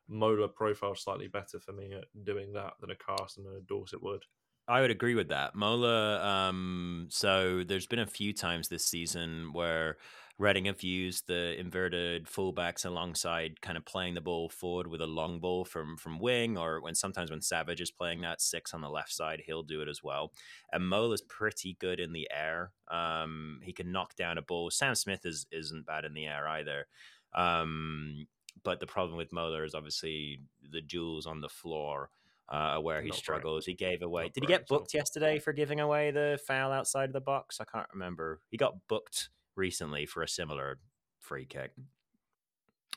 Mola 0.08 0.48
profile 0.48 0.96
slightly 0.96 1.28
better 1.28 1.60
for 1.60 1.72
me 1.72 1.94
at 1.94 2.06
doing 2.26 2.54
that 2.54 2.74
than 2.80 2.92
a 2.92 2.96
Carson 2.96 3.46
and 3.48 3.58
a 3.58 3.62
Dorsett 3.62 4.04
would. 4.04 4.24
I 4.68 4.82
would 4.82 4.92
agree 4.92 5.16
with 5.16 5.30
that. 5.30 5.56
Mola, 5.56 6.24
um, 6.24 7.08
so 7.10 7.64
there's 7.64 7.88
been 7.88 8.00
a 8.00 8.08
few 8.08 8.34
times 8.34 8.68
this 8.68 8.86
season 8.86 9.52
where 9.52 9.98
Reading 10.40 10.66
have 10.66 10.82
used 10.82 11.28
the 11.28 11.60
inverted 11.60 12.26
fullbacks 12.26 12.86
alongside 12.86 13.62
kind 13.62 13.78
of 13.78 13.86
playing 13.86 14.16
the 14.16 14.22
ball 14.22 14.50
forward 14.50 14.88
with 14.88 15.00
a 15.00 15.06
long 15.06 15.40
ball 15.40 15.64
from 15.64 15.96
from 15.96 16.18
wing, 16.20 16.58
or 16.58 16.82
when 16.82 16.96
sometimes 16.96 17.30
when 17.30 17.42
Savage 17.42 17.82
is 17.82 17.92
playing 17.92 18.22
that 18.22 18.42
six 18.42 18.74
on 18.74 18.82
the 18.82 18.90
left 18.90 19.14
side, 19.14 19.44
he'll 19.46 19.62
do 19.62 19.82
it 19.82 19.88
as 19.88 20.02
well. 20.04 20.32
And 20.72 20.90
Mola's 20.90 21.22
pretty 21.22 21.78
good 21.80 22.00
in 22.00 22.14
the 22.14 22.28
air. 22.36 22.72
Um, 22.90 23.60
he 23.62 23.74
can 23.74 23.92
knock 23.92 24.16
down 24.16 24.40
a 24.40 24.42
ball. 24.42 24.72
Sam 24.72 24.96
Smith 24.96 25.24
is 25.24 25.46
isn't 25.52 25.86
bad 25.86 26.04
in 26.04 26.16
the 26.16 26.26
air 26.26 26.48
either. 26.48 26.88
Um, 27.36 28.26
but 28.64 28.80
the 28.80 28.88
problem 28.88 29.18
with 29.18 29.32
Mola 29.32 29.64
is 29.64 29.76
obviously 29.76 30.42
the 30.72 30.82
duels 30.82 31.28
on 31.28 31.42
the 31.42 31.50
floor. 31.50 32.10
Uh, 32.50 32.78
where 32.78 33.02
he 33.02 33.08
Not 33.08 33.18
struggles. 33.18 33.66
He 33.66 33.74
gave 33.74 34.02
away. 34.02 34.24
Not 34.24 34.34
did 34.34 34.44
he 34.44 34.48
get 34.48 34.68
booked 34.68 34.94
yesterday 34.94 35.40
for 35.40 35.54
giving 35.54 35.80
away 35.80 36.12
the 36.12 36.38
foul 36.46 36.72
outside 36.72 37.10
of 37.10 37.14
the 37.14 37.22
box? 37.22 37.62
I 37.62 37.64
can't 37.64 37.88
remember. 37.94 38.42
He 38.50 38.58
got 38.58 38.76
booked 38.90 39.30
recently 39.56 40.06
for 40.06 40.24
a 40.24 40.28
similar 40.28 40.80
free 41.20 41.46
kick. 41.46 41.72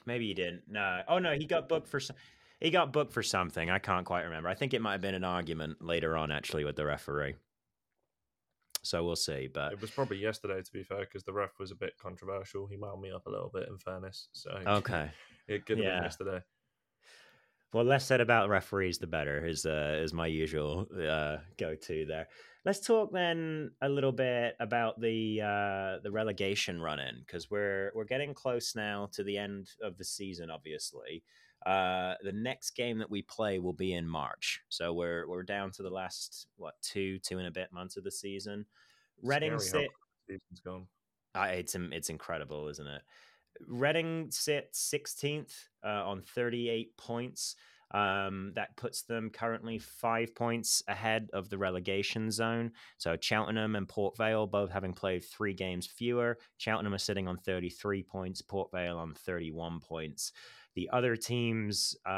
Maybe 0.05 0.29
he 0.29 0.35
didn't. 0.35 0.63
No. 0.69 1.03
Oh 1.09 1.19
no, 1.19 1.33
he 1.33 1.47
got 1.47 1.69
booked 1.69 1.89
for. 1.89 2.01
some. 2.01 2.17
He 2.61 2.71
got 2.71 2.93
booked 2.93 3.13
for 3.13 3.23
something. 3.23 3.71
I 3.71 3.79
can't 3.79 4.07
quite 4.07 4.23
remember. 4.23 4.49
I 4.49 4.55
think 4.55 4.73
it 4.73 4.81
might 4.81 4.93
have 4.93 5.01
been 5.03 5.15
an 5.15 5.25
argument 5.25 5.83
later 5.83 6.17
on, 6.17 6.31
actually, 6.31 6.65
with 6.65 6.77
the 6.77 6.87
referee. 6.87 7.35
So 8.83 9.05
we'll 9.05 9.17
see. 9.17 9.49
But 9.53 9.73
it 9.73 9.81
was 9.81 9.91
probably 9.91 10.19
yesterday, 10.19 10.63
to 10.63 10.73
be 10.73 10.85
fair, 10.85 11.01
because 11.01 11.25
the 11.25 11.33
ref 11.33 11.59
was 11.59 11.73
a 11.73 11.75
bit 11.75 11.95
controversial. 12.01 12.67
He 12.67 12.77
wound 12.77 13.03
me 13.03 13.11
up 13.11 13.27
a 13.27 13.31
little 13.31 13.51
bit, 13.53 13.69
in 13.69 13.79
fairness. 13.79 14.29
So 14.33 14.51
okay, 14.67 15.11
it 15.49 15.67
could 15.67 15.79
have 15.79 15.87
yeah. 15.87 15.95
been 15.97 16.05
yesterday. 16.05 16.41
Well, 17.73 17.85
less 17.85 18.07
said 18.07 18.21
about 18.21 18.49
referees, 18.49 18.99
the 18.99 19.09
better. 19.09 19.45
Is 19.45 19.67
uh, 19.67 19.99
is 20.01 20.15
my 20.15 20.29
usual 20.29 20.87
uh, 20.97 21.39
go 21.59 21.75
to 21.75 22.07
there. 22.07 22.29
Let's 22.67 22.81
talk 22.81 23.13
then 23.13 23.71
a 23.81 23.89
little 23.89 24.11
bit 24.11 24.57
about 24.59 25.01
the 25.01 25.41
uh, 25.41 26.03
the 26.03 26.11
relegation 26.11 26.83
run 26.83 26.99
in 26.99 27.21
because 27.21 27.49
we're 27.49 27.93
we're 27.95 28.05
getting 28.05 28.35
close 28.35 28.75
now 28.75 29.09
to 29.13 29.23
the 29.23 29.39
end 29.39 29.71
of 29.81 29.97
the 29.99 30.05
season. 30.05 30.51
Obviously, 30.51 31.23
uh, 31.65 32.15
the 32.25 32.33
next 32.33 32.73
game 32.73 32.99
that 32.99 33.09
we 33.09 33.23
play 33.23 33.61
will 33.61 33.73
be 33.73 33.93
in 33.93 34.05
March, 34.05 34.63
so 34.69 34.93
we're 34.93 35.29
we're 35.29 35.45
down 35.45 35.71
to 35.71 35.85
the 35.85 35.91
last 35.91 36.49
what 36.57 36.75
two 36.83 37.21
two 37.21 37.39
and 37.39 37.47
a 37.47 37.53
bit 37.53 37.73
months 37.73 37.97
of 37.97 38.03
the 38.03 38.11
season. 38.11 38.67
Reading 39.23 39.61
sit. 39.61 39.89
Season's 40.27 40.61
gone. 40.65 40.89
Uh, 41.37 41.51
it's 41.53 41.77
it's 41.93 42.11
incredible, 42.11 42.67
isn't 42.67 42.89
it? 42.89 43.03
Reading 43.69 44.27
sit 44.31 44.73
16th 44.75 45.55
uh, 45.85 46.05
on 46.05 46.23
38 46.23 46.97
points. 46.97 47.55
Um, 47.93 48.53
that 48.57 48.77
puts 48.77 49.03
them 49.03 49.31
currently 49.31 49.79
five 49.79 50.35
points 50.35 50.83
ahead 50.89 51.31
of 51.33 51.49
the 51.49 51.59
relegation 51.59 52.31
zone. 52.31 52.73
So 52.99 53.17
Cheltenham 53.21 53.77
and 53.77 53.89
Port 53.89 54.17
Vale 54.17 54.47
both 54.47 54.71
having 54.71 54.93
played 54.93 55.25
three 55.25 55.55
games 55.55 55.87
fewer. 55.87 56.39
Cheltenham 56.59 56.95
are 56.95 56.99
sitting 56.99 57.29
on 57.29 57.37
33 57.39 58.03
points, 58.03 58.43
Port 58.43 58.71
Vale 58.73 58.99
on 58.99 59.15
31 59.15 59.81
points. 59.81 60.33
The 60.75 60.91
other 60.93 61.17
teams, 61.17 61.97
uh, 62.07 62.11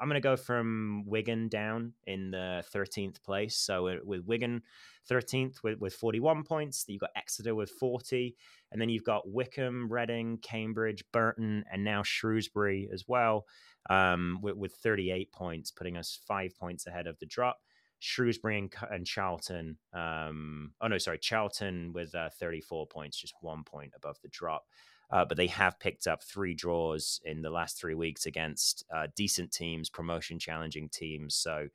I'm 0.00 0.08
going 0.08 0.14
to 0.14 0.20
go 0.20 0.36
from 0.36 1.04
Wigan 1.06 1.46
down 1.46 1.92
in 2.04 2.32
the 2.32 2.64
13th 2.74 3.22
place. 3.22 3.56
So 3.56 4.00
with 4.04 4.24
Wigan 4.24 4.62
13th 5.08 5.62
with, 5.62 5.78
with 5.78 5.94
41 5.94 6.42
points, 6.42 6.84
you've 6.88 7.00
got 7.00 7.10
Exeter 7.14 7.54
with 7.54 7.70
40, 7.70 8.34
and 8.72 8.80
then 8.80 8.88
you've 8.88 9.04
got 9.04 9.28
Wycombe, 9.28 9.88
Reading, 9.88 10.38
Cambridge, 10.38 11.04
Burton, 11.12 11.64
and 11.70 11.84
now 11.84 12.02
Shrewsbury 12.02 12.88
as 12.92 13.04
well 13.06 13.46
um, 13.90 14.38
with, 14.42 14.56
with 14.56 14.72
38 14.74 15.32
points, 15.32 15.70
putting 15.70 15.96
us 15.96 16.18
five 16.26 16.56
points 16.58 16.86
ahead 16.86 17.06
of 17.06 17.18
the 17.18 17.26
drop. 17.26 17.58
Shrewsbury 17.98 18.58
and, 18.58 18.72
and 18.90 19.06
Charlton, 19.06 19.78
um, 19.94 20.72
oh 20.80 20.88
no, 20.88 20.98
sorry, 20.98 21.18
Charlton 21.18 21.92
with 21.94 22.14
uh, 22.14 22.28
34 22.38 22.86
points, 22.88 23.18
just 23.18 23.34
one 23.40 23.64
point 23.64 23.92
above 23.96 24.16
the 24.22 24.28
drop. 24.28 24.64
Uh, 25.10 25.24
but 25.24 25.36
they 25.36 25.46
have 25.46 25.78
picked 25.78 26.06
up 26.06 26.22
three 26.22 26.52
draws 26.52 27.20
in 27.24 27.40
the 27.40 27.50
last 27.50 27.78
three 27.78 27.94
weeks 27.94 28.26
against 28.26 28.84
uh, 28.94 29.06
decent 29.14 29.52
teams, 29.52 29.88
promotion 29.88 30.38
challenging 30.38 30.88
teams. 30.88 31.36
So 31.36 31.68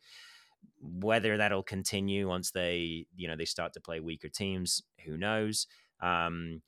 whether 0.81 1.37
that'll 1.37 1.63
continue 1.63 2.27
once 2.27 2.51
they, 2.51 3.05
you 3.15 3.27
know, 3.27 3.35
they 3.35 3.45
start 3.45 3.73
to 3.73 3.81
play 3.81 3.99
weaker 3.99 4.29
teams, 4.29 4.83
who 5.05 5.17
knows? 5.17 5.67
Um, 6.01 6.61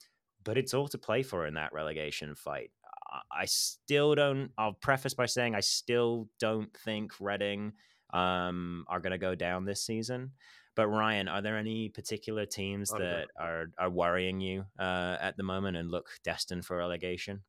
but 0.44 0.58
it's 0.58 0.74
all 0.74 0.88
to 0.90 0.98
play 0.98 1.24
for 1.24 1.46
in 1.46 1.56
that 1.56 1.74
relegation 1.74 2.36
fight. 2.36 2.72
I 3.36 3.46
still 3.46 4.16
don't. 4.16 4.52
I'll 4.58 4.74
preface 4.74 5.14
by 5.14 5.26
saying 5.26 5.56
I 5.56 5.62
still 5.62 6.30
don't 6.40 6.76
think 6.78 7.14
Reading 7.20 7.74
um, 8.14 8.86
are 8.88 9.00
going 9.00 9.12
to 9.12 9.18
go 9.18 9.36
down 9.36 9.66
this 9.66 9.84
season. 9.84 10.32
But 10.76 10.88
Ryan, 10.88 11.28
are 11.28 11.42
there 11.42 11.58
any 11.58 11.90
particular 11.90 12.46
teams 12.46 12.90
that 12.92 13.28
are 13.40 13.68
are 13.78 13.90
worrying 13.90 14.40
you 14.40 14.66
uh, 14.80 15.18
at 15.20 15.38
the 15.38 15.44
moment 15.44 15.78
and 15.78 15.92
look 15.92 16.10
destined 16.24 16.66
for 16.66 16.78
relegation? 16.78 17.42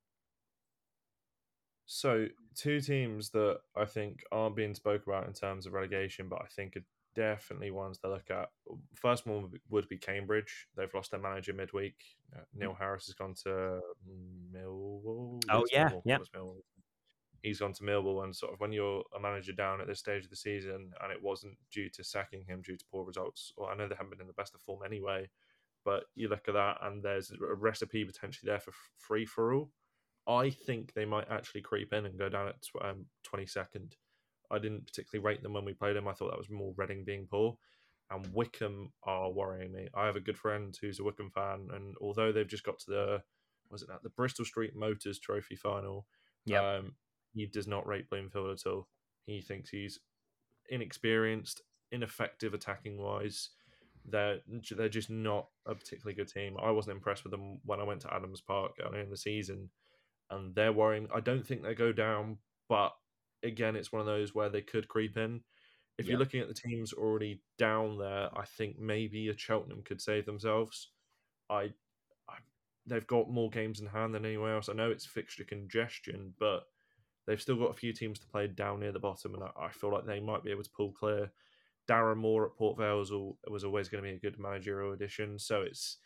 So, 1.86 2.26
two 2.54 2.80
teams 2.80 3.30
that 3.30 3.58
I 3.76 3.84
think 3.84 4.22
aren't 4.32 4.56
being 4.56 4.74
spoke 4.74 5.06
about 5.06 5.26
in 5.26 5.32
terms 5.34 5.66
of 5.66 5.72
relegation, 5.72 6.28
but 6.28 6.40
I 6.42 6.46
think 6.54 6.76
are 6.76 6.84
definitely 7.14 7.70
ones 7.70 7.98
to 7.98 8.08
look 8.08 8.30
at. 8.30 8.50
First 8.94 9.26
one 9.26 9.50
would 9.70 9.88
be 9.88 9.98
Cambridge. 9.98 10.68
They've 10.76 10.92
lost 10.94 11.10
their 11.10 11.20
manager 11.20 11.52
midweek. 11.52 11.96
Uh, 12.34 12.42
Neil 12.54 12.72
mm. 12.72 12.78
Harris 12.78 13.06
has 13.06 13.14
gone 13.14 13.34
to 13.44 13.80
Millwall. 14.54 15.42
Oh 15.50 15.64
yeah, 15.72 15.90
Millwall? 15.90 16.02
yeah. 16.04 16.18
He's 17.42 17.60
gone 17.60 17.74
to 17.74 17.82
Millwall, 17.82 18.24
and 18.24 18.34
sort 18.34 18.54
of 18.54 18.60
when 18.60 18.72
you're 18.72 19.04
a 19.14 19.20
manager 19.20 19.52
down 19.52 19.80
at 19.80 19.86
this 19.86 19.98
stage 19.98 20.24
of 20.24 20.30
the 20.30 20.36
season, 20.36 20.92
and 21.02 21.12
it 21.12 21.22
wasn't 21.22 21.58
due 21.70 21.90
to 21.90 22.02
sacking 22.02 22.44
him 22.46 22.62
due 22.62 22.76
to 22.76 22.84
poor 22.90 23.04
results. 23.04 23.52
Well, 23.56 23.68
I 23.68 23.76
know 23.76 23.86
they 23.86 23.94
haven't 23.94 24.10
been 24.10 24.22
in 24.22 24.26
the 24.26 24.32
best 24.32 24.54
of 24.54 24.62
form 24.62 24.80
anyway, 24.84 25.28
but 25.84 26.04
you 26.14 26.28
look 26.28 26.48
at 26.48 26.54
that, 26.54 26.78
and 26.82 27.02
there's 27.02 27.30
a 27.30 27.54
recipe 27.54 28.04
potentially 28.04 28.50
there 28.50 28.60
for 28.60 28.72
free 28.98 29.26
for 29.26 29.52
all. 29.52 29.70
I 30.26 30.50
think 30.50 30.94
they 30.94 31.04
might 31.04 31.30
actually 31.30 31.60
creep 31.60 31.92
in 31.92 32.06
and 32.06 32.18
go 32.18 32.30
down 32.30 32.48
at 32.48 32.66
um, 32.82 33.06
22nd. 33.30 33.92
I 34.50 34.58
didn't 34.58 34.86
particularly 34.86 35.24
rate 35.24 35.42
them 35.42 35.52
when 35.52 35.64
we 35.64 35.72
played 35.72 35.96
them. 35.96 36.08
I 36.08 36.12
thought 36.12 36.30
that 36.30 36.38
was 36.38 36.50
more 36.50 36.74
Reading 36.76 37.04
being 37.04 37.26
poor. 37.30 37.56
And 38.10 38.26
Wycombe 38.32 38.92
are 39.04 39.30
worrying 39.30 39.72
me. 39.72 39.88
I 39.94 40.06
have 40.06 40.16
a 40.16 40.20
good 40.20 40.36
friend 40.36 40.76
who's 40.80 41.00
a 41.00 41.04
Wycombe 41.04 41.30
fan, 41.34 41.68
and 41.72 41.94
although 42.00 42.32
they've 42.32 42.46
just 42.46 42.64
got 42.64 42.78
to 42.80 42.90
the 42.90 43.22
was 43.70 43.82
it 43.82 43.88
that 43.88 44.02
the 44.02 44.10
Bristol 44.10 44.44
Street 44.44 44.76
Motors 44.76 45.18
Trophy 45.18 45.56
final, 45.56 46.06
yeah, 46.44 46.76
um, 46.76 46.94
he 47.32 47.46
does 47.46 47.66
not 47.66 47.86
rate 47.86 48.08
Bloomfield 48.10 48.50
at 48.50 48.70
all. 48.70 48.88
He 49.26 49.40
thinks 49.40 49.70
he's 49.70 50.00
inexperienced, 50.68 51.62
ineffective 51.90 52.54
attacking 52.54 52.98
wise. 52.98 53.50
They're 54.04 54.40
they're 54.76 54.88
just 54.90 55.10
not 55.10 55.48
a 55.66 55.74
particularly 55.74 56.14
good 56.14 56.28
team. 56.28 56.56
I 56.62 56.70
wasn't 56.70 56.96
impressed 56.96 57.24
with 57.24 57.30
them 57.30 57.58
when 57.64 57.80
I 57.80 57.84
went 57.84 58.02
to 58.02 58.14
Adams 58.14 58.42
Park 58.42 58.72
earlier 58.84 59.00
in 59.00 59.10
the 59.10 59.16
season, 59.16 59.70
and 60.30 60.54
they're 60.54 60.72
worrying. 60.72 61.08
I 61.12 61.20
don't 61.20 61.46
think 61.46 61.62
they 61.62 61.74
go 61.74 61.90
down, 61.90 62.38
but 62.68 62.92
again, 63.44 63.76
it's 63.76 63.92
one 63.92 64.00
of 64.00 64.06
those 64.06 64.34
where 64.34 64.48
they 64.48 64.62
could 64.62 64.88
creep 64.88 65.16
in. 65.16 65.40
If 65.96 66.08
you're 66.08 66.18
looking 66.18 66.40
at 66.40 66.48
the 66.48 66.54
teams 66.54 66.92
already 66.92 67.40
down 67.56 67.98
there, 67.98 68.28
I 68.36 68.44
think 68.44 68.80
maybe 68.80 69.28
a 69.28 69.38
Cheltenham 69.38 69.82
could 69.84 70.00
save 70.00 70.26
themselves. 70.26 70.90
I, 71.48 71.70
I, 72.28 72.38
they've 72.84 73.06
got 73.06 73.30
more 73.30 73.48
games 73.48 73.80
in 73.80 73.86
hand 73.86 74.12
than 74.12 74.26
anywhere 74.26 74.56
else. 74.56 74.68
I 74.68 74.72
know 74.72 74.90
it's 74.90 75.06
fixture 75.06 75.44
congestion, 75.44 76.34
but 76.40 76.64
they've 77.26 77.40
still 77.40 77.56
got 77.56 77.70
a 77.70 77.74
few 77.74 77.92
teams 77.92 78.18
to 78.18 78.26
play 78.26 78.48
down 78.48 78.80
near 78.80 78.90
the 78.90 78.98
bottom, 78.98 79.34
and 79.34 79.44
I, 79.44 79.66
I 79.66 79.70
feel 79.70 79.92
like 79.92 80.04
they 80.04 80.18
might 80.18 80.42
be 80.42 80.50
able 80.50 80.64
to 80.64 80.70
pull 80.76 80.90
clear. 80.90 81.30
Darren 81.88 82.16
Moore 82.16 82.46
at 82.46 82.56
Port 82.56 82.78
Vale 82.78 82.98
was, 82.98 83.12
was 83.46 83.62
always 83.62 83.88
going 83.88 84.02
to 84.02 84.10
be 84.10 84.16
a 84.16 84.18
good 84.18 84.40
managerial 84.40 84.94
addition, 84.94 85.38
so 85.38 85.62
it's 85.62 85.98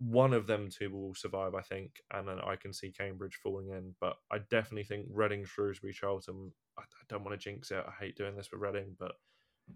one 0.00 0.32
of 0.32 0.46
them 0.46 0.68
two 0.70 0.90
will 0.90 1.14
survive, 1.14 1.54
I 1.54 1.62
think, 1.62 2.02
and 2.12 2.26
then 2.26 2.38
I 2.40 2.56
can 2.56 2.72
see 2.72 2.90
Cambridge 2.90 3.38
falling 3.42 3.70
in. 3.70 3.94
But 4.00 4.16
I 4.30 4.38
definitely 4.50 4.84
think 4.84 5.06
Reading, 5.10 5.44
Shrewsbury, 5.44 5.92
Charlton. 5.92 6.52
I, 6.78 6.82
I 6.82 7.04
don't 7.08 7.24
want 7.24 7.38
to 7.38 7.44
jinx 7.44 7.70
it. 7.70 7.84
I 7.86 8.04
hate 8.04 8.16
doing 8.16 8.36
this 8.36 8.46
for 8.46 8.58
Reading, 8.58 8.94
but 8.98 9.12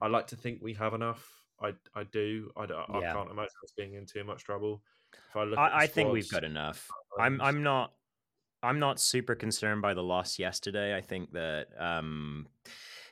I 0.01 0.09
like 0.09 0.27
to 0.29 0.37
think 0.37 0.61
we 0.63 0.75
have 0.75 0.95
enough. 0.95 1.29
I 1.61 1.73
I 1.95 2.05
do. 2.05 2.51
I, 2.57 2.65
I, 2.65 3.01
yeah. 3.01 3.13
Can't 3.13 3.31
imagine 3.31 3.51
us 3.65 3.73
being 3.77 3.95
in 3.95 4.07
too 4.07 4.25
much 4.25 4.45
trouble. 4.45 4.83
If 5.31 5.37
I 5.37 5.45
look, 5.45 5.59
I, 5.59 5.83
I 5.83 5.87
think 5.87 6.13
we've 6.13 6.31
got 6.31 6.45
enough. 6.45 6.89
I'm 7.19 7.41
I'm 7.41 7.63
not 7.63 7.93
I'm 8.63 8.79
not 8.79 9.01
super 9.01 9.35
concerned 9.35 9.83
by 9.83 9.95
the 9.95 10.03
loss 10.03 10.39
yesterday. 10.39 10.97
I 10.97 11.01
think 11.01 11.33
that 11.33 11.69
um, 11.79 12.47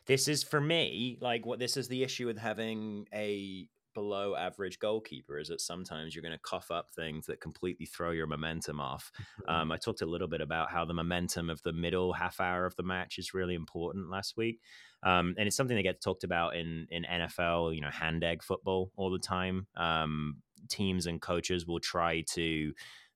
this 0.07 0.29
is 0.29 0.42
for 0.42 0.61
me 0.61 1.18
like 1.20 1.44
what 1.44 1.59
this 1.59 1.77
is 1.77 1.88
the 1.88 2.03
issue 2.03 2.27
with 2.27 2.38
having 2.38 3.07
a 3.12 3.68
below 3.94 4.37
average 4.37 4.79
goalkeeper 4.79 5.38
is 5.38 5.48
that 5.48 5.61
sometimes 5.61 6.14
you're 6.14 6.22
going 6.22 6.33
to 6.33 6.38
cough 6.38 6.70
up 6.70 6.90
things 6.90 7.26
that 7.26 7.40
completely 7.40 7.87
throw 7.87 8.11
your 8.11 8.26
momentum 8.26 8.81
off. 8.81 9.11
Um, 9.48 9.72
I 9.72 9.76
talked 9.76 10.03
a 10.03 10.07
little 10.07 10.29
bit 10.29 10.40
about 10.40 10.70
how 10.70 10.85
the 10.85 10.94
momentum 10.94 11.50
of 11.50 11.62
the 11.62 11.72
middle 11.72 12.12
half 12.12 12.40
hour 12.40 12.66
of 12.66 12.76
the 12.76 12.83
match 12.83 13.18
is 13.18 13.35
really 13.35 13.55
important 13.55 14.11
last 14.11 14.37
week. 14.37 14.61
Um, 15.03 15.35
and 15.38 15.46
it's 15.46 15.57
something 15.57 15.76
that 15.76 15.83
gets 15.83 16.05
talked 16.05 16.24
about 16.24 16.57
in, 16.57 16.87
in 16.90 17.05
NFL, 17.11 17.74
you 17.74 17.81
know, 17.81 17.90
hand 17.90 18.22
egg 18.22 18.42
football 18.42 18.92
all 18.96 19.11
the 19.11 19.18
time. 19.18 19.66
Um, 19.76 20.37
teams 20.68 21.07
and 21.07 21.20
coaches 21.20 21.66
will 21.66 21.81
try 21.81 22.22
to 22.35 22.72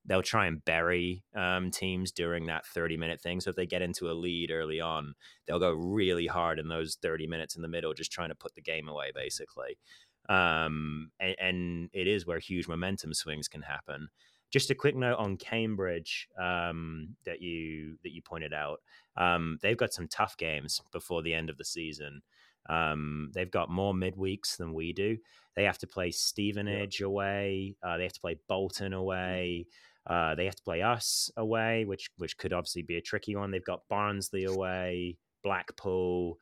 they'll 0.06 0.22
try 0.22 0.46
and 0.46 0.64
bury 0.64 1.22
um, 1.34 1.70
teams 1.70 2.12
during 2.12 2.46
that 2.46 2.66
30 2.66 2.96
minute 2.96 3.20
thing. 3.20 3.40
So 3.40 3.50
if 3.50 3.56
they 3.56 3.66
get 3.66 3.82
into 3.82 4.10
a 4.10 4.12
lead 4.12 4.50
early 4.50 4.80
on, 4.80 5.14
they'll 5.46 5.58
go 5.58 5.72
really 5.72 6.26
hard 6.26 6.58
in 6.58 6.68
those 6.68 6.96
30 7.00 7.26
minutes 7.26 7.56
in 7.56 7.62
the 7.62 7.68
middle, 7.68 7.94
just 7.94 8.12
trying 8.12 8.28
to 8.28 8.34
put 8.34 8.54
the 8.54 8.60
game 8.60 8.88
away, 8.88 9.12
basically 9.14 9.78
um, 10.28 11.10
and, 11.20 11.36
and, 11.40 11.90
it 11.92 12.06
is 12.06 12.26
where 12.26 12.38
huge 12.38 12.66
momentum 12.66 13.12
swings 13.12 13.48
can 13.48 13.62
happen. 13.62 14.08
Just 14.50 14.70
a 14.70 14.74
quick 14.74 14.96
note 14.96 15.18
on 15.18 15.36
Cambridge 15.36 16.28
um, 16.40 17.16
that 17.26 17.42
you 17.42 17.98
that 18.02 18.12
you 18.12 18.22
pointed 18.22 18.54
out. 18.54 18.80
Um, 19.16 19.58
they've 19.62 19.76
got 19.76 19.92
some 19.92 20.08
tough 20.08 20.36
games 20.36 20.80
before 20.92 21.22
the 21.22 21.34
end 21.34 21.50
of 21.50 21.58
the 21.58 21.64
season. 21.64 22.22
Um, 22.68 23.30
they've 23.34 23.50
got 23.50 23.68
more 23.68 23.92
midweeks 23.92 24.56
than 24.56 24.72
we 24.72 24.92
do. 24.92 25.18
They 25.56 25.64
have 25.64 25.78
to 25.78 25.86
play 25.86 26.10
Stevenage 26.10 27.00
yeah. 27.00 27.06
away. 27.06 27.76
Uh, 27.82 27.96
they 27.96 28.04
have 28.04 28.12
to 28.12 28.20
play 28.20 28.38
Bolton 28.48 28.92
away. 28.92 29.66
Uh, 30.06 30.34
they 30.34 30.44
have 30.44 30.56
to 30.56 30.62
play 30.62 30.82
us 30.82 31.30
away, 31.36 31.84
which 31.84 32.10
which 32.16 32.36
could 32.38 32.52
obviously 32.52 32.82
be 32.82 32.96
a 32.96 33.02
tricky 33.02 33.36
one. 33.36 33.50
They've 33.50 33.64
got 33.64 33.88
Barnsley 33.88 34.44
away, 34.44 35.16
Blackpool 35.42 36.38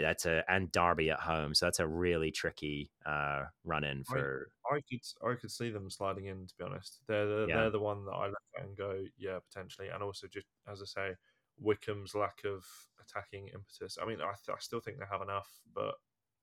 that's 0.00 0.26
a 0.26 0.44
and 0.48 0.70
Derby 0.72 1.10
at 1.10 1.20
home, 1.20 1.54
so 1.54 1.66
that's 1.66 1.80
a 1.80 1.86
really 1.86 2.30
tricky 2.30 2.90
uh, 3.04 3.44
run 3.64 3.84
in 3.84 4.04
for. 4.04 4.48
I, 4.70 4.76
I, 4.76 4.80
could 4.80 5.00
I 5.30 5.34
could 5.34 5.50
see 5.50 5.70
them 5.70 5.90
sliding 5.90 6.26
in. 6.26 6.46
To 6.46 6.54
be 6.58 6.64
honest, 6.64 7.00
they're 7.06 7.26
the, 7.26 7.46
yeah. 7.48 7.56
they're 7.56 7.70
the 7.70 7.80
one 7.80 8.04
that 8.06 8.12
I 8.12 8.26
look 8.26 8.38
at 8.58 8.64
and 8.64 8.76
go, 8.76 9.02
yeah, 9.18 9.38
potentially, 9.48 9.88
and 9.88 10.02
also 10.02 10.26
just 10.26 10.46
as 10.70 10.82
I 10.82 10.86
say, 10.86 11.14
Wycombe's 11.60 12.14
lack 12.14 12.38
of 12.44 12.64
attacking 13.00 13.48
impetus. 13.48 13.98
I 14.00 14.06
mean, 14.06 14.20
I, 14.20 14.32
th- 14.44 14.54
I 14.56 14.60
still 14.60 14.80
think 14.80 14.98
they 14.98 15.04
have 15.10 15.22
enough, 15.22 15.48
but 15.74 15.94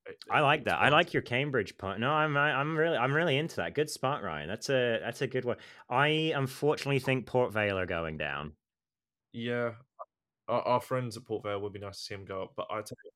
it- 0.05 0.17
I 0.29 0.41
like 0.41 0.65
that. 0.65 0.79
I 0.79 0.89
like 0.89 1.13
your 1.13 1.21
Cambridge 1.21 1.77
point. 1.77 1.99
No, 1.99 2.11
I'm 2.11 2.35
I'm 2.37 2.77
really 2.77 2.97
I'm 2.97 3.13
really 3.13 3.37
into 3.37 3.57
that. 3.57 3.75
Good 3.75 3.89
spot, 3.89 4.23
Ryan. 4.23 4.47
That's 4.47 4.69
a 4.69 4.99
that's 5.01 5.21
a 5.21 5.27
good 5.27 5.45
one. 5.45 5.57
I 5.89 6.33
unfortunately 6.35 6.99
think 6.99 7.25
Port 7.25 7.53
Vale 7.53 7.77
are 7.77 7.85
going 7.85 8.17
down. 8.17 8.53
Yeah, 9.31 9.71
our, 10.47 10.61
our 10.61 10.81
friends 10.81 11.17
at 11.17 11.25
Port 11.25 11.43
Vale 11.43 11.61
would 11.61 11.73
be 11.73 11.79
nice 11.79 11.97
to 11.97 12.03
see 12.03 12.15
them 12.15 12.25
go 12.25 12.43
up. 12.43 12.53
But 12.55 12.67
I 12.69 12.75
tell 12.75 12.97
you, 13.03 13.11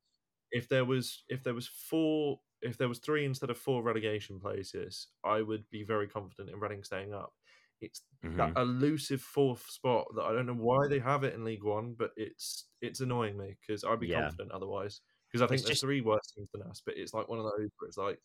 if 0.51 0.67
there 0.69 0.85
was 0.85 1.23
if 1.29 1.43
there 1.43 1.53
was 1.53 1.67
four 1.67 2.39
if 2.61 2.77
there 2.77 2.89
was 2.89 2.99
three 2.99 3.25
instead 3.25 3.49
of 3.51 3.57
four 3.57 3.83
relegation 3.83 4.39
places, 4.39 5.09
I 5.23 5.41
would 5.41 5.69
be 5.69 5.83
very 5.83 6.07
confident 6.07 6.49
in 6.49 6.59
Reading 6.59 6.83
staying 6.83 7.13
up. 7.13 7.33
It's 7.81 8.01
that 8.23 8.53
Mhm. 8.55 8.57
elusive 8.57 9.21
fourth 9.21 9.69
spot 9.69 10.07
that 10.15 10.23
I 10.23 10.33
don't 10.33 10.47
know 10.47 10.55
why 10.55 10.87
they 10.87 10.99
have 10.99 11.23
it 11.23 11.35
in 11.35 11.43
League 11.45 11.63
One, 11.63 11.93
but 11.93 12.11
it's 12.17 12.69
it's 12.81 13.01
annoying 13.01 13.37
me 13.37 13.55
because 13.61 13.83
I'd 13.83 13.99
be 13.99 14.07
Yeah. 14.07 14.21
confident 14.23 14.51
otherwise. 14.51 15.01
Because 15.27 15.41
I 15.43 15.47
think 15.47 15.55
It's 15.59 15.63
there's 15.63 15.73
just- 15.75 15.81
three 15.83 16.01
worse 16.01 16.25
teams 16.35 16.49
than 16.53 16.63
us, 16.63 16.81
but 16.81 16.97
it's 16.97 17.13
like 17.13 17.27
one 17.27 17.37
of 17.39 17.45
those 17.45 17.69
where 17.77 17.87
it's 17.87 17.97
like 17.97 18.19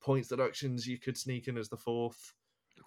points 0.00 0.28
deductions 0.28 0.86
you 0.86 0.98
could 0.98 1.16
sneak 1.16 1.48
in 1.48 1.56
as 1.56 1.68
the 1.70 1.76
fourth. 1.78 2.34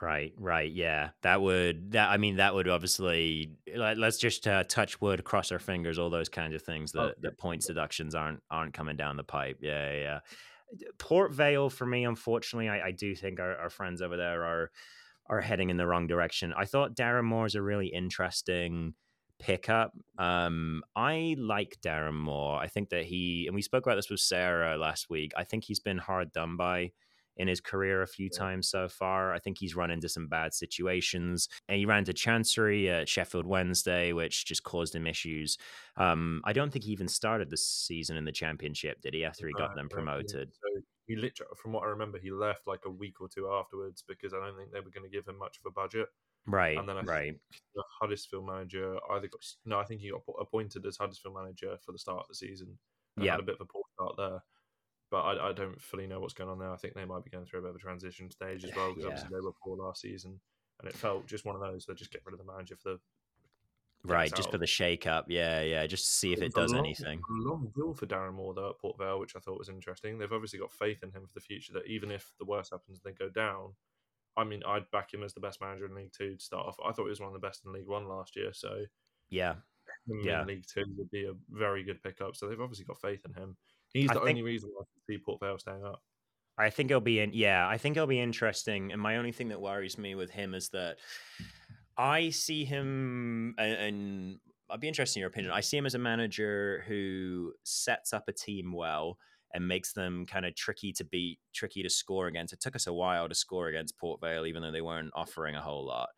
Right, 0.02 0.34
right, 0.38 0.72
yeah. 0.72 1.10
That 1.22 1.42
would 1.42 1.92
that 1.92 2.10
I 2.10 2.18
mean 2.18 2.38
that 2.38 2.54
would 2.54 2.68
obviously 2.68 3.52
let, 3.76 3.98
let's 3.98 4.18
just 4.18 4.48
uh, 4.48 4.64
touch 4.66 5.00
wood, 5.02 5.24
cross 5.24 5.52
our 5.52 5.60
fingers, 5.60 5.98
all 5.98 6.10
those 6.10 6.30
kinds 6.30 6.54
of 6.54 6.62
things 6.62 6.92
that 6.92 7.02
Oh, 7.02 7.12
that 7.22 7.38
points 7.38 7.68
deductions 7.68 8.14
aren't 8.16 8.42
aren't 8.52 8.74
coming 8.74 8.98
down 8.98 9.18
the 9.18 9.24
pipe. 9.24 9.60
Yeah, 9.62 9.92
yeah. 9.92 10.02
yeah. 10.02 10.20
Port 10.98 11.32
Vale 11.32 11.70
for 11.70 11.86
me, 11.86 12.06
unfortunately, 12.06 12.70
I, 12.70 12.88
I 12.88 12.92
do 12.92 13.16
think 13.16 13.40
our, 13.40 13.56
our 13.58 13.70
friends 13.70 14.02
over 14.02 14.18
there 14.18 14.44
are 14.44 14.72
are 15.28 15.42
heading 15.42 15.70
in 15.70 15.78
the 15.78 15.88
wrong 15.88 16.08
direction. 16.08 16.54
I 16.56 16.66
thought 16.66 16.96
Darren 16.96 17.24
Moore 17.24 17.46
is 17.46 17.56
a 17.56 17.62
really 17.62 17.88
interesting 17.88 18.94
pickup. 19.40 19.94
Um, 20.18 20.84
I 20.96 21.36
like 21.40 21.78
Darren 21.82 22.14
Moore. 22.16 22.58
I 22.60 22.68
think 22.68 22.90
that 22.90 23.06
he 23.06 23.46
and 23.48 23.56
we 23.56 23.62
spoke 23.62 23.86
about 23.86 23.96
this 23.96 24.10
with 24.10 24.20
Sarah 24.20 24.78
last 24.78 25.10
week. 25.10 25.32
I 25.38 25.44
think 25.44 25.64
he's 25.64 25.80
been 25.80 25.98
hard 25.98 26.32
done 26.32 26.58
by 26.58 26.92
in 27.38 27.48
his 27.48 27.62
career 27.62 28.02
a 28.02 28.08
few 28.08 28.30
times 28.30 28.70
so 28.70 28.88
far. 28.88 29.34
I 29.34 29.40
think 29.40 29.58
he's 29.58 29.76
run 29.76 29.92
into 29.92 30.10
some 30.10 30.28
bad 30.28 30.54
situations. 30.54 31.50
And 31.68 31.78
he 31.78 31.86
ran 31.86 32.00
into 32.00 32.14
Chansiri 32.14 32.90
at 32.90 33.10
Sheffield 33.10 33.46
Wednesday, 33.46 34.14
which 34.14 34.46
just 34.46 34.64
caused 34.64 34.96
him 34.96 35.08
issues. 35.08 35.58
Um, 35.98 36.42
I 36.46 36.54
don't 36.54 36.72
think 36.72 36.86
he 36.86 36.92
even 36.92 37.08
started 37.08 37.50
the 37.50 37.58
season 37.58 38.18
in 38.18 38.26
the 38.26 38.32
championship, 38.32 39.02
did 39.02 39.14
he, 39.14 39.26
after 39.26 39.48
he 39.48 39.54
got 39.54 39.76
them 39.76 39.90
promoted? 39.90 40.52
So 40.54 40.82
he 41.08 41.16
literally, 41.16 41.52
from 41.62 41.74
what 41.74 41.84
I 41.84 41.88
remember, 41.88 42.18
he 42.18 42.32
left 42.32 42.68
like 42.68 42.82
a 42.86 42.90
week 42.90 43.22
or 43.22 43.28
two 43.28 43.50
afterwards 43.52 44.04
because 44.08 44.34
I 44.34 44.38
don't 44.38 44.58
think 44.58 44.72
they 44.72 44.80
were 44.80 44.92
going 44.92 45.10
to 45.10 45.16
give 45.16 45.28
him 45.28 45.38
much 45.38 45.58
of 45.58 45.70
a 45.70 45.72
budget. 45.72 46.08
Right, 46.48 46.78
And 46.78 46.88
then 46.88 46.98
I 46.98 47.00
think 47.00 47.10
right. 47.10 47.34
the 47.74 47.84
Huddersfield 48.00 48.46
manager 48.46 48.98
either 49.12 49.28
got 49.28 49.42
no, 49.66 49.80
I 49.80 49.84
think 49.86 50.02
he 50.02 50.12
got 50.12 50.22
appointed 50.40 50.86
as 50.86 50.98
Huddersfield 50.98 51.34
manager 51.34 51.76
for 51.84 51.92
the 51.92 51.98
start 51.98 52.20
of 52.20 52.28
the 52.28 52.36
season. 52.36 52.78
Yeah. 53.18 53.32
had 53.32 53.40
a 53.40 53.44
bit 53.44 53.56
of 53.56 53.62
a 53.62 53.66
poor 53.66 53.82
start 53.96 54.16
there. 54.18 54.44
But 55.16 55.22
I, 55.40 55.50
I 55.50 55.54
don't 55.54 55.82
fully 55.82 56.08
know 56.08 56.20
what's 56.20 56.34
going 56.34 56.50
on 56.50 56.60
there. 56.60 56.70
I 56.70 56.76
think 56.76 56.94
they 56.94 57.06
might 57.06 57.24
be 57.24 57.30
going 57.30 57.46
through 57.46 57.60
a 57.60 57.62
bit 57.62 57.70
of 57.70 57.76
a 57.78 57.80
transition 57.80 58.30
stage 58.30 58.66
as 58.66 58.76
well 58.76 58.90
because 58.90 59.04
Yeah. 59.04 59.08
obviously 59.12 59.30
they 59.34 59.40
were 59.40 59.54
poor 59.64 59.78
last 59.78 60.02
season, 60.02 60.38
and 60.82 60.90
it 60.90 60.94
felt 60.94 61.26
just 61.26 61.46
one 61.46 61.56
of 61.56 61.62
those. 61.62 61.86
They 61.86 61.94
just 61.94 62.12
get 62.12 62.22
rid 62.26 62.34
of 62.34 62.40
the 62.46 62.52
manager 62.52 62.76
for 62.76 62.90
the 62.90 63.00
Right, 64.04 64.36
just 64.36 64.52
for 64.52 64.58
the 64.58 64.68
shake 64.68 65.08
up. 65.08 65.28
Yeah, 65.30 65.62
yeah, 65.62 65.88
just 65.88 66.04
to 66.04 66.12
see 66.12 66.34
if 66.34 66.42
it 66.42 66.54
does 66.54 66.74
long- 66.74 66.86
anything. 66.86 67.22
long 67.30 67.72
deal 67.78 67.94
for 67.94 68.06
Darren 68.08 68.34
Moore 68.34 68.54
though 68.54 68.72
at 68.72 68.78
Port 68.80 68.98
Vale, 68.98 69.20
which 69.22 69.38
I 69.38 69.40
thought 69.40 69.58
was 69.58 69.70
interesting. 69.70 70.18
They've 70.18 70.34
obviously 70.34 70.60
got 70.60 70.74
faith 70.74 71.02
in 71.02 71.12
him 71.12 71.26
for 71.26 71.34
the 71.34 71.40
future. 71.40 71.72
That 71.72 71.86
even 71.88 72.12
if 72.12 72.34
the 72.38 72.46
worst 72.46 72.72
happens, 72.74 73.00
and 73.02 73.14
they 73.14 73.18
go 73.18 73.30
down. 73.30 73.74
I 74.36 74.44
mean, 74.44 74.64
I'd 74.68 74.92
back 74.92 75.14
him 75.14 75.24
as 75.24 75.34
the 75.34 75.40
best 75.40 75.62
manager 75.62 75.86
in 75.86 75.96
League 75.96 76.12
Two 76.12 76.36
to 76.36 76.44
start 76.44 76.68
off. 76.68 76.76
I 76.84 76.92
thought 76.92 77.06
he 77.06 77.10
was 77.10 77.22
one 77.22 77.28
of 77.34 77.34
the 77.42 77.48
best 77.48 77.64
in 77.66 77.72
League 77.72 77.88
One 77.88 78.06
last 78.10 78.36
year, 78.36 78.52
so 78.52 78.84
Yeah, 79.30 79.56
Yeah. 80.08 80.44
League 80.44 80.66
Two 80.68 80.84
would 80.98 81.10
be 81.10 81.24
a 81.26 81.34
very 81.50 81.84
good 81.84 82.04
pickup. 82.04 82.36
So 82.36 82.50
they've 82.50 82.60
obviously 82.60 82.84
got 82.86 83.00
faith 83.00 83.24
in 83.26 83.34
him. 83.34 83.56
He's 83.96 84.10
I 84.10 84.14
the 84.16 84.20
think- 84.20 84.30
only 84.30 84.42
reason 84.44 84.70
why 84.74 84.82
I 84.82 84.86
can 84.94 85.16
see 85.18 85.24
Port 85.24 85.40
Vale 85.40 85.58
staying 85.58 85.84
up. 85.86 86.02
I 86.58 86.70
think 86.70 86.90
it'll 86.90 87.02
be 87.02 87.20
in. 87.20 87.32
Yeah, 87.34 87.68
I 87.68 87.78
think 87.78 87.98
it'll 87.98 88.08
be 88.08 88.20
interesting. 88.20 88.92
And 88.94 89.02
my 89.02 89.18
only 89.18 89.32
thing 89.34 89.50
that 89.50 89.60
worries 89.60 89.98
me 89.98 90.16
with 90.16 90.30
him 90.32 90.54
is 90.54 90.70
that 90.70 90.98
I 91.98 92.30
see 92.30 92.64
him, 92.66 93.56
and, 93.58 93.74
and 93.74 94.40
I'd 94.70 94.80
be 94.80 94.88
interested 94.88 95.20
in 95.20 95.22
your 95.22 95.30
opinion. 95.30 95.52
I 95.54 95.60
see 95.62 95.78
him 95.78 95.86
as 95.86 95.96
a 95.96 96.00
manager 96.00 96.84
who 96.88 97.54
sets 97.64 98.14
up 98.14 98.24
a 98.28 98.32
team 98.34 98.72
well 98.72 99.18
and 99.54 99.68
makes 99.68 99.92
them 99.94 100.26
kind 100.26 100.46
of 100.46 100.56
tricky 100.56 100.92
to 100.94 101.04
beat, 101.04 101.40
tricky 101.54 101.84
to 101.84 101.90
score 101.90 102.28
against. 102.28 102.54
It 102.54 102.62
took 102.62 102.76
us 102.76 102.88
a 102.88 102.94
while 102.94 103.28
to 103.30 103.36
score 103.36 103.68
against 103.68 103.98
Port 103.98 104.20
Vale, 104.22 104.46
even 104.46 104.62
though 104.62 104.72
they 104.72 104.82
weren't 104.82 105.12
offering 105.14 105.56
a 105.56 105.62
whole 105.62 105.86
lot. 105.86 106.10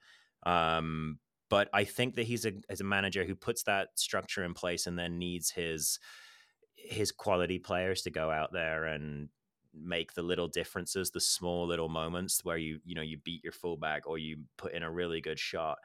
Um, 0.45 1.19
but 1.49 1.67
I 1.73 1.84
think 1.84 2.15
that 2.15 2.28
he's 2.28 2.45
a 2.45 2.53
as 2.69 2.82
a 2.82 2.84
manager 2.84 3.23
who 3.23 3.36
puts 3.36 3.63
that 3.63 3.89
structure 3.95 4.43
in 4.43 4.53
place 4.53 4.86
and 4.88 4.97
then 4.99 5.17
needs 5.17 5.49
his 5.51 5.99
his 6.78 7.11
quality 7.11 7.59
players 7.59 8.03
to 8.03 8.09
go 8.09 8.32
out 8.32 8.53
there 8.53 8.86
and 8.86 9.30
make 9.73 10.13
the 10.13 10.21
little 10.21 10.47
differences, 10.47 11.11
the 11.11 11.19
small 11.19 11.67
little 11.67 11.89
moments 11.89 12.43
where 12.43 12.57
you 12.57 12.80
you 12.86 12.95
know 12.95 13.01
you 13.01 13.17
beat 13.17 13.43
your 13.43 13.53
fullback 13.53 14.07
or 14.07 14.17
you 14.17 14.38
put 14.57 14.73
in 14.73 14.84
a 14.84 14.91
really 14.91 15.21
good 15.21 15.39
shot. 15.39 15.80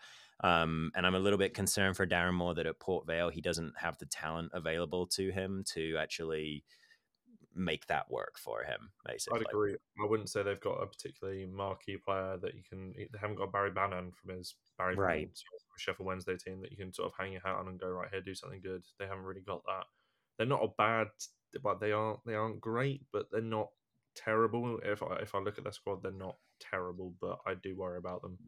Um, 0.45 0.90
and 0.97 1.07
I'm 1.07 1.14
a 1.14 1.20
little 1.20 1.38
bit 1.38 1.55
concerned 1.55 1.97
for 1.97 2.07
Darren 2.07 2.34
Moore 2.34 2.55
that 2.55 2.66
at 2.66 2.80
Port 2.80 3.07
Vale 3.07 3.30
he 3.30 3.40
doesn't 3.40 3.74
have 3.78 3.99
the 3.99 4.07
talent 4.07 4.51
available 4.55 5.07
to 5.09 5.30
him 5.30 5.62
to 5.74 5.97
actually 5.99 6.64
make 7.55 7.86
that 7.86 8.11
work 8.11 8.38
for 8.38 8.62
him. 8.64 8.90
Basically, 9.07 9.40
I'd 9.40 9.47
agree. 9.47 9.76
I 10.03 10.09
wouldn't 10.09 10.30
say 10.30 10.43
they've 10.43 10.61
got 10.61 10.82
a 10.82 10.86
particularly 10.86 11.47
marquee 11.47 11.99
player 11.99 12.38
that 12.40 12.55
you 12.55 12.62
can. 12.68 12.93
They 12.97 13.18
haven't 13.20 13.36
got 13.36 13.53
Barry 13.53 13.70
Bannan 13.70 14.12
from 14.12 14.36
his 14.36 14.55
Barry 14.78 14.97
Right. 14.97 15.26
Bannan, 15.26 15.28
from 15.28 15.78
Sheffield 15.78 16.07
Wednesday 16.07 16.36
team 16.36 16.61
that 16.62 16.70
you 16.70 16.76
can 16.76 16.93
sort 16.93 17.11
of 17.11 17.14
hang 17.18 17.32
your 17.32 17.43
hat 17.43 17.57
on 17.57 17.68
and 17.68 17.78
go 17.78 17.88
right 17.88 18.09
here, 18.11 18.20
do 18.20 18.34
something 18.34 18.61
good. 18.62 18.82
They 18.99 19.07
haven't 19.07 19.24
really 19.24 19.43
got 19.43 19.62
that. 19.66 19.84
They're 20.43 20.49
not 20.49 20.64
a 20.64 20.74
bad, 20.76 21.07
but 21.62 21.78
they 21.78 21.93
aren't. 21.93 22.18
They 22.26 22.34
aren't 22.34 22.61
great, 22.61 23.03
but 23.12 23.26
they're 23.30 23.40
not 23.40 23.68
terrible. 24.16 24.80
If 24.82 25.01
I 25.01 25.18
if 25.22 25.36
I 25.36 25.38
look 25.38 25.57
at 25.57 25.62
their 25.62 25.72
squad, 25.72 26.03
they're 26.03 26.11
not 26.11 26.34
terrible, 26.59 27.14
but 27.20 27.38
I 27.47 27.55
do 27.55 27.76
worry 27.76 27.99
about 27.99 28.22
them. 28.22 28.38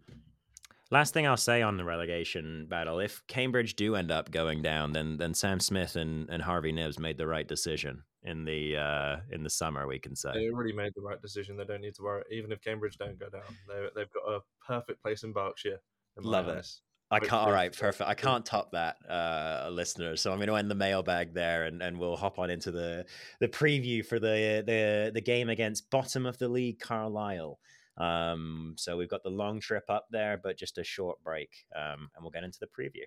Last 0.91 1.15
thing 1.15 1.25
I'll 1.25 1.37
say 1.37 1.63
on 1.63 1.77
the 1.77 1.85
relegation 1.85 2.67
battle: 2.69 2.99
if 2.99 3.23
Cambridge 3.29 3.77
do 3.77 3.95
end 3.95 4.11
up 4.11 4.33
going 4.33 4.61
down, 4.61 4.91
then 4.91 5.17
then 5.19 5.35
Sam 5.35 5.61
Smith 5.61 5.95
and, 5.95 6.29
and 6.31 6.43
Harvey 6.43 6.73
Knibbs 6.73 6.99
made 6.99 7.17
the 7.17 7.29
right 7.29 7.47
decision 7.47 8.03
in 8.25 8.45
the 8.45 8.77
uh, 8.77 9.17
in 9.31 9.45
the 9.45 9.51
summer. 9.51 9.87
We 9.87 10.01
can 10.01 10.17
say. 10.17 10.33
They 10.35 10.51
already 10.51 10.73
made 10.73 10.95
the 10.97 11.03
right 11.03 11.23
decision. 11.23 11.57
They 11.57 11.65
don't 11.65 11.81
need 11.81 11.95
to 11.95 12.03
worry. 12.03 12.25
Even 12.33 12.51
if 12.51 12.61
Cambridge 12.61 12.99
don't 12.99 13.21
go 13.21 13.29
down, 13.29 13.57
they 13.69 13.87
they've 13.95 14.11
got 14.11 14.33
a 14.33 14.41
perfect 14.67 15.01
place 15.01 15.23
in 15.23 15.33
Berkshire. 15.33 15.79
in 16.17 16.25
Love 16.25 16.49
it. 16.49 16.67
Eyes. 17.11 17.21
I 17.23 17.27
can't. 17.27 17.33
All 17.33 17.53
right, 17.53 17.77
perfect. 17.77 18.09
I 18.09 18.15
can't 18.15 18.45
top 18.45 18.73
that, 18.73 18.97
uh, 19.09 19.69
listeners. 19.71 20.21
So 20.21 20.31
I'm 20.31 20.39
going 20.39 20.49
to 20.49 20.57
end 20.57 20.71
the 20.71 20.75
mailbag 20.75 21.35
there, 21.35 21.65
and, 21.65 21.83
and 21.83 21.99
we'll 21.99 22.17
hop 22.17 22.39
on 22.39 22.51
into 22.51 22.71
the 22.71 23.07
the 23.41 23.49
preview 23.49 24.05
for 24.05 24.19
the 24.19 24.63
the 24.67 25.11
the 25.13 25.21
game 25.21 25.49
against 25.49 25.91
bottom 25.91 26.27
of 26.27 26.39
the 26.39 26.49
league 26.49 26.81
Carlisle. 26.81 27.59
Um, 27.97 28.75
so 28.77 28.97
we've 28.97 29.09
got 29.09 29.23
the 29.23 29.31
long 29.31 29.61
trip 29.61 29.85
up 29.89 30.07
there, 30.11 30.41
but 30.43 30.59
just 30.59 30.79
a 30.79 30.85
short 30.85 31.23
break, 31.23 31.51
um, 31.77 32.11
and 32.15 32.23
we'll 32.23 32.31
get 32.31 32.45
into 32.45 32.59
the 32.59 32.67
preview. 32.67 33.05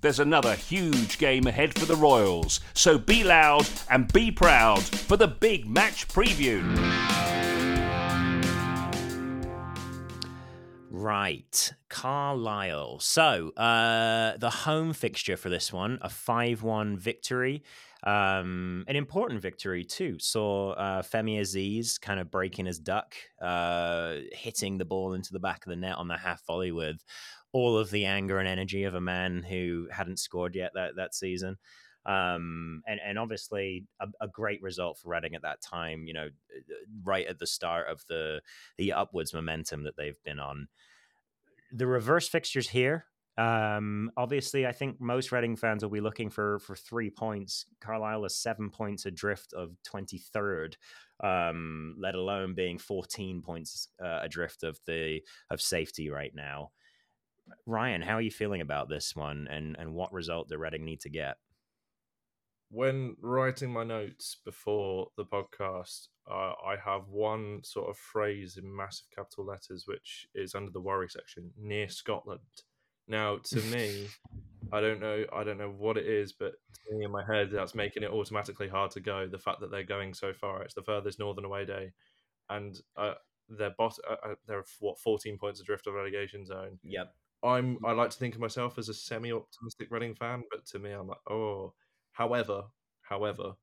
There's 0.00 0.20
another 0.20 0.54
huge 0.54 1.18
game 1.18 1.46
ahead 1.46 1.78
for 1.78 1.86
the 1.86 1.96
Royals, 1.96 2.60
so 2.74 2.98
be 2.98 3.22
loud 3.22 3.68
and 3.88 4.12
be 4.12 4.30
proud 4.32 4.82
for 4.82 5.16
the 5.16 5.28
big 5.28 5.68
match 5.68 6.08
preview. 6.08 6.60
Right, 11.02 11.72
Carlisle. 11.88 13.00
So 13.00 13.50
uh, 13.56 14.36
the 14.36 14.50
home 14.50 14.92
fixture 14.92 15.36
for 15.36 15.48
this 15.48 15.72
one, 15.72 15.98
a 16.00 16.08
five-one 16.08 16.96
victory, 16.96 17.64
um, 18.04 18.84
an 18.86 18.94
important 18.94 19.42
victory 19.42 19.84
too. 19.84 20.20
Saw 20.20 20.74
uh, 20.74 21.02
Femi 21.02 21.40
Azeez 21.40 22.00
kind 22.00 22.20
of 22.20 22.30
breaking 22.30 22.66
his 22.66 22.78
duck, 22.78 23.16
uh, 23.40 24.18
hitting 24.30 24.78
the 24.78 24.84
ball 24.84 25.14
into 25.14 25.32
the 25.32 25.40
back 25.40 25.66
of 25.66 25.70
the 25.70 25.76
net 25.76 25.96
on 25.96 26.06
the 26.06 26.16
half 26.16 26.46
volley 26.46 26.70
with 26.70 27.02
all 27.52 27.76
of 27.76 27.90
the 27.90 28.04
anger 28.04 28.38
and 28.38 28.46
energy 28.46 28.84
of 28.84 28.94
a 28.94 29.00
man 29.00 29.42
who 29.42 29.88
hadn't 29.90 30.20
scored 30.20 30.54
yet 30.54 30.70
that 30.76 30.92
that 30.94 31.16
season. 31.16 31.56
Um, 32.06 32.82
and 32.86 33.00
and 33.04 33.18
obviously 33.18 33.86
a, 34.00 34.06
a 34.20 34.28
great 34.28 34.62
result 34.62 34.98
for 34.98 35.08
Reading 35.10 35.34
at 35.34 35.42
that 35.42 35.60
time. 35.62 36.04
You 36.06 36.14
know, 36.14 36.28
right 37.02 37.26
at 37.26 37.40
the 37.40 37.46
start 37.48 37.88
of 37.88 38.04
the 38.08 38.40
the 38.78 38.92
upwards 38.92 39.34
momentum 39.34 39.82
that 39.82 39.96
they've 39.96 40.22
been 40.24 40.38
on. 40.38 40.68
The 41.72 41.86
reverse 41.86 42.28
fixtures 42.28 42.68
here. 42.68 43.06
Um, 43.38 44.10
obviously, 44.18 44.66
I 44.66 44.72
think 44.72 45.00
most 45.00 45.32
Reading 45.32 45.56
fans 45.56 45.82
will 45.82 45.90
be 45.90 46.02
looking 46.02 46.28
for 46.28 46.58
for 46.58 46.76
three 46.76 47.08
points. 47.08 47.64
Carlisle 47.80 48.26
is 48.26 48.36
seven 48.36 48.68
points 48.68 49.06
adrift 49.06 49.54
of 49.54 49.74
twenty 49.82 50.18
third, 50.18 50.76
um, 51.24 51.96
let 51.98 52.14
alone 52.14 52.54
being 52.54 52.78
fourteen 52.78 53.40
points 53.40 53.88
uh, 54.04 54.20
adrift 54.22 54.64
of 54.64 54.78
the 54.86 55.20
of 55.50 55.62
safety 55.62 56.10
right 56.10 56.34
now. 56.34 56.72
Ryan, 57.66 58.02
how 58.02 58.14
are 58.16 58.20
you 58.22 58.30
feeling 58.30 58.60
about 58.60 58.90
this 58.90 59.16
one, 59.16 59.48
and 59.50 59.76
and 59.78 59.94
what 59.94 60.12
result 60.12 60.50
do 60.50 60.58
Reading 60.58 60.84
need 60.84 61.00
to 61.00 61.08
get? 61.10 61.38
When 62.72 63.14
writing 63.20 63.70
my 63.70 63.84
notes 63.84 64.38
before 64.46 65.08
the 65.18 65.26
podcast, 65.26 66.08
uh, 66.28 66.54
I 66.66 66.76
have 66.82 67.08
one 67.08 67.60
sort 67.64 67.90
of 67.90 67.98
phrase 67.98 68.56
in 68.56 68.74
massive 68.74 69.08
capital 69.14 69.44
letters, 69.44 69.84
which 69.86 70.26
is 70.34 70.54
under 70.54 70.70
the 70.70 70.80
worry 70.80 71.08
section 71.10 71.50
near 71.60 71.90
Scotland. 71.90 72.40
Now, 73.06 73.40
to 73.44 73.60
me, 73.64 74.08
I 74.72 74.80
don't 74.80 75.00
know. 75.00 75.24
I 75.34 75.44
don't 75.44 75.58
know 75.58 75.68
what 75.68 75.98
it 75.98 76.06
is, 76.06 76.32
but 76.32 76.52
to 76.52 76.96
me 76.96 77.04
in 77.04 77.10
my 77.10 77.22
head, 77.26 77.50
that's 77.52 77.74
making 77.74 78.04
it 78.04 78.10
automatically 78.10 78.68
hard 78.68 78.90
to 78.92 79.00
go. 79.00 79.28
The 79.28 79.38
fact 79.38 79.60
that 79.60 79.70
they're 79.70 79.82
going 79.82 80.14
so 80.14 80.32
far, 80.32 80.62
it's 80.62 80.74
the 80.74 80.82
furthest 80.82 81.18
northern 81.18 81.44
away 81.44 81.66
day, 81.66 81.92
and 82.48 82.80
uh, 82.96 83.14
they're 83.50 83.74
bot. 83.76 83.98
Uh, 84.08 84.30
uh 84.30 84.34
they're 84.48 84.64
what 84.80 84.98
fourteen 84.98 85.36
points 85.36 85.60
adrift 85.60 85.86
of 85.88 85.94
relegation 85.94 86.46
zone. 86.46 86.78
Yep. 86.84 87.12
I'm. 87.44 87.76
I 87.84 87.92
like 87.92 88.10
to 88.10 88.18
think 88.18 88.34
of 88.34 88.40
myself 88.40 88.78
as 88.78 88.88
a 88.88 88.94
semi-optimistic 88.94 89.88
Reading 89.90 90.14
fan, 90.14 90.44
but 90.50 90.64
to 90.68 90.78
me, 90.78 90.92
I'm 90.92 91.08
like, 91.08 91.20
oh. 91.28 91.74
However, 92.12 92.64
however, 93.02 93.54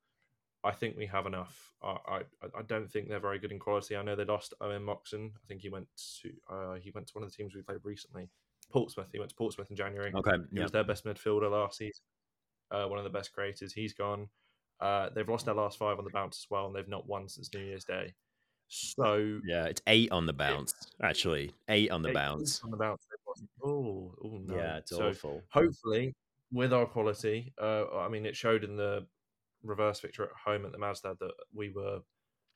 I 0.64 0.72
think 0.72 0.98
we 0.98 1.06
have 1.06 1.26
enough. 1.26 1.74
I, 1.82 1.98
I, 2.08 2.22
I 2.58 2.62
don't 2.68 2.92
think 2.92 3.08
they're 3.08 3.20
very 3.20 3.40
good 3.40 3.52
in 3.52 3.60
quality. 3.60 3.96
I 3.96 4.02
know 4.02 4.16
they 4.16 4.26
lost 4.26 4.54
Owen 4.60 4.84
Moxon. 4.84 5.32
I 5.36 5.48
think 5.48 5.62
he 5.62 5.70
went 5.70 5.88
to 6.22 6.32
uh, 6.52 6.74
he 6.76 6.92
went 6.92 7.08
to 7.08 7.14
one 7.14 7.24
of 7.24 7.32
the 7.32 7.36
teams 7.36 7.56
we 7.56 7.62
played 7.62 7.80
recently, 7.84 8.30
Portsmouth. 8.72 9.08
He 9.12 9.20
went 9.20 9.30
to 9.30 9.36
Portsmouth 9.36 9.70
in 9.70 9.78
January. 9.78 10.12
Okay, 10.14 10.38
he 10.54 10.60
was 10.60 10.72
their 10.72 10.84
best 10.84 11.06
midfielder 11.06 11.50
last 11.50 11.78
season. 11.78 12.04
Uh, 12.72 12.86
one 12.86 12.98
of 13.00 13.06
the 13.06 13.10
best 13.10 13.32
creators. 13.34 13.74
He's 13.74 13.94
gone. 13.94 14.28
Uh, 14.80 15.10
they've 15.10 15.28
lost 15.28 15.46
their 15.46 15.56
last 15.56 15.78
five 15.78 15.98
on 15.98 16.04
the 16.04 16.12
bounce 16.12 16.40
as 16.40 16.48
well, 16.50 16.68
and 16.68 16.76
they've 16.76 16.88
not 16.88 17.08
won 17.08 17.28
since 17.28 17.54
New 17.54 17.62
Year's 17.62 17.86
Day. 17.86 18.14
So 18.68 19.40
yeah, 19.46 19.66
it's 19.66 19.82
eight 19.88 20.12
on 20.12 20.26
the 20.26 20.34
bounce. 20.34 20.74
Actually, 21.02 21.52
eight 21.70 21.90
on 21.90 22.02
the 22.02 22.10
eight 22.10 22.16
bounce. 22.16 22.62
On 22.64 22.72
the 22.72 22.78
bounce. 22.78 23.02
Oh, 23.64 24.14
oh 24.24 24.40
no. 24.46 24.56
Yeah, 24.56 24.78
it's 24.78 24.92
so 24.92 25.10
awful. 25.10 25.42
Hopefully, 25.52 26.14
with 26.52 26.74
our 26.74 26.86
quality, 26.86 27.54
uh, 27.62 27.86
I 27.98 28.10
mean, 28.10 28.26
it 28.26 28.36
showed 28.36 28.64
in 28.64 28.76
the 28.76 29.06
reverse 29.64 30.00
victory 30.00 30.26
at 30.26 30.52
home 30.52 30.66
at 30.66 30.72
the 30.72 30.78
Mazdad 30.78 31.20
that 31.20 31.34
we 31.54 31.70
were, 31.70 32.00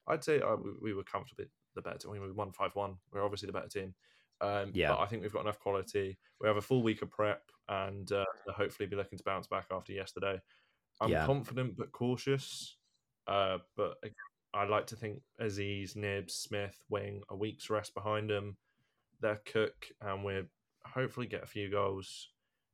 I'd 0.08 0.24
say 0.24 0.41
uh, 0.41 0.56
we, 0.56 0.72
we, 0.82 0.94
were 0.94 1.04
comfortably 1.04 1.46
the 1.76 1.82
better 1.82 1.98
team. 1.98 2.12
We 2.12 2.32
won 2.32 2.52
5 2.52 2.76
1. 2.76 2.96
We're 3.12 3.24
obviously 3.24 3.48
the 3.48 3.54
better 3.54 3.68
team. 3.68 3.94
Um, 4.41 4.72
yeah. 4.74 4.89
But 4.89 5.00
I 5.00 5.06
think 5.06 5.22
we've 5.22 5.34
got 5.34 5.44
enough 5.44 5.60
quality. 5.60 6.18
We 6.41 6.48
have 6.48 6.58
a 6.58 6.62
full 6.62 6.84
week 6.84 7.02
of 7.02 7.12
prep 7.12 7.44
and 7.70 8.12
uh, 8.12 8.26
hopefully 8.50 8.88
be 8.88 8.96
looking 8.96 9.18
to 9.18 9.24
bounce 9.24 9.48
back 9.48 9.68
after 9.72 9.94
yesterday. 9.94 10.41
I'm 11.00 11.10
yeah. 11.10 11.26
confident 11.26 11.78
but 11.78 11.91
cautious. 11.91 12.78
Uh, 13.28 13.60
but 13.78 13.96
I 14.54 14.66
like 14.66 14.88
to 14.88 14.96
think 14.96 15.22
Azeez, 15.41 15.96
Knibbs, 15.96 16.34
Smith, 16.34 16.78
Wing, 16.89 17.22
a 17.30 17.36
week's 17.36 17.70
rest 17.70 17.94
behind 17.94 18.30
them. 18.30 18.58
They're 19.22 19.41
cook, 19.46 19.88
and 20.02 20.24
we're 20.24 20.48
hopefully 20.86 21.28
get 21.28 21.44
a 21.44 21.48
few 21.48 21.72
goals. 21.72 22.30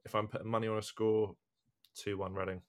If 0.06 0.16
I'm 0.16 0.28
putting 0.28 0.50
money 0.50 0.68
on 0.68 0.78
a 0.78 0.82
score, 0.82 1.36
2 1.96 2.18
1 2.18 2.34
Reading. 2.34 2.62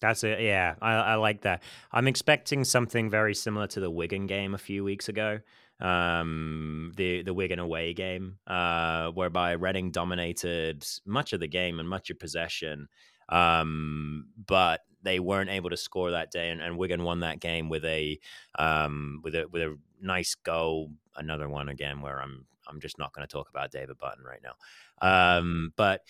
That's 0.00 0.22
it. 0.22 0.40
Yeah, 0.40 0.74
I, 0.82 0.94
I, 0.94 1.14
like 1.14 1.42
that. 1.42 1.62
I'm 1.90 2.06
expecting 2.06 2.64
something 2.64 3.08
very 3.08 3.34
similar 3.34 3.66
to 3.68 3.80
the 3.80 3.90
Wigan 3.90 4.26
game 4.26 4.54
a 4.54 4.58
few 4.58 4.84
weeks 4.84 5.08
ago, 5.08 5.40
um, 5.80 6.92
the 6.96 7.22
the 7.22 7.32
Wigan 7.32 7.58
away 7.58 7.94
game, 7.94 8.38
uh, 8.46 9.10
whereby 9.12 9.52
Reading 9.52 9.90
dominated 9.90 10.86
much 11.06 11.32
of 11.32 11.40
the 11.40 11.48
game 11.48 11.80
and 11.80 11.88
much 11.88 12.10
of 12.10 12.18
possession, 12.18 12.88
um, 13.30 14.26
but 14.46 14.82
they 15.02 15.20
weren't 15.20 15.50
able 15.50 15.70
to 15.70 15.76
score 15.76 16.10
that 16.10 16.30
day, 16.30 16.50
and, 16.50 16.60
and 16.60 16.76
Wigan 16.76 17.02
won 17.02 17.20
that 17.20 17.40
game 17.40 17.68
with 17.68 17.84
a 17.84 18.18
um, 18.58 19.20
with 19.24 19.34
a 19.34 19.46
with 19.50 19.62
a 19.62 19.78
nice 20.02 20.34
goal. 20.34 20.90
Another 21.16 21.48
one 21.48 21.68
again 21.68 22.00
where 22.00 22.20
I'm 22.20 22.46
I'm 22.68 22.80
just 22.80 22.98
not 22.98 23.12
going 23.14 23.26
to 23.26 23.32
talk 23.32 23.48
about 23.48 23.70
David 23.70 23.98
Button 23.98 24.24
right 24.24 24.42
now, 24.42 25.38
um, 25.38 25.72
but 25.76 26.02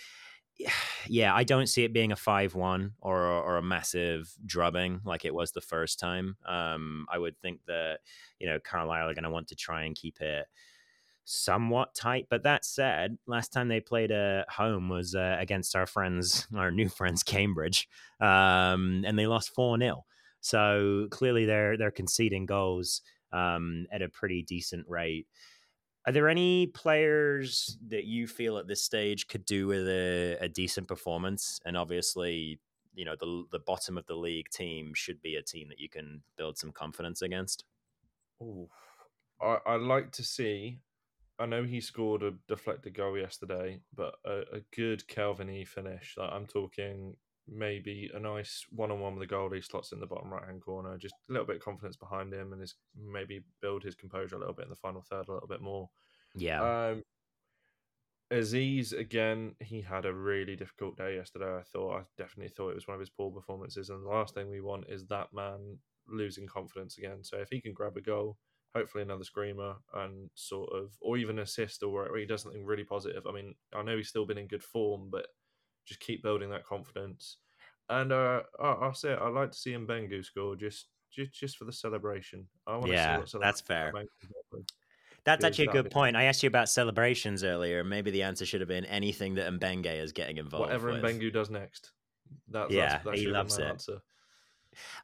yeah, 1.08 1.34
I 1.34 1.44
don't 1.44 1.68
see 1.68 1.84
it 1.84 1.92
being 1.92 2.12
a 2.12 2.16
five-one 2.16 2.92
or 3.00 3.20
or 3.22 3.56
a 3.56 3.62
massive 3.62 4.32
drubbing 4.44 5.00
like 5.04 5.24
it 5.24 5.34
was 5.34 5.52
the 5.52 5.60
first 5.60 5.98
time. 5.98 6.36
Um, 6.46 7.06
I 7.10 7.18
would 7.18 7.38
think 7.40 7.60
that 7.66 8.00
you 8.38 8.46
know 8.46 8.58
Carlisle 8.60 9.08
are 9.08 9.14
going 9.14 9.24
to 9.24 9.30
want 9.30 9.48
to 9.48 9.56
try 9.56 9.84
and 9.84 9.94
keep 9.94 10.20
it 10.20 10.46
somewhat 11.24 11.94
tight. 11.94 12.26
But 12.30 12.42
that 12.44 12.64
said, 12.64 13.18
last 13.26 13.52
time 13.52 13.68
they 13.68 13.80
played 13.80 14.12
at 14.12 14.48
home 14.50 14.88
was 14.88 15.14
uh, 15.14 15.36
against 15.38 15.74
our 15.74 15.86
friends, 15.86 16.46
our 16.54 16.70
new 16.70 16.88
friends, 16.88 17.22
Cambridge, 17.22 17.88
um, 18.20 19.04
and 19.06 19.18
they 19.18 19.26
lost 19.26 19.54
four 19.54 19.78
0 19.78 20.04
So 20.40 21.08
clearly 21.10 21.46
they're 21.46 21.76
they're 21.76 21.90
conceding 21.90 22.46
goals 22.46 23.02
um, 23.32 23.86
at 23.90 24.02
a 24.02 24.08
pretty 24.08 24.42
decent 24.42 24.86
rate. 24.88 25.26
Are 26.06 26.12
there 26.12 26.28
any 26.28 26.66
players 26.66 27.78
that 27.88 28.04
you 28.04 28.26
feel 28.26 28.58
at 28.58 28.66
this 28.66 28.82
stage 28.82 29.26
could 29.26 29.46
do 29.46 29.66
with 29.66 29.88
a, 29.88 30.36
a 30.40 30.48
decent 30.48 30.86
performance? 30.86 31.60
And 31.64 31.76
obviously, 31.76 32.60
you 32.94 33.04
know, 33.04 33.16
the 33.18 33.44
the 33.50 33.58
bottom 33.58 33.96
of 33.96 34.06
the 34.06 34.14
league 34.14 34.48
team 34.50 34.92
should 34.94 35.22
be 35.22 35.36
a 35.36 35.42
team 35.42 35.68
that 35.68 35.80
you 35.80 35.88
can 35.88 36.22
build 36.36 36.58
some 36.58 36.72
confidence 36.72 37.22
against. 37.22 37.64
Oh, 38.42 38.68
I 39.40 39.58
I 39.66 39.76
like 39.76 40.12
to 40.12 40.24
see. 40.24 40.80
I 41.38 41.46
know 41.46 41.64
he 41.64 41.80
scored 41.80 42.22
a 42.22 42.34
deflected 42.46 42.94
goal 42.94 43.18
yesterday, 43.18 43.80
but 43.96 44.14
a, 44.24 44.42
a 44.52 44.60
good 44.76 45.08
Kelvin 45.08 45.50
E 45.50 45.64
finish. 45.64 46.14
Like 46.16 46.30
I'm 46.32 46.46
talking 46.46 47.16
maybe 47.48 48.10
a 48.14 48.18
nice 48.18 48.64
one 48.70 48.90
on 48.90 49.00
one 49.00 49.16
with 49.16 49.28
the 49.28 49.34
goalie 49.34 49.64
slots 49.64 49.92
in 49.92 50.00
the 50.00 50.06
bottom 50.06 50.32
right 50.32 50.44
hand 50.44 50.62
corner, 50.62 50.96
just 50.96 51.14
a 51.28 51.32
little 51.32 51.46
bit 51.46 51.56
of 51.56 51.62
confidence 51.62 51.96
behind 51.96 52.32
him 52.32 52.52
and 52.52 52.60
his 52.60 52.74
maybe 52.96 53.44
build 53.60 53.82
his 53.82 53.94
composure 53.94 54.36
a 54.36 54.38
little 54.38 54.54
bit 54.54 54.64
in 54.64 54.70
the 54.70 54.76
final 54.76 55.02
third 55.02 55.28
a 55.28 55.32
little 55.32 55.48
bit 55.48 55.60
more. 55.60 55.88
Yeah. 56.34 56.62
Um, 56.62 57.02
Azeez 58.32 58.98
again, 58.98 59.54
he 59.60 59.82
had 59.82 60.06
a 60.06 60.12
really 60.12 60.56
difficult 60.56 60.96
day 60.96 61.16
yesterday. 61.16 61.56
I 61.56 61.62
thought 61.62 61.98
I 61.98 62.02
definitely 62.16 62.48
thought 62.48 62.70
it 62.70 62.74
was 62.76 62.88
one 62.88 62.94
of 62.94 63.00
his 63.00 63.10
poor 63.10 63.30
performances, 63.30 63.90
and 63.90 64.04
the 64.04 64.08
last 64.08 64.34
thing 64.34 64.50
we 64.50 64.60
want 64.60 64.86
is 64.88 65.06
that 65.06 65.32
man 65.32 65.78
losing 66.08 66.46
confidence 66.46 66.98
again. 66.98 67.22
So 67.22 67.38
if 67.38 67.48
he 67.50 67.60
can 67.60 67.72
grab 67.72 67.96
a 67.96 68.00
goal, 68.00 68.38
hopefully 68.74 69.02
another 69.02 69.24
screamer, 69.24 69.76
and 69.94 70.30
sort 70.34 70.70
of, 70.72 70.92
or 71.00 71.16
even 71.18 71.38
assist, 71.38 71.82
or 71.82 71.92
where 71.92 72.16
he 72.16 72.26
does 72.26 72.42
something 72.42 72.64
really 72.64 72.84
positive. 72.84 73.26
I 73.26 73.32
mean, 73.32 73.54
I 73.74 73.82
know 73.82 73.96
he's 73.96 74.08
still 74.08 74.26
been 74.26 74.38
in 74.38 74.48
good 74.48 74.64
form, 74.64 75.10
but 75.10 75.26
just 75.86 76.00
keep 76.00 76.22
building 76.22 76.50
that 76.50 76.64
confidence. 76.64 77.38
And 77.88 78.12
uh, 78.12 78.40
I'll 78.60 78.94
say 78.94 79.12
it, 79.12 79.18
I 79.20 79.28
like 79.28 79.50
to 79.52 79.58
see 79.58 79.72
Mbengue 79.72 80.24
score 80.24 80.56
just 80.56 80.86
just 81.12 81.32
just 81.32 81.56
for 81.56 81.64
the 81.64 81.72
celebration. 81.72 82.46
I 82.66 82.76
want 82.76 82.90
yeah, 82.90 83.18
to 83.18 83.26
see 83.26 83.36
what 83.36 83.44
that's 83.44 83.60
fair. 83.60 83.92
That's 85.24 85.44
actually 85.44 85.68
a 85.68 85.72
good 85.72 85.90
point. 85.90 86.16
I 86.16 86.24
asked 86.24 86.42
you 86.42 86.48
about 86.48 86.68
celebrations 86.68 87.44
earlier. 87.44 87.82
Maybe 87.82 88.10
the 88.10 88.22
answer 88.22 88.44
should 88.44 88.60
have 88.60 88.68
been 88.68 88.84
anything 88.84 89.34
that 89.36 89.50
Mbengue 89.52 90.02
is 90.02 90.12
getting 90.12 90.36
involved. 90.36 90.66
Whatever 90.66 90.92
with. 90.92 91.02
Mbengue 91.02 91.32
does 91.32 91.48
next. 91.48 91.92
That's, 92.48 92.70
yeah, 92.70 92.88
that's, 92.88 93.04
that's 93.04 93.20
he 93.20 93.26
loves 93.28 93.58
it. 93.58 93.64
Answer. 93.64 94.02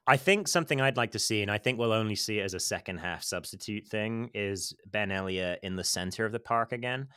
I 0.07 0.17
think 0.17 0.49
something 0.49 0.81
I'd 0.81 0.97
like 0.97 1.13
to 1.13 1.19
see, 1.19 1.43
and 1.43 1.51
I 1.51 1.57
think 1.57 1.79
we'll 1.79 1.93
only 1.93 2.17
see 2.17 2.39
it 2.39 2.43
as 2.43 2.55
a 2.55 2.61
second 2.61 2.99
half 2.99 3.23
substitute 3.23 3.87
thing, 3.87 4.31
is 4.35 4.75
Ben 4.87 5.11
Elliott 5.11 5.61
in 5.63 5.77
the 5.77 5.85
center 5.85 6.27
of 6.27 6.33
the 6.33 6.41
park 6.41 6.73
again. 6.73 7.09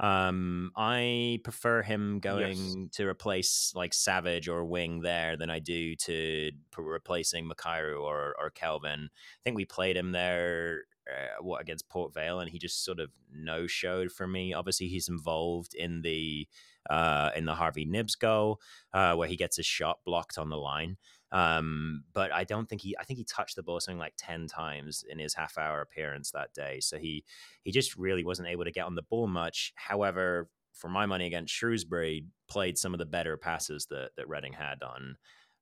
Um, 0.00 0.72
I 0.76 1.40
prefer 1.44 1.82
him 1.82 2.20
going 2.20 2.56
yes. 2.56 2.88
to 2.92 3.06
replace 3.06 3.72
like 3.76 3.92
Savage 3.92 4.48
or 4.48 4.64
Wing 4.64 5.02
there 5.02 5.36
than 5.36 5.50
I 5.50 5.58
do 5.58 5.94
to 5.96 6.50
replacing 6.76 7.46
Mikhail 7.46 7.98
or 7.98 8.34
or 8.40 8.50
Kelvin. 8.50 9.10
I 9.12 9.40
think 9.44 9.56
we 9.56 9.66
played 9.66 9.98
him 9.98 10.12
there 10.12 10.84
uh, 11.06 11.42
what 11.42 11.60
against 11.60 11.90
Port 11.90 12.14
Vale, 12.14 12.40
and 12.40 12.50
he 12.50 12.58
just 12.58 12.82
sort 12.82 12.98
of 12.98 13.10
no 13.30 13.66
showed 13.66 14.10
for 14.10 14.26
me. 14.26 14.54
Obviously, 14.54 14.88
he's 14.88 15.08
involved 15.08 15.74
in 15.74 16.00
the 16.00 16.48
uh, 16.88 17.30
in 17.36 17.44
the 17.44 17.54
Harvey 17.54 17.84
Knibbs 17.84 18.14
goal 18.14 18.58
uh, 18.94 19.14
where 19.14 19.28
he 19.28 19.36
gets 19.36 19.56
his 19.56 19.66
shot 19.66 19.98
blocked 20.06 20.38
on 20.38 20.48
the 20.48 20.56
line. 20.56 20.96
Um, 21.32 22.04
but 22.12 22.32
I 22.32 22.44
don't 22.44 22.68
think 22.68 22.82
he. 22.82 22.96
I 22.98 23.04
think 23.04 23.18
he 23.18 23.24
touched 23.24 23.56
the 23.56 23.62
ball 23.62 23.80
something 23.80 23.98
like 23.98 24.14
ten 24.16 24.46
times 24.46 25.04
in 25.08 25.18
his 25.18 25.34
half 25.34 25.58
hour 25.58 25.80
appearance 25.80 26.32
that 26.32 26.52
day. 26.54 26.80
So 26.80 26.98
he 26.98 27.24
he 27.62 27.70
just 27.70 27.96
really 27.96 28.24
wasn't 28.24 28.48
able 28.48 28.64
to 28.64 28.72
get 28.72 28.86
on 28.86 28.94
the 28.94 29.02
ball 29.02 29.28
much. 29.28 29.72
However, 29.76 30.48
for 30.72 30.88
my 30.88 31.06
money 31.06 31.26
against 31.26 31.54
Shrewsbury, 31.54 32.26
played 32.48 32.78
some 32.78 32.94
of 32.94 32.98
the 32.98 33.06
better 33.06 33.36
passes 33.36 33.86
that 33.86 34.10
that 34.16 34.28
Reading 34.28 34.52
had 34.52 34.82
on. 34.82 35.16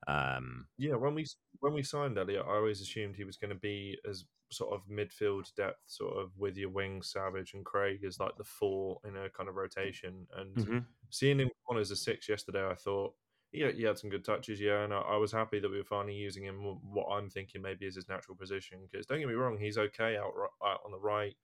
Um, 0.06 0.66
yeah, 0.78 0.94
when 0.94 1.14
we 1.14 1.26
when 1.60 1.74
we 1.74 1.82
signed 1.82 2.18
Elliot, 2.18 2.46
I 2.48 2.54
always 2.54 2.80
assumed 2.80 3.16
he 3.16 3.24
was 3.24 3.36
going 3.36 3.50
to 3.50 3.60
be 3.60 3.98
as 4.08 4.24
sort 4.50 4.72
of 4.72 4.88
midfield 4.88 5.54
depth, 5.54 5.80
sort 5.86 6.16
of 6.16 6.30
with 6.38 6.56
your 6.56 6.70
wings, 6.70 7.10
Savage 7.12 7.52
and 7.54 7.64
Craig 7.64 8.04
as 8.06 8.18
like 8.18 8.36
the 8.36 8.44
four 8.44 8.98
in 9.06 9.16
a 9.16 9.28
kind 9.28 9.48
of 9.48 9.56
rotation. 9.56 10.26
And 10.36 10.56
mm-hmm. 10.56 10.78
seeing 11.10 11.40
him 11.40 11.50
on 11.68 11.78
as 11.78 11.90
a 11.90 11.96
six 11.96 12.28
yesterday, 12.28 12.66
I 12.66 12.74
thought 12.74 13.14
yeah, 13.52 13.70
he 13.70 13.82
had 13.82 13.98
some 13.98 14.10
good 14.10 14.24
touches, 14.24 14.60
yeah, 14.60 14.84
and 14.84 14.92
I, 14.92 14.98
I, 14.98 15.16
was 15.16 15.32
happy 15.32 15.58
that 15.58 15.70
we 15.70 15.78
were 15.78 15.84
finally 15.84 16.14
using 16.14 16.44
him. 16.44 16.78
What 16.92 17.08
I'm 17.10 17.30
thinking 17.30 17.62
maybe 17.62 17.86
is 17.86 17.94
his 17.94 18.08
natural 18.08 18.36
position, 18.36 18.78
because 18.90 19.06
don't 19.06 19.20
get 19.20 19.28
me 19.28 19.34
wrong, 19.34 19.58
he's 19.58 19.78
okay 19.78 20.16
out, 20.16 20.32
out 20.64 20.80
on 20.84 20.92
the 20.92 20.98
right, 20.98 21.34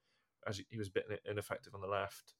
as 0.46 0.61
he 0.68 0.76
was 0.76 0.88
a 0.88 0.92
bit 0.92 1.07
ineffective 1.28 1.74
on 1.74 1.80
the 1.80 1.86
left. 1.86 2.34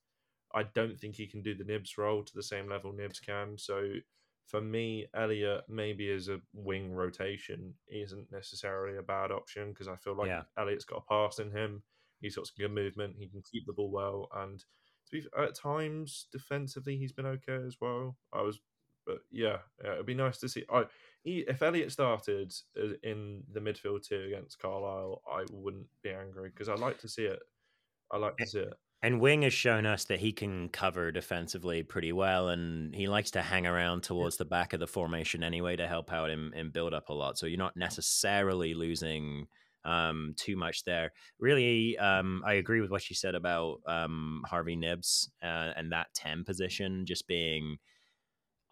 I 0.55 0.65
don't 0.75 0.99
think 0.99 1.17
he 1.17 1.27
can 1.27 1.43
do 1.43 1.55
the 1.55 1.65
Knibbs 1.65 1.99
role 1.99 2.23
to 2.23 2.35
the 2.35 2.43
same 2.43 2.69
level 2.69 2.93
Knibbs 2.93 3.21
can. 3.21 3.59
So 3.59 3.95
for 4.47 4.61
me, 4.61 5.07
Elliot 5.15 5.65
maybe 5.69 6.11
as 6.13 6.29
a 6.29 6.41
wing 6.53 6.93
rotation 6.93 7.75
isn't 7.89 8.31
necessarily 8.31 8.99
a 8.99 9.03
bad 9.03 9.33
option 9.33 9.71
because 9.71 9.89
I 9.89 9.97
feel 9.97 10.17
like 10.17 10.29
yeah. 10.29 10.43
Elliott's 10.59 10.85
got 10.85 11.03
a 11.09 11.13
pass 11.13 11.39
in 11.39 11.51
him. 11.51 11.83
He's 12.21 12.37
got 12.37 12.47
some 12.47 12.55
good 12.59 12.73
movement. 12.73 13.17
He 13.19 13.29
can 13.29 13.43
keep 13.43 13.67
the 13.67 13.73
ball 13.73 13.91
well, 13.91 14.29
and 14.35 14.59
to 14.61 14.67
be, 15.11 15.27
at 15.39 15.55
times 15.55 16.27
defensively 16.31 16.97
he's 16.97 17.13
been 17.13 17.27
okay 17.27 17.59
as 17.67 17.77
well. 17.81 18.17
I 18.33 18.43
was 18.43 18.61
but 19.07 19.19
yeah, 19.31 19.59
yeah, 19.83 19.95
it'd 19.95 20.07
be 20.07 20.15
nice 20.15 20.39
to 20.39 20.49
see. 20.49 20.65
I 20.73 20.85
if 21.25 21.63
Elliot 21.63 21.91
started 21.91 22.53
in 23.03 23.43
the 23.53 23.61
midfield 23.61 24.07
too 24.07 24.25
against 24.27 24.59
Carlisle, 24.59 25.23
I 25.31 25.45
wouldn't 25.51 25.87
be 26.03 26.11
angry 26.11 26.51
because 26.51 26.69
I 26.69 26.75
like 26.75 26.99
to 26.99 27.09
see 27.09 27.25
it. 27.25 27.41
I 28.11 28.19
like 28.19 28.37
to 28.37 28.47
see 28.47 28.59
it. 28.61 28.75
And 29.03 29.21
Wing 29.21 29.43
has 29.43 29.53
shown 29.53 29.85
us 29.85 30.05
that 30.05 30.21
he 30.21 30.33
can 30.33 30.71
cover 30.71 31.13
defensively 31.13 31.83
pretty 31.83 32.13
well, 32.13 32.49
and 32.49 32.95
he 32.95 33.07
likes 33.07 33.31
to 33.33 33.43
hang 33.43 33.67
around 33.67 34.03
towards 34.03 34.39
the 34.39 34.47
back 34.47 34.73
of 34.73 34.81
the 34.81 34.87
formation 34.87 35.43
anyway 35.43 35.77
to 35.77 35.87
help 35.87 36.11
out 36.11 36.31
in, 36.31 36.53
in 36.55 36.71
build 36.71 36.95
up 36.95 37.11
a 37.11 37.13
lot. 37.13 37.37
So 37.37 37.45
you're 37.45 37.59
not 37.59 37.77
necessarily 37.77 38.73
losing 38.73 39.47
um, 39.85 40.33
too 40.39 40.57
much 40.57 40.85
there. 40.85 41.13
Really, 41.39 41.99
um, 41.99 42.43
I 42.47 42.55
agree 42.55 42.81
with 42.81 42.91
what 42.91 43.11
you 43.11 43.15
said 43.15 43.35
about 43.35 43.81
um, 43.87 44.43
Harvey 44.47 44.75
Knibbs 44.75 45.31
uh, 45.43 45.73
and 45.77 45.93
that 45.93 46.07
10 46.15 46.45
position 46.45 47.05
just 47.05 47.27
being. 47.27 47.77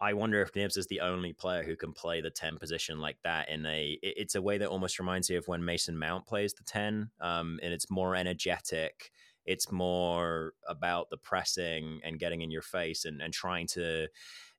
I 0.03 0.11
wonder 0.13 0.41
if 0.41 0.53
Knibbs 0.53 0.75
is 0.75 0.87
the 0.87 0.99
only 0.99 1.31
player 1.31 1.63
who 1.63 1.77
can 1.77 1.93
play 1.93 2.19
the 2.19 2.29
10 2.29 2.57
position 2.57 2.99
like 2.99 3.15
that 3.23 3.47
in 3.47 3.65
a 3.65 3.97
it's 4.01 4.35
a 4.35 4.41
way 4.41 4.57
that 4.57 4.67
almost 4.67 4.99
reminds 4.99 5.29
you 5.29 5.37
of 5.37 5.47
when 5.47 5.63
Mason 5.63 5.97
Mount 5.97 6.27
plays 6.27 6.53
the 6.53 6.63
10 6.63 7.09
um, 7.21 7.59
and 7.63 7.73
it's 7.73 7.89
more 7.89 8.13
energetic 8.13 9.11
it's 9.45 9.71
more 9.71 10.53
about 10.67 11.09
the 11.09 11.17
pressing 11.17 12.01
and 12.03 12.19
getting 12.19 12.41
in 12.41 12.51
your 12.51 12.61
face 12.61 13.05
and, 13.05 13.21
and 13.21 13.33
trying 13.33 13.67
to 13.67 14.07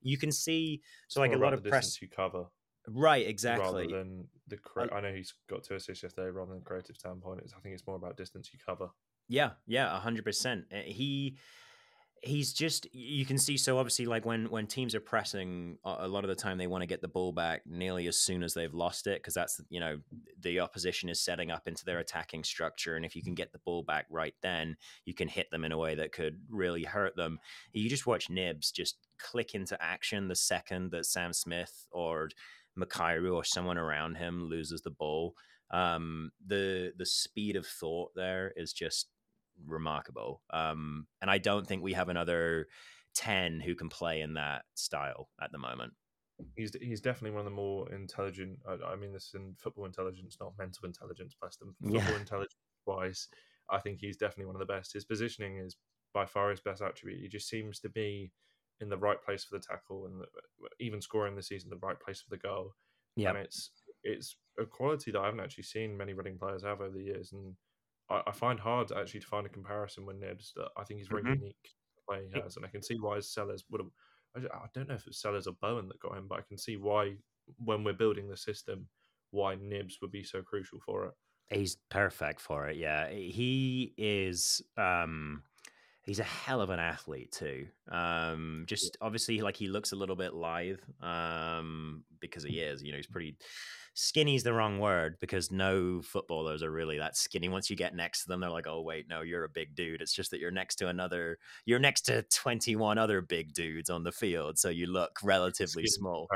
you 0.01 0.17
can 0.17 0.31
see 0.31 0.81
so 1.07 1.21
It's 1.21 1.29
like 1.29 1.37
a 1.39 1.41
lot 1.43 1.53
of 1.53 1.63
press 1.63 2.01
you 2.01 2.07
cover 2.07 2.45
right 2.87 3.27
exactly 3.27 3.83
rather 3.87 3.97
than 3.97 4.27
the. 4.47 4.57
Cre- 4.57 4.93
I 4.93 5.01
know 5.01 5.13
he's 5.13 5.33
got 5.49 5.63
two 5.63 5.75
assists 5.75 6.03
yesterday. 6.03 6.29
Rather 6.29 6.53
than 6.53 6.61
creative 6.61 6.95
standpoint, 6.95 7.41
it's, 7.43 7.53
I 7.53 7.59
think 7.59 7.73
it's 7.73 7.87
more 7.87 7.95
about 7.95 8.15
distance 8.17 8.51
you 8.53 8.59
cover. 8.63 8.89
Yeah, 9.27 9.51
yeah, 9.65 9.95
a 9.95 9.99
hundred 9.99 10.23
percent. 10.23 10.65
Eh, 10.71 10.83
He 10.83 11.37
he's 12.21 12.53
just 12.53 12.87
you 12.93 13.25
can 13.25 13.37
see 13.37 13.55
so 13.55 13.77
obviously 13.77 14.05
like 14.05 14.25
when 14.25 14.49
when 14.49 14.65
teams 14.65 14.95
are 14.95 14.99
pressing 14.99 15.77
a 15.83 16.07
lot 16.07 16.23
of 16.23 16.27
the 16.27 16.35
time 16.35 16.57
they 16.57 16.65
want 16.65 16.81
to 16.81 16.87
get 16.87 17.01
the 17.01 17.07
ball 17.07 17.31
back 17.31 17.61
nearly 17.67 18.07
as 18.07 18.17
soon 18.17 18.41
as 18.41 18.53
they've 18.53 18.73
lost 18.73 19.05
it 19.05 19.21
because 19.21 19.33
that's 19.33 19.61
you 19.69 19.79
know 19.79 19.97
the 20.41 20.59
opposition 20.59 21.07
is 21.07 21.19
setting 21.19 21.51
up 21.51 21.67
into 21.67 21.85
their 21.85 21.99
attacking 21.99 22.43
structure 22.43 22.95
and 22.95 23.05
if 23.05 23.15
you 23.15 23.21
can 23.21 23.35
get 23.35 23.51
the 23.51 23.59
ball 23.59 23.83
back 23.83 24.05
right 24.09 24.33
then 24.41 24.75
you 25.05 25.13
can 25.13 25.27
hit 25.27 25.49
them 25.51 25.63
in 25.63 25.71
a 25.71 25.77
way 25.77 25.95
that 25.95 26.11
could 26.11 26.39
really 26.49 26.83
hurt 26.83 27.15
them. 27.15 27.39
You 27.73 27.89
just 27.89 28.07
watch 28.07 28.29
Knibbs 28.29 28.71
just 28.71 28.97
click 29.19 29.53
into 29.53 29.81
action 29.81 30.27
the 30.27 30.35
second 30.35 30.91
that 30.91 31.05
sam 31.05 31.33
smith 31.33 31.87
or 31.91 32.29
Makairu 32.77 33.33
or 33.33 33.43
someone 33.43 33.77
around 33.77 34.15
him 34.15 34.43
loses 34.43 34.81
the 34.81 34.89
ball. 34.89 35.35
Um 35.71 36.31
the 36.45 36.93
the 36.97 37.05
speed 37.05 37.55
of 37.55 37.67
thought 37.67 38.11
there 38.15 38.53
is 38.55 38.73
just 38.73 39.07
remarkable. 39.65 40.41
Um, 40.51 41.07
and 41.21 41.29
I 41.29 41.37
don't 41.37 41.65
think 41.67 41.83
we 41.83 41.93
have 41.93 42.09
another 42.09 42.67
10 43.15 43.59
who 43.59 43.75
can 43.75 43.89
play 43.89 44.21
in 44.21 44.33
that 44.35 44.65
style 44.75 45.29
at 45.41 45.51
the 45.51 45.57
moment. 45.57 45.93
He's 46.57 46.75
he's 46.81 46.99
definitely 46.99 47.31
one 47.31 47.39
of 47.39 47.45
the 47.45 47.51
more 47.55 47.89
intelligent. 47.93 48.59
I, 48.67 48.73
I 48.91 48.95
mean 48.97 49.13
this 49.13 49.31
in 49.35 49.55
football 49.57 49.85
intelligence, 49.85 50.35
not 50.39 50.51
mental 50.59 50.85
intelligence. 50.85 51.33
Bless 51.39 51.55
them. 51.55 51.75
Football 51.81 52.01
Yeah. 52.01 52.19
intelligence 52.19 52.55
wise, 52.85 53.27
I 53.69 53.79
think 53.79 53.99
he's 54.01 54.17
definitely 54.17 54.47
one 54.47 54.55
of 54.55 54.59
the 54.59 54.73
best. 54.73 54.91
His 54.93 55.05
positioning 55.05 55.59
is 55.59 55.77
by 56.13 56.25
far 56.25 56.49
his 56.49 56.59
best 56.59 56.81
attribute. 56.81 57.21
He 57.21 57.29
just 57.29 57.47
seems 57.47 57.79
to 57.79 57.89
be 57.89 58.31
in 58.81 58.89
the 58.89 58.97
right 58.97 59.21
place 59.23 59.45
for 59.45 59.57
the 59.57 59.63
tackle, 59.65 60.07
and 60.07 60.19
the, 60.19 60.25
even 60.81 61.01
scoring 61.01 61.37
this 61.37 61.47
season, 61.47 61.69
the 61.69 61.77
right 61.77 61.99
place 61.99 62.21
for 62.21 62.29
the 62.29 62.37
goal. 62.41 62.73
Yeah. 63.15 63.29
and 63.29 63.37
it's 63.37 63.71
it's 64.03 64.35
a 64.59 64.65
quality 64.65 65.11
that 65.11 65.19
I 65.21 65.25
haven't 65.25 65.39
actually 65.39 65.63
seen 65.63 65.95
many 65.95 66.13
Reading 66.13 66.37
players 66.37 66.63
have 66.63 66.81
over 66.81 66.89
the 66.91 67.03
years, 67.03 67.31
and 67.31 67.55
I, 68.09 68.23
I 68.27 68.31
find 68.31 68.59
hard 68.59 68.91
actually 68.91 69.21
to 69.21 69.27
find 69.27 69.45
a 69.45 69.49
comparison 69.49 70.05
with 70.05 70.17
Knibbs 70.17 70.53
that 70.55 70.69
I 70.77 70.83
think 70.83 70.99
he's 70.99 71.07
very 71.07 71.23
Mhm. 71.23 71.35
unique 71.39 71.75
play 72.07 72.27
he 72.27 72.31
has, 72.33 72.55
and 72.57 72.65
I 72.65 72.69
can 72.69 72.81
see 72.83 72.99
why 72.99 73.17
Sellés 73.17 73.63
would 73.69 73.81
have. 73.81 73.91
I 74.51 74.57
I 74.57 74.67
don't 74.73 74.87
know 74.89 74.95
if 74.95 75.07
it's 75.07 75.21
Sellés 75.23 75.47
or 75.47 75.53
Bowen 75.53 75.87
that 75.89 75.99
got 75.99 76.17
him, 76.17 76.27
but 76.27 76.39
I 76.39 76.43
can 76.43 76.57
see 76.57 76.77
why 76.77 77.17
when 77.57 77.83
we're 77.83 77.93
building 77.93 78.27
the 78.29 78.37
system, 78.37 78.89
why 79.31 79.55
Knibbs 79.55 79.99
would 80.01 80.11
be 80.11 80.23
so 80.23 80.41
crucial 80.43 80.79
for 80.81 81.05
it. 81.07 81.13
He's 81.49 81.75
perfect 81.89 82.39
for 82.41 82.67
it. 82.67 82.77
Yeah. 82.77 83.09
He 83.11 83.93
is 83.97 84.61
um 84.77 85.43
he's 86.05 86.19
a 86.19 86.23
hell 86.23 86.61
of 86.61 86.69
an 86.69 86.79
athlete 86.79 87.31
too. 87.31 87.67
Um 87.89 88.65
just 88.67 88.97
obviously 89.01 89.41
like 89.41 89.55
he 89.55 89.67
looks 89.67 89.91
a 89.91 89.95
little 89.95 90.15
bit 90.15 90.33
lithe 90.33 90.79
um 91.01 92.03
because 92.19 92.43
he 92.43 92.59
is, 92.59 92.83
you 92.83 92.91
know, 92.91 92.97
he's 92.97 93.07
pretty 93.07 93.37
skinny's 93.95 94.43
the 94.43 94.53
wrong 94.53 94.77
word 94.77 95.17
because 95.19 95.51
no 95.51 96.01
footballers 96.01 96.61
are 96.61 96.71
really 96.71 96.97
that 96.97 97.17
skinny. 97.17 97.49
Once 97.49 97.69
you 97.69 97.75
get 97.75 97.95
next 97.95 98.23
to 98.23 98.27
them, 98.27 98.41
they're 98.41 98.49
like, 98.49 98.67
"Oh 98.67 98.81
wait, 98.81 99.07
no, 99.07 99.21
you're 99.21 99.45
a 99.45 99.49
big 99.49 99.73
dude." 99.73 100.01
It's 100.01 100.13
just 100.13 100.31
that 100.31 100.39
you're 100.39 100.51
next 100.51 100.75
to 100.77 100.89
another 100.89 101.39
you're 101.65 101.79
next 101.79 102.01
to 102.03 102.23
21 102.23 102.97
other 102.97 103.21
big 103.21 103.53
dudes 103.53 103.89
on 103.89 104.03
the 104.03 104.11
field, 104.11 104.59
so 104.59 104.69
you 104.69 104.87
look 104.87 105.19
relatively 105.23 105.83
Skinny 105.83 105.87
small. 105.87 106.27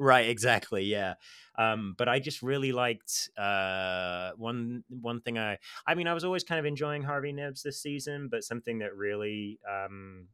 Right, 0.00 0.30
exactly. 0.30 0.84
Yeah. 0.84 1.14
Um, 1.58 1.94
but 1.98 2.08
I 2.08 2.20
just 2.20 2.40
really 2.42 2.72
liked 2.72 3.28
uh, 3.36 4.30
one 4.36 4.82
one 4.88 5.20
thing 5.20 5.36
I 5.38 5.58
I 5.86 5.94
mean 5.94 6.06
I 6.08 6.14
was 6.14 6.24
always 6.24 6.42
kind 6.42 6.58
of 6.58 6.64
enjoying 6.64 7.02
Harvey 7.02 7.32
Knibbs 7.32 7.62
this 7.62 7.82
season, 7.82 8.28
but 8.30 8.42
something 8.42 8.78
that 8.78 8.96
really 8.96 9.60
um, 9.68 10.28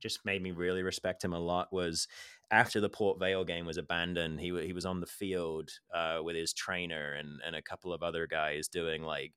just 0.00 0.24
made 0.24 0.42
me 0.42 0.52
really 0.52 0.82
respect 0.82 1.24
him 1.24 1.32
a 1.32 1.38
lot 1.40 1.72
was 1.72 2.06
after 2.50 2.80
the 2.80 2.88
Port 2.88 3.18
Vale 3.18 3.44
game 3.44 3.66
was 3.66 3.76
abandoned, 3.78 4.40
he 4.40 4.46
he 4.64 4.72
was 4.72 4.86
on 4.86 5.00
the 5.00 5.06
field 5.06 5.70
uh, 5.92 6.20
with 6.22 6.36
his 6.36 6.52
trainer 6.52 7.14
and 7.14 7.40
and 7.44 7.56
a 7.56 7.62
couple 7.62 7.92
of 7.92 8.02
other 8.02 8.26
guys 8.26 8.68
doing 8.68 9.02
like 9.02 9.32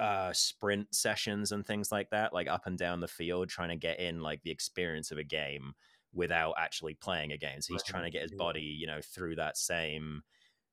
uh 0.00 0.32
sprint 0.32 0.94
sessions 0.94 1.52
and 1.52 1.66
things 1.66 1.92
like 1.92 2.10
that 2.10 2.32
like 2.32 2.48
up 2.48 2.66
and 2.66 2.78
down 2.78 3.00
the 3.00 3.08
field 3.08 3.48
trying 3.48 3.68
to 3.70 3.76
get 3.76 4.00
in 4.00 4.20
like 4.20 4.42
the 4.42 4.50
experience 4.50 5.10
of 5.10 5.18
a 5.18 5.24
game 5.24 5.74
without 6.14 6.54
actually 6.58 6.94
playing 6.94 7.32
a 7.32 7.38
game 7.38 7.60
so 7.60 7.72
he's 7.72 7.82
trying 7.82 8.04
to 8.04 8.10
get 8.10 8.22
his 8.22 8.32
body 8.32 8.60
you 8.60 8.86
know 8.86 9.00
through 9.02 9.34
that 9.36 9.56
same 9.56 10.22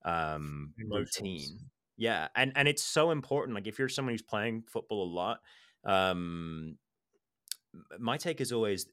um 0.06 0.74
routine. 0.90 1.60
Yeah 1.98 2.28
and 2.36 2.52
and 2.56 2.68
it's 2.68 2.84
so 2.84 3.12
important 3.12 3.56
like 3.56 3.68
if 3.68 3.80
you're 3.80 3.90
someone 3.90 4.14
who's 4.14 4.22
playing 4.22 4.64
football 4.68 5.04
a 5.04 5.12
lot 5.12 5.40
um 5.86 6.78
my 8.00 8.18
take 8.18 8.42
is 8.42 8.52
always 8.52 8.88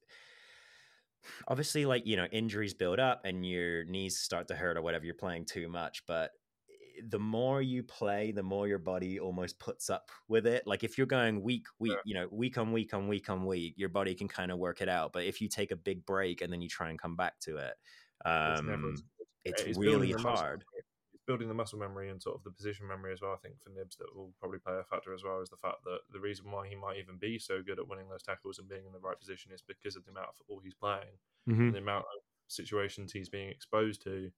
obviously 1.49 1.87
like 1.87 2.07
you 2.07 2.17
know 2.17 2.27
injuries 2.27 2.75
build 2.75 2.99
up 2.99 3.23
and 3.25 3.47
your 3.47 3.85
knees 3.85 4.19
start 4.19 4.49
to 4.49 4.55
hurt 4.55 4.77
or 4.77 4.83
whatever 4.83 5.05
you're 5.05 5.15
playing 5.15 5.45
too 5.45 5.69
much 5.69 6.05
but 6.07 6.31
the 7.09 7.19
more 7.19 7.61
you 7.63 7.83
play 7.83 8.33
the 8.33 8.43
more 8.43 8.67
your 8.69 8.79
body 8.79 9.19
almost 9.21 9.59
puts 9.59 9.91
up 9.91 10.11
with 10.29 10.47
it 10.47 10.67
like 10.67 10.83
if 10.85 10.97
you're 10.99 11.07
going 11.07 11.43
week 11.43 11.67
week 11.79 11.93
Yeah. 11.93 11.99
you 12.05 12.15
know 12.15 12.29
week 12.31 12.59
on 12.59 12.73
week 12.73 12.95
on 12.95 13.09
week 13.09 13.29
on 13.31 13.45
week 13.45 13.75
your 13.77 13.89
body 13.89 14.15
can 14.15 14.29
kind 14.29 14.51
of 14.51 14.59
work 14.59 14.81
it 14.81 14.89
out 14.89 15.13
but 15.13 15.25
if 15.25 15.41
you 15.41 15.49
take 15.49 15.71
a 15.71 15.77
big 15.77 16.05
break 16.07 16.41
and 16.41 16.53
then 16.53 16.61
you 16.63 16.69
try 16.69 16.91
and 16.91 16.99
come 16.99 17.17
back 17.17 17.39
to 17.41 17.57
it 17.57 17.75
It's 18.25 18.61
um 18.61 18.93
as 18.93 19.03
it's 19.45 19.63
It's 19.63 19.79
really 19.79 20.09
building 20.09 20.17
the 20.17 20.23
muscle 20.23 20.37
hard. 20.45 20.65
It's 21.13 21.23
building 21.27 21.49
the 21.49 21.55
muscle 21.55 21.79
memory 21.79 22.11
and 22.11 22.21
sort 22.23 22.37
of 22.37 22.45
the 22.45 22.51
position 22.51 22.87
memory 22.89 23.13
as 23.13 23.21
well. 23.21 23.33
I 23.33 23.37
think 23.37 23.61
for 23.61 23.71
Knibbs 23.71 23.97
that 23.97 24.15
will 24.15 24.33
probably 24.41 24.59
play 24.59 24.75
a 24.79 24.85
factor 24.85 25.13
as 25.15 25.23
well 25.25 25.41
is 25.41 25.49
the 25.51 25.57
fact 25.57 25.85
that 25.85 25.99
the 26.11 26.21
reason 26.21 26.51
why 26.51 26.67
he 26.69 26.75
might 26.77 26.99
even 26.99 27.17
be 27.19 27.39
so 27.39 27.63
good 27.63 27.79
at 27.79 27.87
winning 27.89 28.09
those 28.09 28.23
tackles 28.23 28.59
and 28.59 28.69
being 28.69 28.87
in 28.87 28.93
the 28.93 28.99
right 29.01 29.19
position 29.19 29.53
is 29.53 29.63
because 29.63 29.97
of 29.97 30.05
the 30.05 30.11
amount 30.11 30.29
of 30.29 30.37
football 30.37 30.61
he's 30.63 30.75
playing 30.75 31.19
Mhm. 31.49 31.59
and 31.67 31.75
the 31.75 31.79
amount 31.79 32.05
of 32.07 32.23
situations 32.49 33.13
he's 33.13 33.29
being 33.29 33.49
exposed 33.49 34.03
to. 34.03 34.31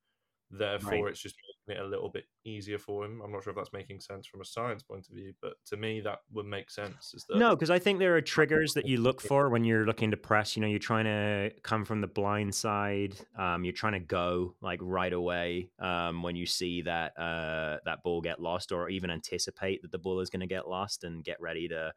Therefore, 0.50 1.04
Right. 1.04 1.10
it's 1.12 1.20
just 1.20 1.36
it 1.70 1.78
a 1.78 1.84
little 1.84 2.08
bit 2.08 2.24
easier 2.44 2.78
for 2.78 3.04
him. 3.04 3.20
I'm 3.24 3.32
not 3.32 3.42
sure 3.42 3.50
if 3.50 3.56
that's 3.56 3.72
making 3.72 4.00
sense 4.00 4.26
from 4.26 4.40
a 4.40 4.44
science 4.44 4.82
point 4.82 5.06
of 5.08 5.14
view, 5.14 5.32
but 5.40 5.54
to 5.66 5.76
me, 5.76 6.00
that 6.00 6.20
would 6.32 6.46
make 6.46 6.70
sense. 6.70 7.14
That 7.28 7.38
No, 7.38 7.54
because 7.54 7.70
I 7.70 7.78
think 7.78 7.98
there 7.98 8.16
are 8.16 8.20
triggers 8.20 8.74
that 8.74 8.86
you 8.86 8.98
look 8.98 9.20
for 9.20 9.48
when 9.48 9.64
you're 9.64 9.86
looking 9.86 10.10
to 10.10 10.16
press. 10.16 10.56
You 10.56 10.62
know, 10.62 10.68
you're 10.68 10.78
trying 10.78 11.04
to 11.04 11.50
come 11.62 11.84
from 11.84 12.00
the 12.00 12.06
blind 12.06 12.54
side. 12.54 13.16
Um, 13.38 13.64
you're 13.64 13.72
trying 13.72 13.94
to 13.94 14.00
go 14.00 14.54
like 14.60 14.80
right 14.82 15.12
away 15.12 15.70
um, 15.78 16.22
when 16.22 16.36
you 16.36 16.46
see 16.46 16.82
that 16.82 17.18
uh, 17.18 17.78
that 17.84 18.02
ball 18.02 18.20
get 18.20 18.40
lost, 18.40 18.72
or 18.72 18.88
even 18.88 19.10
anticipate 19.10 19.82
that 19.82 19.92
the 19.92 19.98
ball 19.98 20.20
is 20.20 20.30
going 20.30 20.40
to 20.40 20.46
get 20.46 20.68
lost 20.68 21.04
and 21.04 21.24
get 21.24 21.40
ready 21.40 21.68
to 21.68 21.92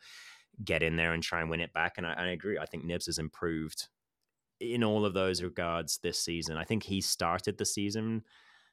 get 0.63 0.83
in 0.83 0.95
there 0.95 1.13
and 1.13 1.23
try 1.23 1.41
and 1.41 1.49
win 1.49 1.61
it 1.61 1.73
back. 1.73 1.93
And 1.97 2.05
I, 2.05 2.13
I 2.13 2.27
agree. 2.27 2.57
I 2.57 2.65
think 2.65 2.83
Knibbs 2.85 3.05
has 3.05 3.17
improved 3.17 3.87
in 4.61 4.83
all 4.83 5.05
of 5.05 5.13
those 5.13 5.41
regards 5.41 5.97
this 5.97 6.19
season. 6.19 6.57
I 6.57 6.63
think 6.63 6.83
he 6.83 7.01
started 7.01 7.57
the 7.57 7.65
season 7.65 8.23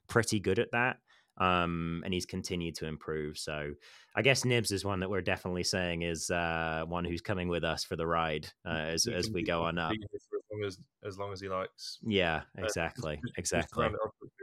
pretty 0.09 0.40
good 0.40 0.59
at 0.59 0.72
that. 0.72 0.98
Um, 1.40 2.02
and 2.04 2.12
he's 2.12 2.26
continued 2.26 2.74
to 2.76 2.86
improve. 2.86 3.38
So 3.38 3.72
I 4.16 4.22
guess 4.22 4.44
Knibbs 4.44 4.72
is 4.72 4.84
one 4.84 4.98
that 5.00 5.09
we're 5.09 5.20
definitely 5.20 5.62
saying 5.62 6.02
is 6.02 6.30
uh, 6.30 6.82
one 6.88 7.04
who's 7.04 7.20
coming 7.20 7.46
with 7.48 7.62
us 7.62 7.84
for 7.84 7.94
the 7.94 8.06
ride 8.09 8.48
uh, 8.66 8.70
as, 8.70 9.06
as 9.06 9.30
we 9.30 9.44
go 9.44 9.62
on 9.62 9.78
up. 9.78 9.92
as 9.92 10.26
long 10.50 10.64
as 10.64 10.78
as 11.04 11.16
long 11.16 11.32
as 11.32 11.40
he 11.40 11.48
likes. 11.48 11.98
Yeah, 12.02 12.42
Uh, 12.59 12.64
exactly, 12.64 13.20
just 13.24 13.38
exactly. 13.38 13.88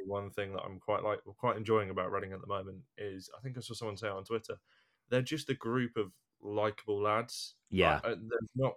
One 0.05 0.30
thing 0.30 0.53
that 0.53 0.61
I'm 0.61 0.80
quite 0.80 1.03
like, 1.03 1.20
quite 1.38 1.57
enjoying 1.57 1.89
about 1.89 2.11
running 2.11 2.32
at 2.32 2.39
the 2.39 2.47
moment 2.47 2.78
is, 2.97 3.30
I 3.38 3.41
think 3.41 3.57
I 3.57 3.61
saw 3.61 3.74
someone 3.74 3.97
say 3.97 4.07
on 4.07 4.24
Twitter, 4.24 4.55
they're 5.09 5.22
just 5.22 5.49
a 5.49 5.55
group 5.55 5.97
of 5.97 6.13
likable 6.41 7.01
lads. 7.01 7.55
Yeah. 7.72 7.95
Like, 7.95 8.05
uh, 8.05 8.16
there's 8.22 8.49
not 8.55 8.74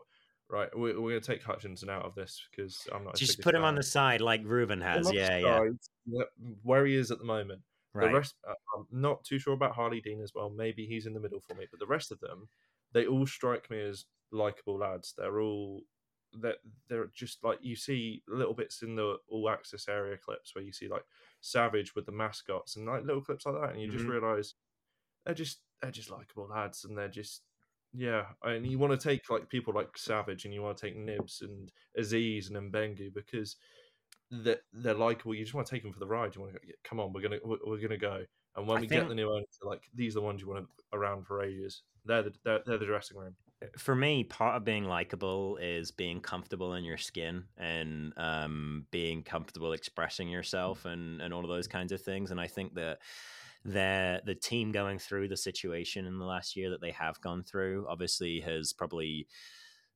right. 0.49 0.69
We're, 0.77 1.01
we're 1.01 1.11
going 1.11 1.21
to 1.21 1.27
take 1.27 1.43
Hutchinson 1.43 1.91
out 1.91 2.05
of 2.05 2.15
this 2.15 2.41
because 2.51 2.87
I'm 2.93 3.05
not. 3.05 3.17
Just 3.17 3.41
put 3.41 3.55
him 3.55 3.65
on 3.65 3.75
the 3.75 3.83
side 3.83 4.21
like 4.21 4.43
Ruben 4.45 4.81
has. 4.81 5.11
Yeah, 5.13 5.37
yeah. 5.39 5.61
yeah, 6.07 6.25
where 6.63 6.87
he 6.87 6.95
is 6.95 7.11
at 7.11 7.19
the 7.19 7.25
moment. 7.25 7.63
Right. 7.95 8.09
The 8.09 8.19
rest, 8.19 8.35
uh, 8.49 8.55
I'm 8.77 8.87
not 8.93 9.25
too 9.25 9.39
sure 9.39 9.55
about 9.55 9.75
Harlee 9.75 10.03
Dean 10.03 10.21
as 10.21 10.33
well. 10.35 10.51
Maybe 10.51 10.87
he's 10.87 11.07
in 11.07 11.15
the 11.15 11.21
middle 11.21 11.41
for 11.41 11.55
me, 11.55 11.67
but 11.71 11.81
the 11.81 11.87
rest 11.87 12.13
of 12.13 12.21
them, 12.21 12.49
they 12.93 13.07
all 13.07 13.27
strike 13.27 13.71
me 13.71 13.81
as 13.81 14.05
likable 14.31 14.79
lads. 14.79 15.15
They're 15.17 15.41
all 15.41 15.83
they're, 16.35 16.57
they're 16.89 17.11
just 17.15 17.43
like 17.43 17.59
you 17.63 17.75
see 17.75 18.23
little 18.29 18.53
bits 18.53 18.83
in 18.83 18.95
the 18.95 19.17
all 19.29 19.49
access 19.49 19.89
area 19.89 20.19
clips 20.19 20.55
where 20.55 20.63
you 20.63 20.73
see 20.73 20.87
like 20.87 21.05
Savage 21.41 21.95
with 21.95 22.05
the 22.05 22.13
mascots 22.13 22.77
and 22.77 22.87
like 22.87 23.05
little 23.05 23.23
clips 23.23 23.47
like 23.47 23.55
that, 23.61 23.73
and 23.73 23.81
you 23.81 23.91
just 23.91 24.05
Mhm. 24.05 24.11
realize 24.11 24.55
they're 25.25 25.35
just 25.35 25.61
they're 25.81 25.91
just 25.91 26.11
likable 26.11 26.47
lads, 26.49 26.85
and 26.85 26.97
they're 26.97 27.09
just 27.09 27.43
Yeah, 27.95 28.27
and 28.43 28.67
you 28.67 28.79
want 28.79 28.99
to 28.99 29.09
take 29.09 29.31
like 29.31 29.49
people 29.49 29.73
like 29.75 29.97
Savage, 29.97 30.45
and 30.45 30.53
you 30.55 30.63
want 30.63 30.77
to 30.77 30.87
take 30.87 30.97
Knibbs 30.97 31.41
and 31.43 31.71
Azeez 31.99 32.49
and 32.55 32.73
Mbengue 32.73 33.15
because 33.15 33.57
they're, 34.31 34.61
they're 34.73 34.95
likable. 34.95 35.35
You 35.35 35.45
just 35.45 35.55
want 35.55 35.67
to 35.67 35.75
take 35.75 35.83
them 35.83 35.93
for 35.93 36.01
the 36.01 36.07
ride. 36.07 36.35
You 36.35 36.43
want 36.43 36.53
to 36.55 36.59
go, 36.61 36.73
come 36.85 37.01
on, 37.01 37.13
we're 37.13 37.23
gonna 37.23 37.39
we're, 37.45 37.59
we're 37.67 37.81
gonna 37.81 37.97
go. 37.97 38.25
And 38.57 38.67
when 38.67 38.79
I 38.79 38.81
we 38.81 38.89
think- 38.89 39.03
get 39.03 39.09
the 39.09 39.15
new 39.15 39.31
owners, 39.31 39.47
like 39.63 39.83
these 39.95 40.15
are 40.17 40.21
the 40.21 40.27
ones 40.27 40.41
you 40.43 40.49
want 40.49 40.67
around 40.93 41.27
for 41.27 41.43
ages. 41.43 41.83
They're 42.05 42.23
the 42.23 42.33
they're, 42.45 42.61
they're 42.67 42.79
the 42.79 42.87
dressing 42.87 43.17
room. 43.17 43.35
for 43.77 43.95
me, 43.95 44.23
part 44.25 44.57
of 44.57 44.65
being 44.65 44.85
likable 44.85 45.57
is 45.61 45.91
being 45.91 46.21
comfortable 46.21 46.75
in 46.75 46.85
your 46.85 46.97
skin 46.97 47.45
and 47.57 48.13
um, 48.17 48.87
being 48.91 49.23
comfortable 49.23 49.73
expressing 49.73 50.29
yourself 50.29 50.85
and, 50.85 51.21
and 51.21 51.35
all 51.35 51.43
of 51.43 51.49
those 51.49 51.67
kinds 51.67 51.91
of 51.93 52.01
things. 52.01 52.31
And 52.31 52.41
I 52.41 52.47
think 52.47 52.75
that 52.75 52.99
the 53.69 54.23
the 54.25 54.35
team 54.35 54.73
going 54.73 54.99
through 54.99 55.29
the 55.29 55.37
situation 55.37 56.07
in 56.07 56.19
the 56.19 56.25
last 56.25 56.57
year 56.57 56.71
that 56.71 56.81
they 56.81 56.91
have 56.91 57.21
gone 57.21 57.43
through 57.43 57.87
obviously 57.89 58.41
has 58.41 58.73
probably 58.73 59.27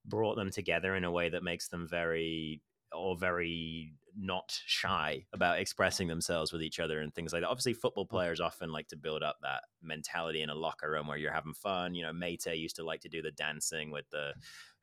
brought 0.04 0.34
them 0.34 0.50
together 0.50 0.96
in 0.96 1.04
a 1.04 1.10
way 1.10 1.28
that 1.28 1.42
makes 1.42 1.68
them 1.68 1.86
very 1.88 2.60
or 2.94 3.16
very 3.16 3.94
not 4.16 4.58
shy 4.66 5.24
about 5.32 5.58
expressing 5.58 6.08
themselves 6.08 6.52
with 6.52 6.62
each 6.62 6.78
other 6.78 7.00
and 7.00 7.14
things 7.14 7.32
like 7.32 7.42
that. 7.42 7.48
Obviously, 7.48 7.72
football 7.72 8.04
players 8.04 8.40
often 8.40 8.70
like 8.70 8.88
to 8.88 8.96
build 8.96 9.22
up 9.22 9.36
that 9.42 9.62
mentality 9.82 10.42
in 10.42 10.50
a 10.50 10.54
locker 10.54 10.90
room 10.90 11.06
where 11.06 11.16
you're 11.16 11.32
having 11.32 11.54
fun. 11.54 11.94
You 11.94 12.02
know, 12.02 12.12
Mate 12.12 12.44
used 12.46 12.76
to 12.76 12.84
like 12.84 13.00
to 13.00 13.08
do 13.08 13.22
the 13.22 13.30
dancing 13.30 13.90
with 13.90 14.08
the 14.10 14.34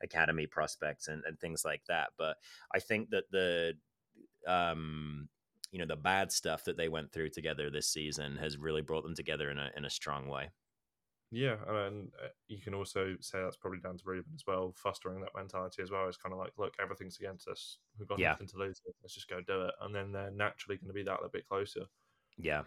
academy 0.01 0.47
prospects 0.47 1.07
and, 1.07 1.23
and 1.25 1.39
things 1.39 1.63
like 1.63 1.83
that. 1.87 2.09
But 2.17 2.37
I 2.73 2.79
think 2.79 3.11
that 3.11 3.25
the 3.31 3.73
um 4.47 5.29
you 5.71 5.79
know 5.79 5.85
the 5.85 5.95
bad 5.95 6.31
stuff 6.31 6.63
that 6.65 6.77
they 6.77 6.89
went 6.89 7.11
through 7.11 7.29
together 7.29 7.69
this 7.69 7.87
season 7.87 8.37
has 8.37 8.57
really 8.57 8.81
brought 8.81 9.03
them 9.03 9.15
together 9.15 9.49
in 9.49 9.57
a 9.59 9.69
in 9.75 9.85
a 9.85 9.89
strong 9.89 10.27
way. 10.27 10.49
Yeah, 11.31 11.57
and 11.67 12.11
uh, 12.23 12.29
you 12.47 12.59
can 12.59 12.73
also 12.73 13.15
say 13.21 13.39
that's 13.39 13.55
probably 13.55 13.79
down 13.79 13.97
to 13.97 14.03
Ruben 14.03 14.31
as 14.33 14.43
well, 14.47 14.73
fostering 14.75 15.21
that 15.21 15.29
mentality 15.35 15.83
as 15.83 15.91
well. 15.91 16.07
It's 16.07 16.17
kind 16.17 16.33
of 16.33 16.39
like, 16.39 16.53
look, 16.57 16.73
everything's 16.81 17.19
against 17.19 17.47
us. 17.47 17.77
We've 17.99 18.07
got 18.07 18.17
Yeah. 18.17 18.29
nothing 18.29 18.47
to 18.47 18.57
lose. 18.57 18.81
Let's 19.03 19.13
just 19.13 19.29
go 19.29 19.39
do 19.39 19.65
it, 19.65 19.75
and 19.81 19.93
then 19.93 20.11
they're 20.11 20.31
naturally 20.31 20.77
going 20.77 20.87
to 20.87 20.93
be 20.93 21.03
that 21.03 21.17
little 21.17 21.29
bit 21.29 21.47
closer. 21.47 21.85
Yeah. 22.37 22.63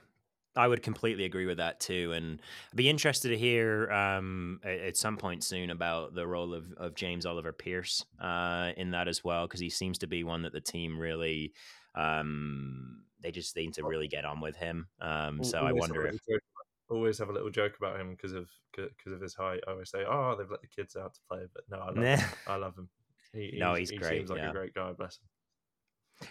I 0.55 0.69
would 0.69 0.83
completely 0.83 1.25
agree 1.25 1.47
with 1.47 1.57
that 1.57 1.81
too, 1.81 2.13
and 2.13 2.41
I'd 2.71 2.77
be 2.77 2.89
interested 2.91 3.31
to 3.31 3.39
hear 3.39 3.91
um, 3.91 4.61
at 4.63 4.99
some 4.99 5.17
point 5.17 5.43
soon 5.43 5.71
about 5.71 6.15
the 6.15 6.27
role 6.27 6.53
of, 6.53 6.71
of 6.77 6.95
James 6.95 7.25
Oliver 7.25 7.55
Pierce 7.55 8.05
uh, 8.21 8.73
in 8.77 8.91
that 8.91 9.09
as 9.09 9.25
well, 9.25 9.47
because 9.47 9.61
he 9.61 9.71
seems 9.71 9.99
to 9.99 10.07
be 10.07 10.25
one 10.25 10.43
that 10.43 10.53
the 10.53 10.61
team 10.61 10.99
really 10.99 11.55
um, 11.95 13.03
they 13.23 13.31
just 13.31 13.53
seem 13.53 13.73
to 13.73 13.85
really 13.85 14.09
get 14.09 14.25
on 14.25 14.41
with 14.41 14.57
him. 14.57 14.89
Um, 15.01 15.43
so 15.45 15.59
I 15.59 15.69
always 15.69 15.77
a 15.77 15.81
wonder 15.81 16.07
if 16.07 16.15
joke 16.29 16.43
always 16.91 17.19
have 17.19 17.31
a 17.31 17.33
little 17.33 17.51
joke 17.51 17.75
about 17.79 17.99
him 17.99 18.11
because 18.11 18.33
of 18.33 18.49
because 18.77 19.13
of 19.13 19.21
his 19.21 19.35
height. 19.35 19.61
I 19.67 19.73
always 19.73 19.91
say, 19.91 20.05
"Oh, 20.07 20.35
they've 20.37 20.51
let 20.51 20.61
the 20.61 20.69
kids 20.69 20.97
out 20.97 21.15
to 21.15 21.21
play," 21.29 21.47
but 21.55 21.65
no, 21.71 21.79
I 21.79 21.87
love 21.87 21.97
him. 21.97 22.29
I 22.47 22.57
love 22.57 22.77
him. 22.77 22.89
He, 23.33 23.57
No, 23.59 23.75
he's 23.75 23.91
he 23.91 23.97
great, 23.97 24.19
Seems 24.19 24.31
like 24.31 24.41
yeah. 24.41 24.51
a 24.51 24.53
great 24.53 24.75
guy. 24.75 24.93
Bless 24.93 25.19
him. 25.19 26.29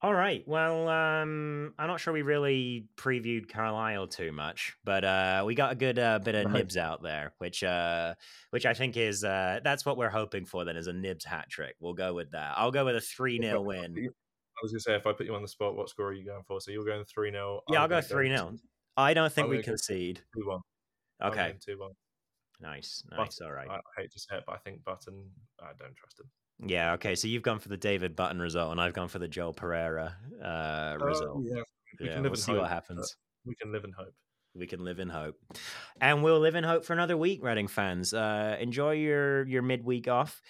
All 0.00 0.14
right. 0.14 0.46
Well, 0.46 0.88
um, 0.88 1.74
I'm 1.76 1.88
not 1.88 1.98
sure 1.98 2.12
we 2.12 2.22
really 2.22 2.86
previewed 2.96 3.48
Carlisle 3.48 4.06
too 4.06 4.30
much, 4.30 4.76
but 4.84 5.04
uh, 5.04 5.42
we 5.44 5.56
got 5.56 5.72
a 5.72 5.74
good 5.74 5.98
uh, 5.98 6.20
bit 6.20 6.36
of 6.36 6.44
Right. 6.44 6.54
Knibbs 6.54 6.76
out 6.76 7.02
there, 7.02 7.32
which 7.38 7.64
uh, 7.64 8.14
which 8.50 8.64
I 8.64 8.74
think 8.74 8.96
is 8.96 9.24
uh, 9.24 9.58
that's 9.64 9.84
what 9.84 9.96
we're 9.96 10.08
hoping 10.08 10.46
for. 10.46 10.64
Then 10.64 10.76
is 10.76 10.86
a 10.86 10.92
Knibbs 10.92 11.24
hat 11.24 11.48
trick. 11.50 11.74
We'll 11.80 11.94
go 11.94 12.14
with 12.14 12.30
that. 12.30 12.54
I'll 12.56 12.70
go 12.70 12.84
with 12.84 12.94
a 12.94 13.00
three 13.00 13.40
0 13.42 13.60
win. 13.62 14.10
I 14.60 14.64
was 14.64 14.72
going 14.72 14.78
to 14.78 14.82
say, 14.82 14.94
if 14.96 15.06
I 15.06 15.12
put 15.12 15.26
you 15.26 15.34
on 15.34 15.42
the 15.42 15.48
spot, 15.48 15.76
what 15.76 15.88
score 15.88 16.08
are 16.08 16.12
you 16.12 16.24
going 16.24 16.42
for? 16.46 16.60
So 16.60 16.70
you're 16.70 16.84
going 16.84 17.04
three 17.04 17.30
0 17.30 17.60
Yeah, 17.70 17.82
I'll 17.82 17.88
go 17.88 18.00
three 18.00 18.28
0 18.28 18.56
I 18.96 19.14
don't 19.14 19.32
think 19.32 19.44
I'm 19.46 19.50
we 19.50 19.62
concede. 19.62 20.20
two 20.34 20.46
one. 20.48 20.60
Okay. 21.22 21.54
two 21.64 21.78
one. 21.78 21.92
Nice. 22.60 23.02
Nice. 23.16 23.40
All 23.40 23.52
right. 23.52 23.68
I 23.70 23.78
hate 24.00 24.10
to 24.12 24.18
say 24.18 24.36
it, 24.38 24.44
but 24.46 24.54
I 24.54 24.58
think 24.58 24.82
Button. 24.84 25.30
I 25.60 25.70
don't 25.78 25.94
trust 25.96 26.18
him. 26.20 26.26
Yeah. 26.68 26.94
Okay. 26.94 27.14
So 27.14 27.28
you've 27.28 27.44
gone 27.44 27.60
for 27.60 27.68
the 27.68 27.76
David 27.76 28.16
Button 28.16 28.40
result, 28.40 28.72
and 28.72 28.80
I've 28.80 28.94
gone 28.94 29.06
for 29.08 29.20
the 29.20 29.28
Joel 29.28 29.52
Pereira 29.52 30.16
uh, 30.42 30.96
Oh, 31.00 31.04
result. 31.04 31.42
yeah, 31.44 31.62
we 32.00 32.06
yeah. 32.06 32.14
can 32.14 32.22
live 32.24 32.32
We'll 32.32 32.36
see 32.40 32.52
hope, 32.52 32.62
what 32.62 32.70
happens. 32.70 33.16
We 33.44 33.54
can 33.54 33.70
live 33.72 33.84
in 33.84 33.92
hope. 33.92 34.12
we 34.54 34.66
can 34.66 34.84
live 34.84 34.98
in 34.98 35.08
hope 35.08 35.36
and 36.00 36.22
we'll 36.24 36.40
live 36.40 36.56
in 36.56 36.64
hope 36.64 36.84
for 36.84 36.92
another 36.92 37.16
week 37.16 37.44
reading 37.44 37.68
fans 37.68 38.12
uh 38.12 38.56
enjoy 38.58 38.92
your 38.92 39.46
your 39.46 39.62
midweek 39.62 40.08
off 40.08 40.40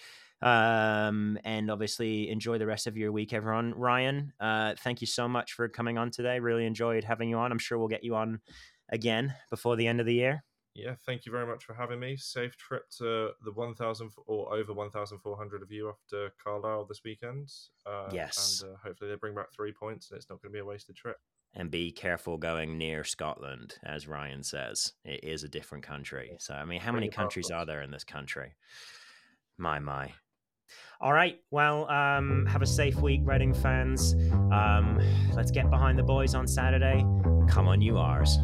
um 0.41 1.37
and 1.43 1.69
obviously 1.69 2.29
enjoy 2.29 2.57
the 2.57 2.65
rest 2.65 2.87
of 2.87 2.95
your 2.97 3.11
week 3.11 3.33
everyone. 3.33 3.73
Ryan 3.75 4.33
uh 4.39 4.75
thank 4.79 5.01
you 5.01 5.07
so 5.07 5.27
much 5.27 5.53
for 5.53 5.67
coming 5.67 5.97
on 5.97 6.11
today. 6.11 6.39
Really 6.39 6.65
enjoyed 6.65 7.03
having 7.03 7.29
you 7.29 7.37
on. 7.37 7.51
I'm 7.51 7.59
sure 7.59 7.77
we'll 7.77 7.87
get 7.89 8.03
you 8.03 8.15
on 8.15 8.39
again 8.89 9.33
before 9.49 9.75
the 9.75 9.87
end 9.87 9.99
of 9.99 10.05
the 10.05 10.13
year. 10.13 10.43
Yeah, 10.75 10.95
thank 11.05 11.25
you 11.25 11.31
very 11.31 11.45
much 11.45 11.65
for 11.65 11.73
having 11.73 11.99
me. 11.99 12.15
Safe 12.15 12.55
trip 12.55 12.83
to 12.99 13.31
the 13.43 13.51
1,000 13.51 14.11
or 14.27 14.53
over 14.53 14.71
1,400 14.71 15.61
of 15.61 15.71
you 15.71 15.89
after 15.89 16.29
Carlisle 16.41 16.85
this 16.85 17.01
weekend. 17.03 17.49
Uh, 17.85 18.07
Yes. 18.13 18.61
And 18.63 18.73
uh, 18.73 18.77
hopefully 18.81 19.09
they 19.09 19.17
bring 19.17 19.35
back 19.35 19.51
three 19.53 19.73
points 19.73 20.09
and 20.09 20.17
it's 20.17 20.29
not 20.29 20.41
going 20.41 20.53
to 20.53 20.55
be 20.55 20.59
a 20.61 20.65
wasted 20.65 20.95
trip. 20.95 21.17
and 21.55 21.69
be 21.71 21.91
careful 21.91 22.37
going 22.37 22.77
near 22.77 23.03
scotland 23.03 23.75
as 23.83 24.07
ryan 24.07 24.43
says. 24.43 24.93
It 25.03 25.23
is 25.23 25.43
a 25.43 25.49
different 25.49 25.83
country. 25.83 26.37
So 26.39 26.53
i 26.53 26.63
mean 26.63 26.79
how 26.79 26.91
many 26.93 27.09
countries 27.09 27.49
are 27.51 27.65
there 27.65 27.81
in 27.81 27.91
this 27.91 28.05
country? 28.05 28.53
My 29.57 29.79
my 29.79 30.13
all 31.01 31.13
right 31.13 31.39
well 31.51 31.89
um 31.89 32.45
have 32.45 32.61
a 32.61 32.67
safe 32.67 32.95
week 32.97 33.21
reading 33.23 33.53
fans. 33.53 34.13
Um 34.51 34.99
let's 35.33 35.51
get 35.51 35.69
behind 35.69 35.97
the 35.97 36.03
boys 36.03 36.35
on 36.35 36.47
saturday. 36.47 37.05
Come 37.47 37.67
on 37.67 37.81
you 37.81 37.97
ours 37.97 38.37